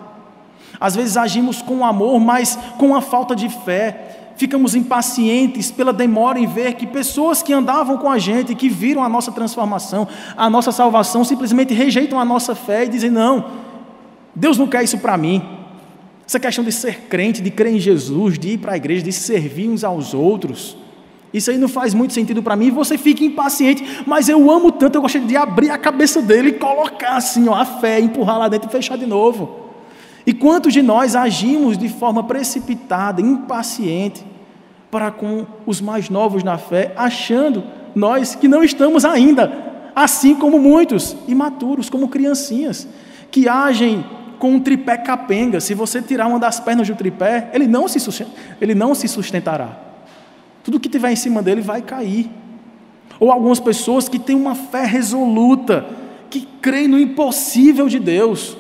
Às 0.80 0.96
vezes 0.96 1.18
agimos 1.18 1.64
com 1.64 1.84
amor, 1.84 2.20
mas 2.20 2.58
com 2.78 2.96
a 2.96 3.02
falta 3.02 3.36
de 3.36 3.50
fé. 3.50 4.19
Ficamos 4.40 4.74
impacientes 4.74 5.70
pela 5.70 5.92
demora 5.92 6.40
em 6.40 6.48
ver 6.48 6.76
que 6.76 6.88
pessoas 6.88 7.44
que 7.44 7.52
andavam 7.52 7.98
com 7.98 8.10
a 8.10 8.18
gente, 8.18 8.56
que 8.56 8.70
viram 8.70 9.04
a 9.04 9.10
nossa 9.10 9.34
transformação, 9.34 10.08
a 10.38 10.50
nossa 10.50 10.72
salvação, 10.72 11.26
simplesmente 11.26 11.74
rejeitam 11.74 12.18
a 12.18 12.24
nossa 12.24 12.56
fé 12.56 12.86
e 12.86 12.88
dizem: 12.88 13.10
Não, 13.10 13.48
Deus 14.34 14.58
não 14.58 14.66
quer 14.66 14.82
isso 14.82 14.98
para 15.00 15.18
mim. 15.18 15.44
Essa 16.26 16.40
questão 16.40 16.64
de 16.64 16.72
ser 16.72 17.02
crente, 17.10 17.42
de 17.42 17.52
crer 17.52 17.74
em 17.74 17.80
Jesus, 17.82 18.40
de 18.40 18.52
ir 18.52 18.60
para 18.60 18.72
a 18.72 18.78
igreja, 18.78 19.04
de 19.04 19.12
servir 19.12 19.68
uns 19.68 19.84
aos 19.84 20.14
outros. 20.14 20.78
Isso 21.34 21.52
aí 21.52 21.58
não 21.58 21.68
faz 21.68 21.94
muito 21.94 22.14
sentido 22.14 22.42
para 22.42 22.56
mim 22.56 22.72
você 22.72 22.98
fica 22.98 23.26
impaciente, 23.26 23.84
mas 24.08 24.30
eu 24.30 24.50
amo 24.50 24.72
tanto, 24.72 24.96
eu 24.96 25.02
gosto 25.02 25.20
de 25.20 25.36
abrir 25.36 25.70
a 25.70 25.78
cabeça 25.78 26.22
dele 26.22 26.52
e 26.52 26.54
colocar 26.54 27.18
assim, 27.18 27.50
ó, 27.50 27.56
a 27.56 27.66
fé, 27.66 28.00
empurrar 28.00 28.40
lá 28.40 28.48
dentro 28.48 28.70
e 28.70 28.72
fechar 28.72 28.98
de 28.98 29.06
novo. 29.06 29.68
E 30.26 30.32
quantos 30.32 30.72
de 30.72 30.82
nós 30.82 31.14
agimos 31.14 31.78
de 31.78 31.90
forma 31.90 32.24
precipitada, 32.24 33.20
impaciente, 33.20 34.29
para 34.92 35.12
com 35.12 35.46
os 35.66 35.80
mais 35.82 36.10
novos 36.10 36.44
na 36.44 36.58
fé, 36.58 36.94
achando 36.96 37.64
nós 37.96 38.36
que 38.36 38.48
não 38.48 38.64
estamos 38.64 39.06
ainda, 39.06 39.52
assim 39.96 40.36
como 40.36 40.60
muitos, 40.60 41.16
imaturos, 41.28 41.90
como 41.90 42.08
criancinhas, 42.08 42.88
que 43.30 43.48
agem 43.48 44.04
com 44.40 44.54
um 44.54 44.60
tripé 44.60 44.98
capenga. 44.98 45.60
Se 45.60 45.74
você 45.74 46.02
tirar 46.02 46.28
uma 46.28 46.40
das 46.40 46.60
pernas 46.60 46.88
do 46.88 46.96
tripé, 46.96 47.50
ele 47.54 47.68
não 47.68 47.88
se, 47.88 48.26
ele 48.60 48.74
não 48.74 48.96
se 48.96 49.08
sustentará. 49.08 49.78
Tudo 50.64 50.80
que 50.80 50.90
tiver 50.90 51.12
em 51.12 51.16
cima 51.16 51.42
dele 51.42 51.62
vai 51.62 51.82
cair. 51.82 52.30
Ou 53.20 53.32
algumas 53.32 53.60
pessoas 53.60 54.08
que 54.08 54.18
têm 54.18 54.36
uma 54.36 54.56
fé 54.56 54.86
resoluta, 54.86 55.86
que 56.30 56.48
creem 56.62 56.88
no 56.88 56.98
impossível 56.98 57.88
de 57.88 58.00
Deus, 58.00 58.58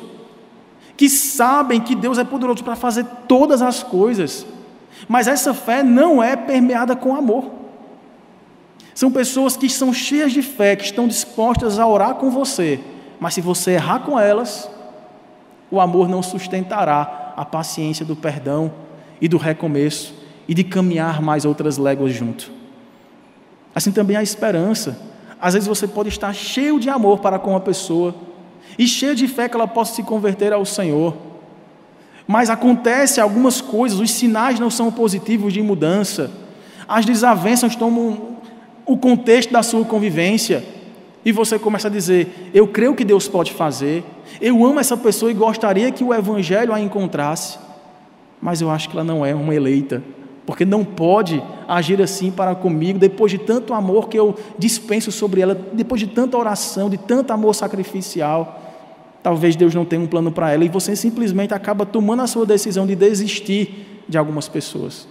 que 0.97 1.07
sabem 1.07 1.79
que 1.79 1.95
Deus 1.95 2.17
é 2.17 2.25
poderoso 2.25 2.63
para 2.63 2.75
fazer 2.75 3.05
todas 3.27 3.61
as 3.61 3.81
coisas, 3.81 4.45
mas 5.07 5.27
essa 5.27 5.53
fé 5.53 5.83
não 5.83 6.21
é 6.21 6.35
permeada 6.35 6.95
com 6.95 7.15
amor. 7.15 7.51
São 8.93 9.11
pessoas 9.11 9.55
que 9.55 9.69
são 9.69 9.93
cheias 9.93 10.31
de 10.31 10.41
fé, 10.41 10.75
que 10.75 10.83
estão 10.83 11.07
dispostas 11.07 11.79
a 11.79 11.87
orar 11.87 12.15
com 12.15 12.29
você, 12.29 12.79
mas 13.19 13.33
se 13.33 13.41
você 13.41 13.71
errar 13.71 13.99
com 13.99 14.19
elas, 14.19 14.69
o 15.71 15.79
amor 15.79 16.09
não 16.09 16.21
sustentará 16.21 17.33
a 17.35 17.45
paciência 17.45 18.05
do 18.05 18.15
perdão 18.15 18.71
e 19.21 19.27
do 19.27 19.37
recomeço 19.37 20.13
e 20.47 20.53
de 20.53 20.63
caminhar 20.63 21.21
mais 21.21 21.45
outras 21.45 21.77
léguas 21.77 22.11
junto. 22.11 22.51
Assim 23.73 23.91
também 23.91 24.17
a 24.17 24.23
esperança. 24.23 24.99
Às 25.39 25.53
vezes 25.53 25.67
você 25.67 25.87
pode 25.87 26.09
estar 26.09 26.33
cheio 26.33 26.79
de 26.79 26.89
amor 26.89 27.19
para 27.19 27.39
com 27.39 27.51
uma 27.51 27.59
pessoa 27.59 28.13
e 28.77 28.87
cheio 28.87 29.15
de 29.15 29.27
fé 29.27 29.47
que 29.47 29.55
ela 29.55 29.67
possa 29.67 29.95
se 29.95 30.03
converter 30.03 30.51
ao 30.51 30.65
Senhor. 30.65 31.15
Mas 32.31 32.51
acontece 32.51 33.19
algumas 33.19 33.59
coisas, 33.59 33.99
os 33.99 34.11
sinais 34.11 34.59
não 34.59 34.69
são 34.69 34.91
positivos 34.91 35.51
de 35.51 35.63
mudança. 35.63 36.29
As 36.87 37.03
desavenças 37.03 37.75
tomam 37.75 38.37
o 38.85 38.95
contexto 38.95 39.51
da 39.51 39.63
sua 39.63 39.83
convivência. 39.83 40.63
E 41.25 41.31
você 41.31 41.57
começa 41.57 41.87
a 41.87 41.91
dizer: 41.91 42.51
Eu 42.53 42.67
creio 42.67 42.93
que 42.93 43.03
Deus 43.03 43.27
pode 43.27 43.51
fazer, 43.51 44.03
eu 44.39 44.63
amo 44.63 44.79
essa 44.79 44.95
pessoa 44.95 45.31
e 45.31 45.33
gostaria 45.33 45.91
que 45.91 46.03
o 46.03 46.13
Evangelho 46.13 46.71
a 46.71 46.79
encontrasse, 46.79 47.57
mas 48.39 48.61
eu 48.61 48.69
acho 48.69 48.89
que 48.89 48.95
ela 48.95 49.03
não 49.03 49.25
é 49.25 49.33
uma 49.33 49.55
eleita, 49.55 50.03
porque 50.45 50.63
não 50.63 50.85
pode 50.85 51.41
agir 51.67 51.99
assim 51.99 52.29
para 52.29 52.53
comigo, 52.53 52.99
depois 52.99 53.31
de 53.31 53.39
tanto 53.39 53.73
amor 53.73 54.07
que 54.07 54.19
eu 54.19 54.35
dispenso 54.55 55.11
sobre 55.11 55.41
ela, 55.41 55.59
depois 55.73 55.99
de 55.99 56.05
tanta 56.05 56.37
oração, 56.37 56.91
de 56.91 56.97
tanto 56.99 57.31
amor 57.31 57.55
sacrificial. 57.55 58.68
Talvez 59.21 59.55
Deus 59.55 59.75
não 59.75 59.85
tenha 59.85 60.01
um 60.01 60.07
plano 60.07 60.31
para 60.31 60.51
ela 60.51 60.63
e 60.63 60.69
você 60.69 60.95
simplesmente 60.95 61.53
acaba 61.53 61.85
tomando 61.85 62.21
a 62.21 62.27
sua 62.27 62.45
decisão 62.45 62.87
de 62.87 62.95
desistir 62.95 64.01
de 64.07 64.17
algumas 64.17 64.47
pessoas. 64.47 65.07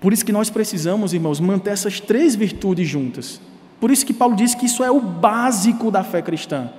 Por 0.00 0.12
isso 0.12 0.24
que 0.24 0.32
nós 0.32 0.50
precisamos, 0.50 1.14
irmãos, 1.14 1.40
manter 1.40 1.70
essas 1.70 1.98
três 1.98 2.34
virtudes 2.34 2.86
juntas. 2.86 3.40
Por 3.80 3.90
isso 3.90 4.04
que 4.04 4.12
Paulo 4.12 4.36
diz 4.36 4.54
que 4.54 4.66
isso 4.66 4.84
é 4.84 4.90
o 4.90 5.00
básico 5.00 5.90
da 5.90 6.04
fé 6.04 6.20
cristã: 6.20 6.70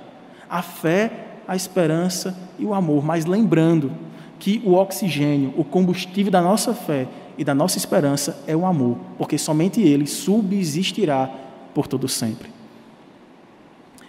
a 0.48 0.62
fé, 0.62 1.10
a 1.46 1.56
esperança 1.56 2.36
e 2.58 2.64
o 2.64 2.72
amor. 2.72 3.04
Mas 3.04 3.24
lembrando 3.24 3.92
que 4.38 4.62
o 4.64 4.74
oxigênio, 4.74 5.52
o 5.56 5.64
combustível 5.64 6.30
da 6.30 6.40
nossa 6.40 6.72
fé 6.72 7.08
e 7.36 7.44
da 7.44 7.54
nossa 7.54 7.76
esperança 7.76 8.42
é 8.46 8.56
o 8.56 8.64
amor, 8.64 8.96
porque 9.16 9.36
somente 9.36 9.80
ele 9.80 10.06
subsistirá 10.06 11.28
por 11.74 11.86
todo 11.86 12.08
sempre. 12.08 12.57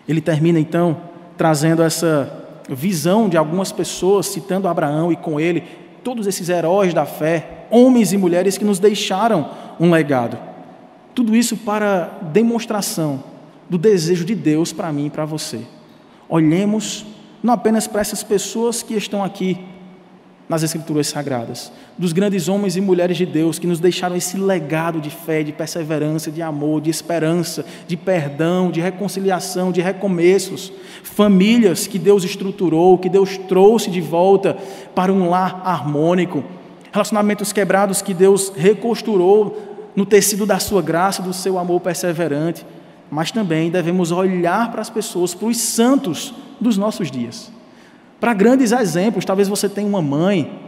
Ele 0.09 0.19
termina 0.19 0.59
então 0.59 0.97
trazendo 1.37 1.83
essa 1.83 2.47
visão 2.67 3.29
de 3.29 3.37
algumas 3.37 3.71
pessoas, 3.71 4.25
citando 4.25 4.67
Abraão 4.67 5.11
e 5.11 5.15
com 5.15 5.39
ele 5.39 5.63
todos 6.03 6.25
esses 6.25 6.49
heróis 6.49 6.95
da 6.95 7.05
fé, 7.05 7.67
homens 7.69 8.11
e 8.11 8.17
mulheres 8.17 8.57
que 8.57 8.65
nos 8.65 8.79
deixaram 8.79 9.51
um 9.79 9.91
legado. 9.91 10.35
Tudo 11.13 11.35
isso 11.35 11.55
para 11.57 12.05
demonstração 12.33 13.23
do 13.69 13.77
desejo 13.77 14.25
de 14.25 14.33
Deus 14.33 14.73
para 14.73 14.91
mim 14.91 15.05
e 15.05 15.09
para 15.11 15.25
você. 15.25 15.61
Olhemos 16.27 17.05
não 17.43 17.53
apenas 17.53 17.85
para 17.85 18.01
essas 18.01 18.23
pessoas 18.23 18.81
que 18.81 18.95
estão 18.95 19.23
aqui 19.23 19.59
nas 20.49 20.63
Escrituras 20.63 21.05
Sagradas, 21.05 21.71
dos 21.95 22.11
grandes 22.11 22.49
homens 22.49 22.75
e 22.75 22.81
mulheres 22.81 23.15
de 23.15 23.25
Deus 23.25 23.59
que 23.59 23.67
nos 23.67 23.79
deixaram 23.79 24.15
esse 24.15 24.35
legado 24.35 24.99
de 24.99 25.11
fé, 25.11 25.43
de 25.43 25.51
perseverança, 25.51 26.31
de 26.31 26.41
amor, 26.41 26.81
de 26.81 26.89
esperança, 26.89 27.63
de 27.87 27.95
perdão, 27.95 28.71
de 28.71 28.81
reconciliação, 28.81 29.71
de 29.71 29.79
recomeços, 29.79 30.73
famílias 31.03 31.85
que 31.85 31.99
Deus 31.99 32.23
estruturou, 32.23 32.97
que 32.97 33.09
Deus 33.09 33.37
trouxe 33.37 33.91
de 33.91 34.01
volta 34.01 34.57
para 34.95 35.13
um 35.13 35.29
lar 35.29 35.61
harmônico, 35.63 36.43
relacionamentos 36.91 37.53
quebrados 37.53 38.01
que 38.01 38.15
Deus 38.15 38.51
recosturou 38.57 39.91
no 39.95 40.03
tecido 40.03 40.47
da 40.47 40.57
sua 40.57 40.81
graça, 40.81 41.21
do 41.21 41.31
seu 41.31 41.59
amor 41.59 41.79
perseverante, 41.79 42.65
mas 43.11 43.31
também 43.31 43.69
devemos 43.69 44.11
olhar 44.11 44.71
para 44.71 44.81
as 44.81 44.89
pessoas, 44.89 45.35
para 45.35 45.47
os 45.47 45.57
santos 45.57 46.33
dos 46.59 46.75
nossos 46.75 47.11
dias 47.11 47.58
para 48.19 48.33
grandes 48.33 48.71
exemplos, 48.71 49.25
talvez 49.25 49.47
você 49.47 49.69
tenha 49.69 49.87
uma 49.87 50.01
mãe, 50.01 50.59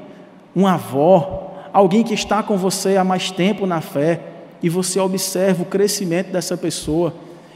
uma 0.55 0.73
avó, 0.73 1.53
alguém 1.73 2.03
que 2.03 2.13
está 2.13 2.41
com 2.41 2.57
você 2.57 2.97
há 2.97 3.03
mais 3.03 3.29
tempo 3.31 3.65
na 3.65 3.81
fé, 3.81 4.21
e 4.63 4.69
você 4.69 4.99
observa 4.99 5.63
o 5.63 5.65
crescimento 5.65 6.31
dessa 6.31 6.55
pessoa, 6.55 7.13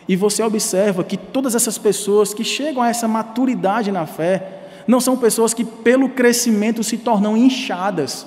e 0.08 0.16
você 0.16 0.44
observa 0.44 1.04
que 1.04 1.18
todas 1.18 1.56
essas 1.56 1.78
pessoas 1.78 2.34
que 2.34 2.44
chegam 2.44 2.82
a 2.82 2.90
essa 2.90 3.08
maturidade 3.08 3.92
na 3.92 4.06
fé, 4.06 4.62
não 4.88 5.00
são 5.00 5.18
pessoas 5.18 5.54
que, 5.54 5.64
pelo 5.64 6.10
crescimento, 6.10 6.84
se 6.84 6.98
tornam 6.98 7.36
inchadas, 7.36 8.26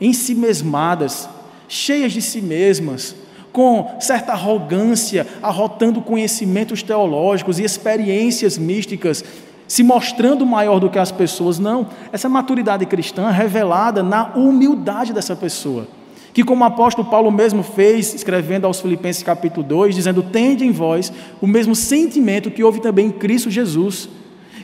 em 0.00 0.12
si 0.12 0.34
mesmadas, 0.34 1.28
cheias 1.68 2.12
de 2.12 2.20
si 2.20 2.42
mesmas, 2.42 3.14
com 3.52 3.96
certa 3.98 4.32
arrogância, 4.32 5.26
arrotando 5.42 6.02
conhecimentos 6.02 6.82
teológicos 6.82 7.58
e 7.58 7.64
experiências 7.64 8.58
místicas 8.58 9.24
se 9.68 9.82
mostrando 9.82 10.46
maior 10.46 10.78
do 10.78 10.88
que 10.88 10.98
as 10.98 11.10
pessoas, 11.10 11.58
não. 11.58 11.88
Essa 12.12 12.28
maturidade 12.28 12.86
cristã 12.86 13.28
é 13.28 13.32
revelada 13.32 14.02
na 14.02 14.32
humildade 14.34 15.12
dessa 15.12 15.34
pessoa. 15.34 15.88
Que, 16.32 16.44
como 16.44 16.62
o 16.62 16.66
apóstolo 16.66 17.08
Paulo 17.08 17.30
mesmo 17.30 17.62
fez, 17.62 18.14
escrevendo 18.14 18.66
aos 18.66 18.80
Filipenses 18.80 19.22
capítulo 19.22 19.66
2, 19.66 19.94
dizendo: 19.94 20.22
Tende 20.22 20.64
em 20.64 20.70
vós 20.70 21.12
o 21.40 21.46
mesmo 21.46 21.74
sentimento 21.74 22.50
que 22.50 22.62
houve 22.62 22.80
também 22.80 23.06
em 23.06 23.10
Cristo 23.10 23.50
Jesus, 23.50 24.08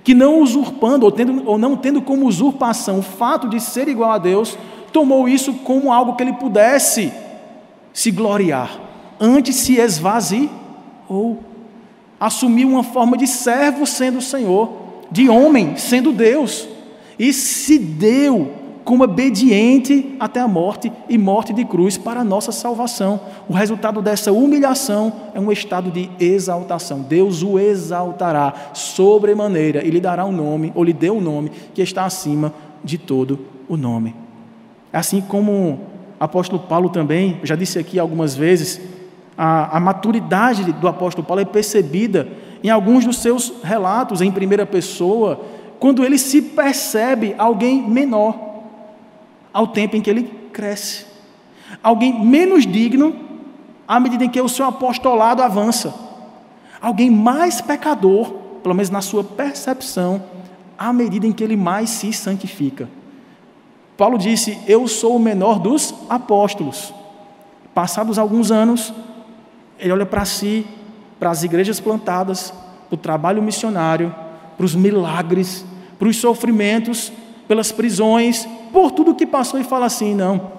que 0.04 0.14
não 0.14 0.40
usurpando, 0.40 1.06
ou, 1.06 1.10
tendo, 1.10 1.48
ou 1.48 1.56
não 1.56 1.76
tendo 1.76 2.02
como 2.02 2.26
usurpação 2.26 2.98
o 2.98 3.02
fato 3.02 3.48
de 3.48 3.58
ser 3.58 3.88
igual 3.88 4.12
a 4.12 4.18
Deus, 4.18 4.58
tomou 4.92 5.28
isso 5.28 5.54
como 5.54 5.90
algo 5.90 6.14
que 6.14 6.22
ele 6.22 6.34
pudesse 6.34 7.12
se 7.92 8.10
gloriar, 8.10 8.78
antes 9.18 9.56
se 9.56 9.76
esvaziou, 9.78 10.50
assumiu 12.20 12.68
uma 12.68 12.82
forma 12.82 13.16
de 13.16 13.26
servo 13.26 13.86
sendo 13.86 14.18
o 14.18 14.22
Senhor 14.22 14.81
de 15.12 15.28
homem, 15.28 15.76
sendo 15.76 16.10
Deus, 16.10 16.68
e 17.18 17.32
se 17.32 17.78
deu 17.78 18.62
como 18.84 19.04
obediente 19.04 20.16
até 20.18 20.40
a 20.40 20.48
morte 20.48 20.92
e 21.08 21.16
morte 21.16 21.52
de 21.52 21.64
cruz 21.64 21.96
para 21.96 22.20
a 22.20 22.24
nossa 22.24 22.50
salvação. 22.50 23.20
O 23.48 23.52
resultado 23.52 24.02
dessa 24.02 24.32
humilhação 24.32 25.12
é 25.34 25.38
um 25.38 25.52
estado 25.52 25.90
de 25.90 26.10
exaltação. 26.18 27.00
Deus 27.00 27.42
o 27.42 27.58
exaltará 27.58 28.52
sobremaneira 28.72 29.84
e 29.84 29.90
lhe 29.90 30.00
dará 30.00 30.24
um 30.24 30.32
nome, 30.32 30.72
ou 30.74 30.82
lhe 30.82 30.92
deu 30.92 31.16
um 31.16 31.20
nome 31.20 31.52
que 31.74 31.82
está 31.82 32.04
acima 32.04 32.52
de 32.82 32.98
todo 32.98 33.38
o 33.68 33.76
nome. 33.76 34.16
Assim 34.92 35.20
como 35.20 35.52
o 35.52 35.78
apóstolo 36.18 36.60
Paulo 36.60 36.88
também, 36.88 37.38
já 37.44 37.54
disse 37.54 37.78
aqui 37.78 37.98
algumas 37.98 38.34
vezes, 38.34 38.80
a, 39.36 39.76
a 39.76 39.80
maturidade 39.80 40.72
do 40.72 40.88
apóstolo 40.88 41.26
Paulo 41.26 41.40
é 41.40 41.44
percebida 41.44 42.28
em 42.62 42.70
alguns 42.70 43.04
dos 43.04 43.18
seus 43.18 43.52
relatos 43.62 44.20
em 44.20 44.30
primeira 44.30 44.64
pessoa, 44.64 45.40
quando 45.80 46.04
ele 46.04 46.16
se 46.16 46.40
percebe 46.40 47.34
alguém 47.36 47.82
menor 47.82 48.38
ao 49.52 49.66
tempo 49.66 49.96
em 49.96 50.00
que 50.00 50.08
ele 50.08 50.24
cresce. 50.52 51.06
Alguém 51.82 52.24
menos 52.24 52.66
digno 52.66 53.14
à 53.86 53.98
medida 53.98 54.24
em 54.24 54.28
que 54.28 54.40
o 54.40 54.48
seu 54.48 54.66
apostolado 54.66 55.42
avança. 55.42 55.92
Alguém 56.80 57.10
mais 57.10 57.60
pecador, 57.60 58.32
pelo 58.62 58.74
menos 58.74 58.90
na 58.90 59.00
sua 59.00 59.24
percepção, 59.24 60.22
à 60.78 60.92
medida 60.92 61.26
em 61.26 61.32
que 61.32 61.42
ele 61.42 61.56
mais 61.56 61.90
se 61.90 62.12
santifica. 62.12 62.88
Paulo 63.96 64.18
disse: 64.18 64.58
Eu 64.66 64.88
sou 64.88 65.16
o 65.16 65.20
menor 65.20 65.58
dos 65.58 65.94
apóstolos. 66.08 66.92
Passados 67.74 68.18
alguns 68.18 68.50
anos, 68.50 68.92
ele 69.78 69.92
olha 69.92 70.06
para 70.06 70.24
si, 70.24 70.66
para 71.22 71.30
as 71.30 71.44
igrejas 71.44 71.78
plantadas, 71.78 72.52
para 72.88 72.96
o 72.96 72.96
trabalho 72.96 73.40
missionário, 73.40 74.12
para 74.56 74.66
os 74.66 74.74
milagres, 74.74 75.64
para 75.96 76.08
os 76.08 76.16
sofrimentos, 76.16 77.12
pelas 77.46 77.70
prisões, 77.70 78.44
por 78.72 78.90
tudo 78.90 79.14
que 79.14 79.24
passou 79.24 79.60
e 79.60 79.62
fala 79.62 79.86
assim: 79.86 80.16
Não, 80.16 80.50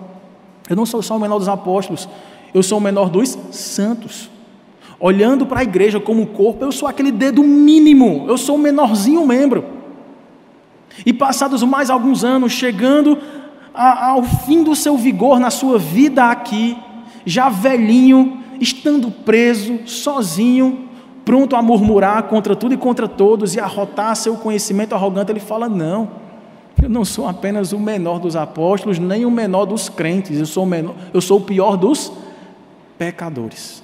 eu 0.69 0.75
não 0.77 0.85
sou 0.85 1.01
só 1.01 1.17
o 1.17 1.19
menor 1.19 1.37
dos 1.37 1.49
apóstolos, 1.49 2.07
eu 2.53 2.63
sou 2.63 2.77
o 2.77 2.81
menor 2.81 3.09
dos 3.09 3.37
santos. 3.51 4.29
Olhando 5.01 5.45
para 5.45 5.59
a 5.59 5.63
igreja 5.63 5.99
como 5.99 6.27
corpo, 6.27 6.63
eu 6.63 6.71
sou 6.71 6.87
aquele 6.87 7.11
dedo 7.11 7.43
mínimo, 7.43 8.23
eu 8.29 8.37
sou 8.37 8.55
o 8.55 8.59
menorzinho 8.59 9.27
membro. 9.27 9.65
E 11.05 11.11
passados 11.11 11.61
mais 11.63 11.89
alguns 11.89 12.23
anos, 12.23 12.53
chegando 12.53 13.17
a, 13.73 14.11
ao 14.11 14.23
fim 14.23 14.63
do 14.63 14.77
seu 14.77 14.95
vigor 14.95 15.41
na 15.41 15.49
sua 15.49 15.77
vida 15.77 16.23
aqui, 16.23 16.77
já 17.25 17.49
velhinho, 17.49 18.42
estando 18.59 19.11
preso, 19.11 19.79
sozinho, 19.85 20.89
pronto 21.23 21.55
a 21.55 21.61
murmurar 21.61 22.23
contra 22.23 22.55
tudo 22.55 22.73
e 22.73 22.77
contra 22.77 23.07
todos 23.07 23.55
e 23.55 23.59
a 23.59 23.65
rotar 23.65 24.15
seu 24.15 24.35
conhecimento 24.35 24.93
arrogante, 24.93 25.31
ele 25.31 25.39
fala: 25.39 25.69
Não, 25.69 26.11
eu 26.81 26.89
não 26.89 27.05
sou 27.05 27.27
apenas 27.27 27.71
o 27.71 27.79
menor 27.79 28.19
dos 28.19 28.35
apóstolos, 28.35 28.99
nem 28.99 29.25
o 29.25 29.31
menor 29.31 29.65
dos 29.65 29.89
crentes, 29.89 30.39
eu 30.39 30.45
sou 30.45 30.63
o, 30.63 30.67
menor, 30.67 30.95
eu 31.13 31.21
sou 31.21 31.39
o 31.39 31.41
pior 31.41 31.77
dos 31.77 32.11
pecadores. 32.97 33.83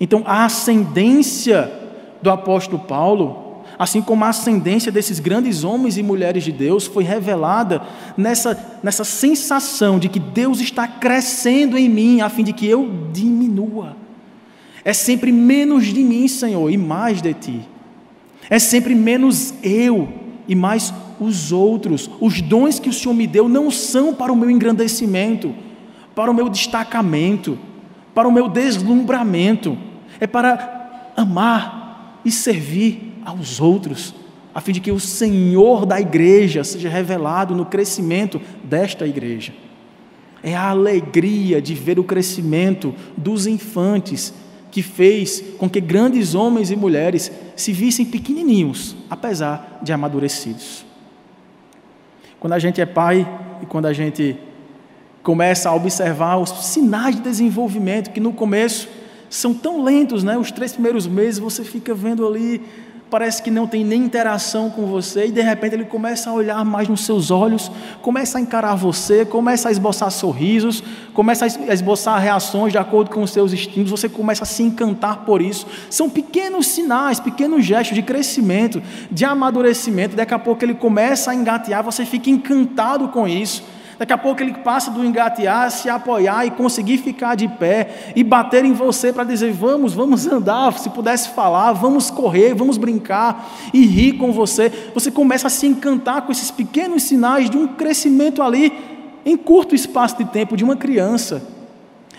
Então, 0.00 0.22
a 0.26 0.44
ascendência 0.44 1.70
do 2.20 2.30
apóstolo 2.30 2.80
Paulo 2.80 3.43
assim 3.78 4.00
como 4.00 4.24
a 4.24 4.28
ascendência 4.28 4.92
desses 4.92 5.18
grandes 5.18 5.64
homens 5.64 5.96
e 5.98 6.02
mulheres 6.02 6.44
de 6.44 6.52
Deus 6.52 6.86
foi 6.86 7.04
revelada 7.04 7.82
nessa, 8.16 8.78
nessa 8.82 9.04
sensação 9.04 9.98
de 9.98 10.08
que 10.08 10.20
Deus 10.20 10.60
está 10.60 10.86
crescendo 10.86 11.76
em 11.76 11.88
mim, 11.88 12.20
a 12.20 12.28
fim 12.28 12.44
de 12.44 12.52
que 12.52 12.66
eu 12.66 13.08
diminua. 13.12 13.96
É 14.84 14.92
sempre 14.92 15.32
menos 15.32 15.86
de 15.86 16.00
mim, 16.00 16.28
Senhor, 16.28 16.70
e 16.70 16.76
mais 16.76 17.22
de 17.22 17.32
ti. 17.34 17.60
É 18.50 18.58
sempre 18.58 18.94
menos 18.94 19.54
eu 19.62 20.08
e 20.46 20.54
mais 20.54 20.92
os 21.18 21.52
outros. 21.52 22.10
Os 22.20 22.40
dons 22.40 22.78
que 22.78 22.88
o 22.88 22.92
Senhor 22.92 23.14
me 23.14 23.26
deu 23.26 23.48
não 23.48 23.70
são 23.70 24.14
para 24.14 24.32
o 24.32 24.36
meu 24.36 24.50
engrandecimento, 24.50 25.54
para 26.14 26.30
o 26.30 26.34
meu 26.34 26.48
destacamento, 26.48 27.58
para 28.14 28.28
o 28.28 28.32
meu 28.32 28.48
deslumbramento. 28.48 29.78
É 30.20 30.26
para 30.26 31.12
amar 31.16 32.20
e 32.24 32.30
servir 32.30 33.03
aos 33.24 33.60
outros, 33.60 34.14
a 34.54 34.60
fim 34.60 34.72
de 34.72 34.80
que 34.80 34.92
o 34.92 35.00
Senhor 35.00 35.84
da 35.84 36.00
igreja 36.00 36.62
seja 36.62 36.88
revelado 36.88 37.54
no 37.54 37.66
crescimento 37.66 38.40
desta 38.62 39.06
igreja. 39.06 39.52
É 40.42 40.54
a 40.54 40.68
alegria 40.68 41.60
de 41.60 41.74
ver 41.74 41.98
o 41.98 42.04
crescimento 42.04 42.94
dos 43.16 43.46
infantes 43.46 44.32
que 44.70 44.82
fez 44.82 45.42
com 45.56 45.70
que 45.70 45.80
grandes 45.80 46.34
homens 46.34 46.70
e 46.70 46.76
mulheres 46.76 47.32
se 47.56 47.72
vissem 47.72 48.04
pequenininhos, 48.04 48.96
apesar 49.08 49.78
de 49.82 49.92
amadurecidos. 49.92 50.84
Quando 52.38 52.52
a 52.52 52.58
gente 52.58 52.80
é 52.80 52.86
pai 52.86 53.26
e 53.62 53.66
quando 53.66 53.86
a 53.86 53.92
gente 53.92 54.36
começa 55.22 55.70
a 55.70 55.74
observar 55.74 56.36
os 56.36 56.50
sinais 56.66 57.16
de 57.16 57.22
desenvolvimento 57.22 58.10
que 58.10 58.20
no 58.20 58.32
começo 58.32 58.88
são 59.30 59.54
tão 59.54 59.82
lentos, 59.82 60.22
né? 60.22 60.36
Os 60.36 60.52
três 60.52 60.72
primeiros 60.72 61.06
meses 61.06 61.38
você 61.38 61.64
fica 61.64 61.94
vendo 61.94 62.26
ali 62.26 62.60
parece 63.14 63.40
que 63.40 63.48
não 63.48 63.64
tem 63.64 63.84
nem 63.84 64.02
interação 64.02 64.68
com 64.68 64.86
você, 64.86 65.26
e 65.26 65.30
de 65.30 65.40
repente 65.40 65.74
ele 65.74 65.84
começa 65.84 66.30
a 66.30 66.32
olhar 66.32 66.64
mais 66.64 66.88
nos 66.88 67.04
seus 67.04 67.30
olhos, 67.30 67.70
começa 68.02 68.38
a 68.38 68.40
encarar 68.40 68.74
você, 68.74 69.24
começa 69.24 69.68
a 69.68 69.70
esboçar 69.70 70.10
sorrisos, 70.10 70.82
começa 71.12 71.44
a 71.44 71.72
esboçar 71.72 72.20
reações 72.20 72.72
de 72.72 72.78
acordo 72.78 73.10
com 73.10 73.22
os 73.22 73.30
seus 73.30 73.52
instintos, 73.52 73.92
você 73.92 74.08
começa 74.08 74.42
a 74.42 74.46
se 74.46 74.64
encantar 74.64 75.18
por 75.18 75.40
isso. 75.40 75.64
São 75.88 76.10
pequenos 76.10 76.66
sinais, 76.66 77.20
pequenos 77.20 77.64
gestos 77.64 77.94
de 77.94 78.02
crescimento, 78.02 78.82
de 79.12 79.24
amadurecimento, 79.24 80.16
daqui 80.16 80.34
a 80.34 80.38
pouco 80.40 80.64
ele 80.64 80.74
começa 80.74 81.30
a 81.30 81.36
engatear, 81.36 81.84
você 81.84 82.04
fica 82.04 82.28
encantado 82.28 83.06
com 83.10 83.28
isso. 83.28 83.62
Daqui 83.98 84.12
a 84.12 84.18
pouco 84.18 84.42
ele 84.42 84.54
passa 84.54 84.90
do 84.90 85.04
engatear, 85.04 85.70
se 85.70 85.88
apoiar 85.88 86.44
e 86.46 86.50
conseguir 86.50 86.98
ficar 86.98 87.34
de 87.34 87.46
pé 87.46 88.12
e 88.16 88.24
bater 88.24 88.64
em 88.64 88.72
você 88.72 89.12
para 89.12 89.24
dizer: 89.24 89.52
vamos, 89.52 89.94
vamos 89.94 90.26
andar. 90.26 90.72
Se 90.78 90.90
pudesse 90.90 91.28
falar, 91.30 91.72
vamos 91.72 92.10
correr, 92.10 92.54
vamos 92.54 92.76
brincar 92.76 93.48
e 93.72 93.84
rir 93.86 94.14
com 94.14 94.32
você. 94.32 94.70
Você 94.92 95.10
começa 95.10 95.46
a 95.46 95.50
se 95.50 95.66
encantar 95.66 96.22
com 96.22 96.32
esses 96.32 96.50
pequenos 96.50 97.04
sinais 97.04 97.48
de 97.48 97.56
um 97.56 97.68
crescimento 97.68 98.42
ali 98.42 98.72
em 99.24 99.36
curto 99.36 99.74
espaço 99.74 100.18
de 100.18 100.24
tempo 100.24 100.56
de 100.56 100.64
uma 100.64 100.76
criança. 100.76 101.42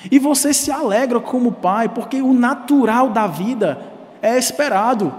E 0.10 0.20
você 0.20 0.54
se 0.54 0.72
alegra 0.72 1.20
como 1.20 1.52
pai, 1.52 1.90
porque 1.90 2.22
o 2.22 2.34
natural 2.34 3.10
da 3.10 3.28
vida 3.28 3.80
é 4.22 4.38
esperado, 4.38 5.14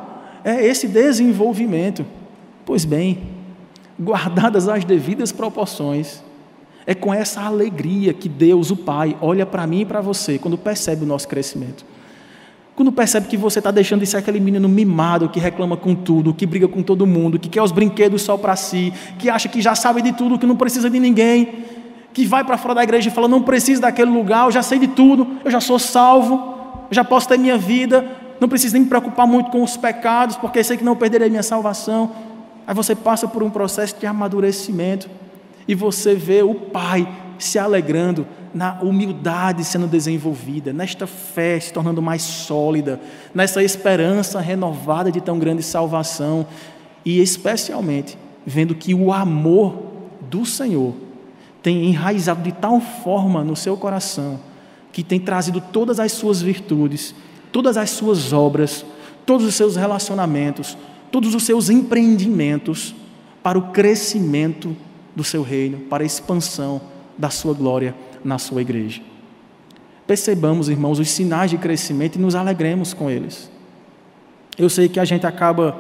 é 0.44 0.64
esse 0.64 0.86
desenvolvimento. 0.86 2.07
Pois 2.64 2.84
bem, 2.84 3.18
guardadas 4.00 4.68
as 4.68 4.84
devidas 4.84 5.32
proporções, 5.32 6.22
é 6.87 6.95
com 6.95 7.12
essa 7.12 7.43
alegria 7.43 8.14
que 8.14 8.28
Deus, 8.28 8.70
o 8.70 8.76
Pai, 8.76 9.16
olha 9.20 9.45
para 9.45 9.66
mim 9.66 9.80
e 9.80 9.84
para 9.84 10.01
você 10.01 10.39
quando 10.39 10.57
percebe 10.57 11.03
o 11.03 11.07
nosso 11.07 11.26
crescimento. 11.26 11.84
Quando 12.76 12.93
percebe 12.93 13.26
que 13.26 13.37
você 13.37 13.59
está 13.59 13.70
deixando 13.70 14.01
de 14.01 14.07
ser 14.07 14.18
aquele 14.18 14.39
menino 14.39 14.68
mimado 14.68 15.30
que 15.30 15.41
reclama 15.41 15.76
com 15.76 15.95
tudo, 15.95 16.32
que 16.32 16.47
briga 16.47 16.68
com 16.68 16.82
todo 16.82 17.07
mundo, 17.07 17.39
que 17.39 17.49
quer 17.49 17.62
os 17.62 17.72
brinquedos 17.72 18.22
só 18.22 18.37
para 18.37 18.55
si, 18.55 18.93
que 19.18 19.30
acha 19.30 19.49
que 19.49 19.61
já 19.61 19.74
sabe 19.74 20.03
de 20.03 20.12
tudo, 20.12 20.39
que 20.39 20.47
não 20.47 20.55
precisa 20.55 20.89
de 20.89 21.01
ninguém, 21.01 21.64
que 22.12 22.26
vai 22.26 22.45
para 22.45 22.59
fora 22.59 22.74
da 22.74 22.84
igreja 22.84 23.09
e 23.09 23.12
fala: 23.12 23.26
não 23.26 23.43
preciso 23.43 23.80
daquele 23.80 24.11
lugar, 24.11 24.45
eu 24.45 24.53
já 24.53 24.62
sei 24.62 24.78
de 24.78 24.89
tudo, 24.89 25.26
eu 25.43 25.51
já 25.51 25.59
sou 25.59 25.78
salvo, 25.78 26.34
eu 26.91 26.95
já 26.95 27.03
posso 27.03 27.26
ter 27.26 27.39
minha 27.39 27.57
vida, 27.57 28.05
não 28.39 28.49
preciso 28.49 28.74
nem 28.74 28.82
me 28.82 28.89
preocupar 28.89 29.26
muito 29.26 29.51
com 29.51 29.62
os 29.62 29.76
pecados, 29.78 30.37
porque 30.37 30.62
sei 30.62 30.76
que 30.76 30.84
não 30.84 30.95
perderei 30.95 31.30
minha 31.30 31.43
salvação. 31.43 32.12
Aí 32.66 32.74
você 32.74 32.95
passa 32.95 33.26
por 33.26 33.43
um 33.43 33.49
processo 33.49 33.97
de 33.99 34.07
amadurecimento 34.07 35.09
e 35.69 35.75
você 35.75 36.14
vê 36.14 36.43
o 36.43 36.55
Pai 36.55 37.09
se 37.39 37.59
alegrando 37.59 38.27
na 38.55 38.81
humildade 38.81 39.64
sendo 39.64 39.87
desenvolvida, 39.87 40.73
nesta 40.73 41.07
fé 41.07 41.61
se 41.61 41.73
tornando 41.73 42.01
mais 42.01 42.23
sólida, 42.23 43.01
nessa 43.35 43.62
esperança 43.62 44.41
renovada 44.41 45.12
de 45.12 45.21
tão 45.21 45.39
grande 45.39 45.62
salvação. 45.62 46.47
E 47.05 47.21
especialmente 47.21 48.17
vendo 48.47 48.75
que 48.75 48.95
o 48.95 49.12
amor 49.12 49.83
do 50.23 50.47
Senhor 50.47 50.95
tem 51.62 51.85
enraizado 51.85 52.43
de 52.43 52.53
tal 52.53 52.81
forma 52.81 53.45
no 53.45 53.57
seu 53.57 53.77
coração 53.77 54.41
que 54.93 55.03
tem 55.03 55.21
trazido 55.21 55.61
todas 55.61 56.01
as 56.01 56.12
suas 56.12 56.41
virtudes, 56.41 57.14
todas 57.53 57.77
as 57.77 57.91
suas 57.91 58.33
obras, 58.33 58.83
todos 59.27 59.47
os 59.47 59.55
seus 59.55 59.77
relacionamentos, 59.77 60.79
todos 61.12 61.35
os 61.35 61.43
seus 61.43 61.69
empreendimentos 61.69 62.95
para 63.43 63.59
o 63.59 63.73
crescimento 63.73 64.75
do 65.17 65.25
seu 65.25 65.43
reino, 65.43 65.79
para 65.79 66.05
a 66.05 66.07
expansão 66.07 66.81
da 67.17 67.31
sua 67.31 67.55
glória 67.55 67.95
na 68.23 68.39
sua 68.39 68.61
igreja. 68.61 69.01
Percebamos, 70.07 70.69
irmãos, 70.69 70.99
os 70.99 71.11
sinais 71.11 71.51
de 71.51 71.57
crescimento 71.57 72.17
e 72.17 72.19
nos 72.21 72.35
alegremos 72.35 72.93
com 72.93 73.11
eles. 73.11 73.51
Eu 74.59 74.69
sei 74.69 74.89
que 74.89 75.01
a 75.01 75.05
gente 75.05 75.27
acaba 75.27 75.77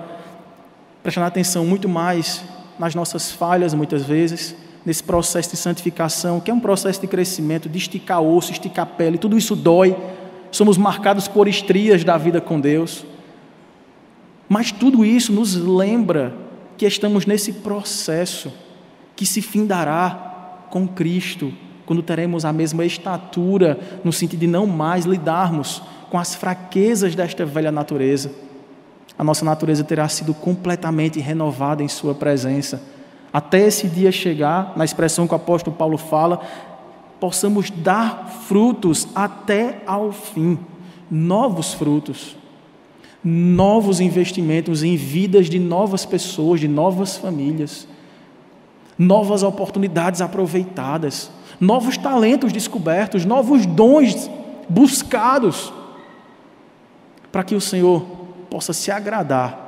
prestando 1.02 1.26
atenção 1.26 1.64
muito 1.64 1.88
mais 1.88 2.42
nas 2.78 2.94
nossas 2.94 3.30
falhas, 3.30 3.74
muitas 3.74 4.02
vezes, 4.02 4.56
nesse 4.84 5.02
processo 5.02 5.50
de 5.50 5.56
santificação, 5.56 6.40
que 6.40 6.50
é 6.50 6.54
um 6.54 6.60
processo 6.60 7.00
de 7.00 7.06
crescimento, 7.06 7.68
de 7.68 7.78
esticar 7.78 8.20
osso, 8.20 8.52
esticar 8.52 8.86
pele, 8.86 9.18
tudo 9.18 9.36
isso 9.36 9.54
dói. 9.54 9.96
Somos 10.50 10.78
marcados 10.78 11.28
por 11.28 11.46
estrias 11.46 12.02
da 12.02 12.16
vida 12.16 12.40
com 12.40 12.58
Deus. 12.58 13.04
Mas 14.48 14.72
tudo 14.72 15.04
isso 15.04 15.32
nos 15.32 15.54
lembra 15.54 16.34
que 16.76 16.86
estamos 16.86 17.26
nesse 17.26 17.52
processo 17.52 18.52
que 19.16 19.24
se 19.24 19.40
findará 19.40 20.66
com 20.70 20.86
Cristo, 20.86 21.52
quando 21.86 22.02
teremos 22.02 22.44
a 22.44 22.52
mesma 22.52 22.84
estatura, 22.84 23.78
no 24.04 24.12
sentido 24.12 24.40
de 24.40 24.46
não 24.46 24.66
mais 24.66 25.06
lidarmos 25.06 25.82
com 26.10 26.18
as 26.18 26.34
fraquezas 26.34 27.14
desta 27.14 27.46
velha 27.46 27.72
natureza. 27.72 28.30
A 29.18 29.24
nossa 29.24 29.44
natureza 29.44 29.82
terá 29.82 30.06
sido 30.08 30.34
completamente 30.34 31.18
renovada 31.18 31.82
em 31.82 31.88
Sua 31.88 32.14
presença. 32.14 32.82
Até 33.32 33.66
esse 33.66 33.88
dia 33.88 34.12
chegar, 34.12 34.74
na 34.76 34.84
expressão 34.84 35.26
que 35.26 35.32
o 35.32 35.36
apóstolo 35.36 35.74
Paulo 35.74 35.96
fala, 35.96 36.40
possamos 37.18 37.70
dar 37.70 38.28
frutos 38.46 39.08
até 39.14 39.82
ao 39.86 40.12
fim 40.12 40.58
novos 41.10 41.72
frutos, 41.72 42.36
novos 43.22 44.00
investimentos 44.00 44.82
em 44.82 44.96
vidas 44.96 45.48
de 45.48 45.58
novas 45.58 46.04
pessoas, 46.04 46.60
de 46.60 46.68
novas 46.68 47.16
famílias 47.16 47.86
novas 48.98 49.42
oportunidades 49.42 50.20
aproveitadas, 50.20 51.30
novos 51.60 51.96
talentos 51.96 52.52
descobertos, 52.52 53.24
novos 53.24 53.66
dons 53.66 54.30
buscados, 54.68 55.72
para 57.30 57.44
que 57.44 57.54
o 57.54 57.60
Senhor 57.60 58.02
possa 58.48 58.72
se 58.72 58.90
agradar 58.90 59.66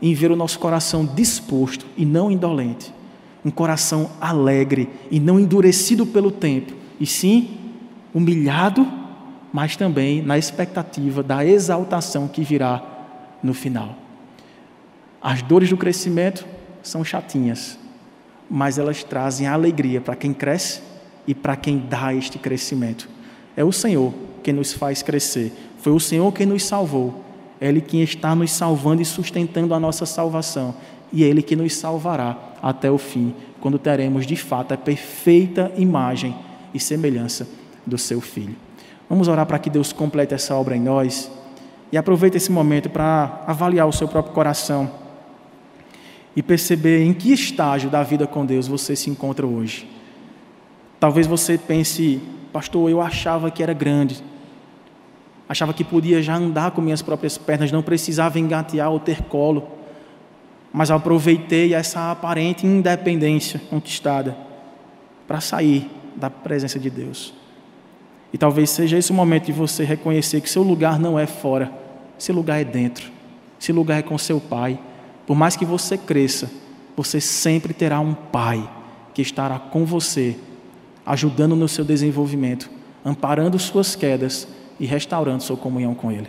em 0.00 0.14
ver 0.14 0.30
o 0.30 0.36
nosso 0.36 0.58
coração 0.58 1.04
disposto 1.04 1.86
e 1.96 2.04
não 2.04 2.30
indolente, 2.30 2.92
um 3.44 3.50
coração 3.50 4.10
alegre 4.20 4.88
e 5.10 5.18
não 5.18 5.40
endurecido 5.40 6.06
pelo 6.06 6.30
tempo, 6.30 6.74
e 7.00 7.06
sim 7.06 7.56
humilhado, 8.12 8.86
mas 9.52 9.76
também 9.76 10.22
na 10.22 10.36
expectativa 10.36 11.22
da 11.22 11.44
exaltação 11.44 12.28
que 12.28 12.42
virá 12.42 12.82
no 13.42 13.54
final. 13.54 13.94
As 15.20 15.42
dores 15.42 15.70
do 15.70 15.76
crescimento 15.76 16.46
são 16.82 17.04
chatinhas, 17.04 17.77
mas 18.50 18.78
elas 18.78 19.04
trazem 19.04 19.46
alegria 19.46 20.00
para 20.00 20.16
quem 20.16 20.32
cresce 20.32 20.80
e 21.26 21.34
para 21.34 21.56
quem 21.56 21.78
dá 21.78 22.14
este 22.14 22.38
crescimento. 22.38 23.08
É 23.56 23.64
o 23.64 23.72
Senhor 23.72 24.12
quem 24.42 24.54
nos 24.54 24.72
faz 24.72 25.02
crescer, 25.02 25.52
foi 25.78 25.92
o 25.92 26.00
Senhor 26.00 26.32
quem 26.32 26.46
nos 26.46 26.64
salvou, 26.64 27.22
é 27.60 27.68
Ele 27.68 27.80
quem 27.80 28.02
está 28.02 28.34
nos 28.34 28.50
salvando 28.50 29.02
e 29.02 29.04
sustentando 29.04 29.74
a 29.74 29.80
nossa 29.80 30.06
salvação, 30.06 30.74
e 31.12 31.24
é 31.24 31.26
Ele 31.26 31.42
que 31.42 31.56
nos 31.56 31.74
salvará 31.74 32.36
até 32.62 32.90
o 32.90 32.98
fim, 32.98 33.34
quando 33.60 33.78
teremos 33.78 34.26
de 34.26 34.36
fato 34.36 34.72
a 34.72 34.76
perfeita 34.76 35.72
imagem 35.76 36.34
e 36.72 36.80
semelhança 36.80 37.48
do 37.84 37.98
Seu 37.98 38.20
Filho. 38.20 38.56
Vamos 39.08 39.26
orar 39.26 39.46
para 39.46 39.58
que 39.58 39.70
Deus 39.70 39.92
complete 39.92 40.34
essa 40.34 40.54
obra 40.54 40.76
em 40.76 40.80
nós. 40.80 41.30
E 41.90 41.96
aproveite 41.96 42.36
esse 42.36 42.52
momento 42.52 42.90
para 42.90 43.42
avaliar 43.46 43.88
o 43.88 43.92
seu 43.92 44.06
próprio 44.06 44.34
coração 44.34 44.90
e 46.38 46.42
perceber 46.42 47.02
em 47.02 47.12
que 47.12 47.32
estágio 47.32 47.90
da 47.90 48.04
vida 48.04 48.24
com 48.24 48.46
Deus 48.46 48.68
você 48.68 48.94
se 48.94 49.10
encontra 49.10 49.44
hoje. 49.44 49.90
Talvez 51.00 51.26
você 51.26 51.58
pense, 51.58 52.22
pastor, 52.52 52.88
eu 52.88 53.00
achava 53.00 53.50
que 53.50 53.60
era 53.60 53.72
grande, 53.72 54.22
achava 55.48 55.74
que 55.74 55.82
podia 55.82 56.22
já 56.22 56.36
andar 56.36 56.70
com 56.70 56.80
minhas 56.80 57.02
próprias 57.02 57.36
pernas, 57.36 57.72
não 57.72 57.82
precisava 57.82 58.38
engatear 58.38 58.88
ou 58.88 59.00
ter 59.00 59.22
colo, 59.22 59.66
mas 60.72 60.92
aproveitei 60.92 61.74
essa 61.74 62.12
aparente 62.12 62.64
independência 62.64 63.60
conquistada 63.68 64.36
para 65.26 65.40
sair 65.40 65.90
da 66.14 66.30
presença 66.30 66.78
de 66.78 66.88
Deus. 66.88 67.34
E 68.32 68.38
talvez 68.38 68.70
seja 68.70 68.96
esse 68.96 69.10
o 69.10 69.14
momento 69.14 69.46
de 69.46 69.52
você 69.52 69.82
reconhecer 69.82 70.40
que 70.40 70.48
seu 70.48 70.62
lugar 70.62 71.00
não 71.00 71.18
é 71.18 71.26
fora, 71.26 71.72
seu 72.16 72.32
lugar 72.32 72.60
é 72.60 72.64
dentro, 72.64 73.10
seu 73.58 73.74
lugar 73.74 73.98
é 73.98 74.02
com 74.02 74.16
seu 74.16 74.40
pai. 74.40 74.78
Por 75.28 75.36
mais 75.36 75.54
que 75.56 75.66
você 75.66 75.98
cresça, 75.98 76.50
você 76.96 77.20
sempre 77.20 77.74
terá 77.74 78.00
um 78.00 78.14
pai 78.14 78.66
que 79.12 79.20
estará 79.20 79.58
com 79.58 79.84
você, 79.84 80.38
ajudando 81.04 81.54
no 81.54 81.68
seu 81.68 81.84
desenvolvimento, 81.84 82.70
amparando 83.04 83.58
suas 83.58 83.94
quedas 83.94 84.48
e 84.80 84.86
restaurando 84.86 85.42
sua 85.42 85.58
comunhão 85.58 85.94
com 85.94 86.10
Ele. 86.10 86.28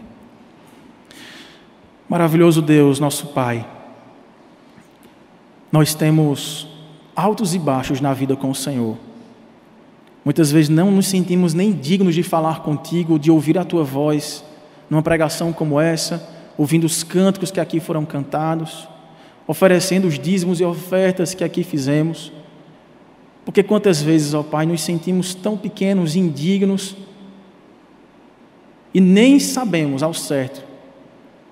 Maravilhoso 2.10 2.62
Deus, 2.62 3.00
nosso 3.00 3.28
Pai, 3.28 3.66
nós 5.72 5.94
temos 5.94 6.68
altos 7.16 7.56
e 7.56 7.60
baixos 7.60 8.02
na 8.02 8.14
vida 8.14 8.36
com 8.36 8.50
o 8.50 8.56
Senhor. 8.56 8.98
Muitas 10.26 10.52
vezes 10.52 10.68
não 10.68 10.92
nos 10.92 11.08
sentimos 11.08 11.54
nem 11.54 11.72
dignos 11.72 12.14
de 12.14 12.22
falar 12.22 12.64
contigo, 12.64 13.18
de 13.18 13.32
ouvir 13.32 13.58
a 13.58 13.64
tua 13.64 13.86
voz 13.86 14.44
numa 14.90 15.02
pregação 15.02 15.54
como 15.54 15.80
essa, 15.80 16.38
ouvindo 16.60 16.84
os 16.84 17.04
cânticos 17.04 17.52
que 17.52 17.60
aqui 17.62 17.80
foram 17.80 18.06
cantados, 18.06 18.86
oferecendo 19.48 20.10
os 20.10 20.20
dízimos 20.20 20.60
e 20.60 20.66
ofertas 20.66 21.34
que 21.34 21.42
aqui 21.42 21.64
fizemos. 21.64 22.34
Porque 23.46 23.64
quantas 23.64 24.02
vezes, 24.02 24.34
ó 24.34 24.44
Pai, 24.44 24.66
nos 24.66 24.82
sentimos 24.82 25.34
tão 25.34 25.56
pequenos, 25.56 26.18
indignos, 26.18 26.98
e 28.94 29.00
nem 29.00 29.40
sabemos 29.40 30.04
ao 30.04 30.14
certo 30.14 30.68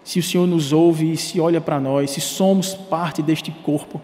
se 0.03 0.19
o 0.19 0.23
Senhor 0.23 0.45
nos 0.45 0.73
ouve 0.73 1.13
e 1.13 1.15
se 1.15 1.39
olha 1.39 1.61
para 1.61 1.79
nós, 1.79 2.11
se 2.11 2.19
somos 2.19 2.73
parte 2.73 3.21
deste 3.21 3.49
corpo. 3.49 4.01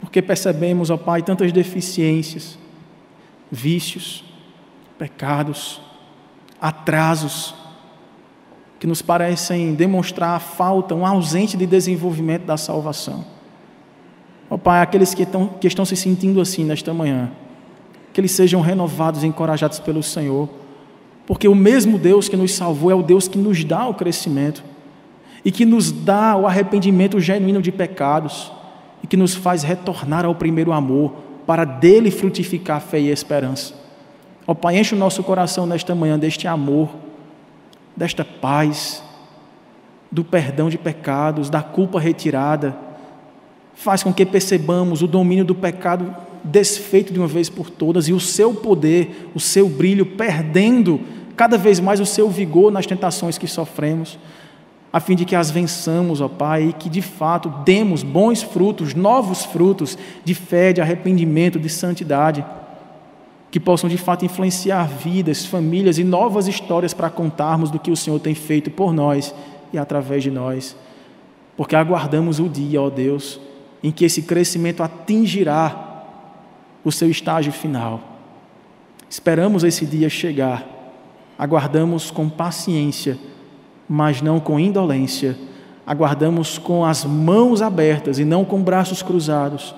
Porque 0.00 0.20
percebemos, 0.20 0.90
ó 0.90 0.96
Pai, 0.96 1.22
tantas 1.22 1.52
deficiências, 1.52 2.58
vícios, 3.48 4.24
pecados, 4.98 5.80
atrasos, 6.60 7.54
que 8.80 8.86
nos 8.86 9.00
parecem 9.00 9.74
demonstrar 9.74 10.30
a 10.30 10.40
falta, 10.40 10.94
um 10.94 11.06
ausente 11.06 11.56
de 11.56 11.66
desenvolvimento 11.66 12.44
da 12.44 12.56
salvação. 12.56 13.24
Ó 14.50 14.56
Pai, 14.56 14.80
aqueles 14.80 15.14
que 15.14 15.22
estão, 15.22 15.46
que 15.46 15.68
estão 15.68 15.84
se 15.84 15.94
sentindo 15.94 16.40
assim 16.40 16.64
nesta 16.64 16.92
manhã, 16.92 17.30
que 18.12 18.20
eles 18.20 18.32
sejam 18.32 18.60
renovados 18.60 19.22
e 19.22 19.28
encorajados 19.28 19.78
pelo 19.78 20.02
Senhor 20.02 20.48
porque 21.30 21.46
o 21.46 21.54
mesmo 21.54 21.96
Deus 21.96 22.28
que 22.28 22.36
nos 22.36 22.52
salvou 22.52 22.90
é 22.90 22.94
o 22.96 23.04
Deus 23.04 23.28
que 23.28 23.38
nos 23.38 23.62
dá 23.62 23.86
o 23.86 23.94
crescimento 23.94 24.64
e 25.44 25.52
que 25.52 25.64
nos 25.64 25.92
dá 25.92 26.34
o 26.34 26.44
arrependimento 26.44 27.20
genuíno 27.20 27.62
de 27.62 27.70
pecados 27.70 28.50
e 29.00 29.06
que 29.06 29.16
nos 29.16 29.36
faz 29.36 29.62
retornar 29.62 30.24
ao 30.24 30.34
primeiro 30.34 30.72
amor 30.72 31.12
para 31.46 31.64
dele 31.64 32.10
frutificar 32.10 32.80
fé 32.80 32.98
e 32.98 33.10
esperança. 33.10 33.74
Ó 34.44 34.54
Pai, 34.54 34.80
enche 34.80 34.92
o 34.92 34.98
nosso 34.98 35.22
coração 35.22 35.66
nesta 35.66 35.94
manhã 35.94 36.18
deste 36.18 36.48
amor, 36.48 36.88
desta 37.96 38.24
paz, 38.24 39.02
do 40.10 40.24
perdão 40.24 40.68
de 40.68 40.78
pecados, 40.78 41.48
da 41.50 41.62
culpa 41.62 42.00
retirada. 42.00 42.76
Faz 43.74 44.02
com 44.02 44.12
que 44.12 44.26
percebamos 44.26 45.02
o 45.02 45.06
domínio 45.06 45.44
do 45.44 45.54
pecado 45.54 46.14
desfeito 46.42 47.12
de 47.12 47.18
uma 47.18 47.28
vez 47.28 47.48
por 47.48 47.70
todas 47.70 48.08
e 48.08 48.12
o 48.12 48.20
seu 48.20 48.54
poder, 48.54 49.30
o 49.34 49.40
seu 49.40 49.68
brilho 49.68 50.06
perdendo 50.06 51.00
cada 51.36 51.56
vez 51.56 51.80
mais 51.80 52.00
o 52.00 52.06
seu 52.06 52.28
vigor 52.28 52.70
nas 52.70 52.86
tentações 52.86 53.38
que 53.38 53.46
sofremos, 53.46 54.18
a 54.92 55.00
fim 55.00 55.14
de 55.14 55.24
que 55.24 55.36
as 55.36 55.50
vençamos, 55.50 56.20
ó 56.20 56.28
Pai, 56.28 56.68
e 56.68 56.72
que 56.72 56.88
de 56.88 57.00
fato 57.00 57.48
demos 57.64 58.02
bons 58.02 58.42
frutos, 58.42 58.94
novos 58.94 59.44
frutos 59.44 59.96
de 60.24 60.34
fé, 60.34 60.72
de 60.72 60.80
arrependimento, 60.80 61.58
de 61.58 61.68
santidade, 61.68 62.44
que 63.50 63.58
possam 63.58 63.88
de 63.88 63.96
fato 63.96 64.24
influenciar 64.24 64.84
vidas, 64.84 65.44
famílias 65.44 65.98
e 65.98 66.04
novas 66.04 66.46
histórias 66.46 66.94
para 66.94 67.10
contarmos 67.10 67.70
do 67.70 67.78
que 67.78 67.90
o 67.90 67.96
Senhor 67.96 68.18
tem 68.20 68.34
feito 68.34 68.70
por 68.70 68.92
nós 68.92 69.34
e 69.72 69.78
através 69.78 70.22
de 70.22 70.30
nós, 70.30 70.76
porque 71.56 71.74
aguardamos 71.74 72.38
o 72.38 72.48
dia, 72.48 72.80
ó 72.80 72.88
Deus, 72.88 73.40
em 73.82 73.90
que 73.90 74.04
esse 74.04 74.22
crescimento 74.22 74.82
atingirá 74.82 76.04
o 76.84 76.92
seu 76.92 77.10
estágio 77.10 77.52
final. 77.52 78.00
Esperamos 79.08 79.64
esse 79.64 79.84
dia 79.84 80.08
chegar. 80.08 80.64
Aguardamos 81.38 82.10
com 82.10 82.28
paciência, 82.28 83.18
mas 83.88 84.22
não 84.22 84.38
com 84.38 84.60
indolência, 84.60 85.36
aguardamos 85.86 86.58
com 86.58 86.84
as 86.84 87.04
mãos 87.04 87.60
abertas 87.60 88.18
e 88.18 88.24
não 88.24 88.44
com 88.44 88.62
braços 88.62 89.02
cruzados, 89.02 89.74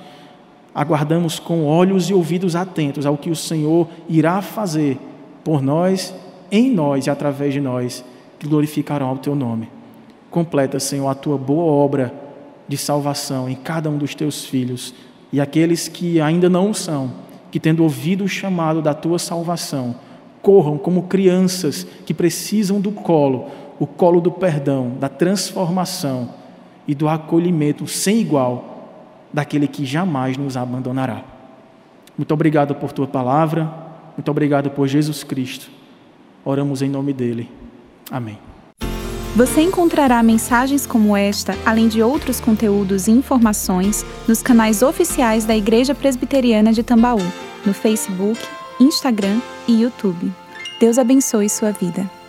aguardamos 0.75 1.39
com 1.39 1.65
olhos 1.65 2.09
e 2.09 2.15
ouvidos 2.15 2.57
atentos 2.57 3.05
ao 3.05 3.17
que 3.17 3.31
o 3.31 3.37
Senhor 3.37 3.89
irá 4.09 4.41
fazer 4.41 4.99
por 5.45 5.61
nós, 5.61 6.15
em 6.51 6.71
nós 6.71 7.07
e 7.07 7.11
através 7.11 7.53
de 7.53 7.61
nós, 7.61 8.05
que 8.39 8.47
glorificarão 8.47 9.09
ao 9.09 9.19
teu 9.19 9.35
nome. 9.35 9.69
Completa, 10.31 10.81
Senhor, 10.81 11.09
a 11.09 11.15
tua 11.15 11.37
boa 11.37 11.65
obra 11.65 12.13
de 12.67 12.77
salvação 12.77 13.49
em 13.49 13.55
cada 13.55 13.91
um 13.91 13.99
dos 13.99 14.15
teus 14.15 14.45
filhos 14.45 14.95
e 15.33 15.41
aqueles 15.41 15.89
que 15.89 16.21
ainda 16.21 16.49
não 16.49 16.73
são, 16.73 17.13
que 17.51 17.61
tendo 17.61 17.83
ouvido 17.83 18.25
o 18.25 18.29
chamado 18.29 18.81
da 18.81 18.95
tua 18.95 19.19
salvação, 19.19 19.95
corram 20.41 20.79
como 20.79 21.05
crianças 21.05 21.87
que 22.05 22.15
precisam 22.15 22.81
do 22.81 22.91
colo, 22.91 23.47
o 23.79 23.87
colo 23.87 24.21
do 24.21 24.31
perdão, 24.31 24.93
da 24.99 25.09
transformação 25.09 26.31
e 26.87 26.95
do 26.95 27.09
acolhimento 27.09 27.87
sem 27.87 28.21
igual 28.21 28.72
daquele 29.33 29.67
que 29.67 29.85
jamais 29.85 30.37
nos 30.37 30.57
abandonará. 30.57 31.23
Muito 32.17 32.33
obrigado 32.35 32.75
por 32.75 32.93
tua 32.93 33.07
palavra, 33.07 33.73
muito 34.17 34.31
obrigado 34.31 34.71
por 34.71 34.87
Jesus 34.87 35.25
Cristo. 35.25 35.71
Oramos 36.45 36.83
em 36.83 36.89
nome 36.89 37.13
dele. 37.13 37.49
Amém. 38.11 38.39
Você 39.35 39.63
encontrará 39.63 40.23
mensagens 40.23 40.87
como 40.87 41.17
esta, 41.17 41.57
além 41.65 41.89
de 41.89 42.03
outros 42.03 42.39
conteúdos 42.39 43.09
e 43.09 43.13
informações, 43.13 44.05
nos 44.29 44.43
canais 44.43 44.83
oficiais 44.83 45.47
da 45.47 45.57
Igreja 45.57 45.95
Presbiteriana 45.95 46.71
de 46.71 46.83
Tambaú, 46.83 47.23
no 47.65 47.73
Facebook, 47.73 48.39
Instagram 48.79 49.41
e 49.67 49.81
YouTube. 49.81 50.31
Deus 50.79 50.99
abençoe 50.99 51.49
sua 51.49 51.73
vida. 51.73 52.22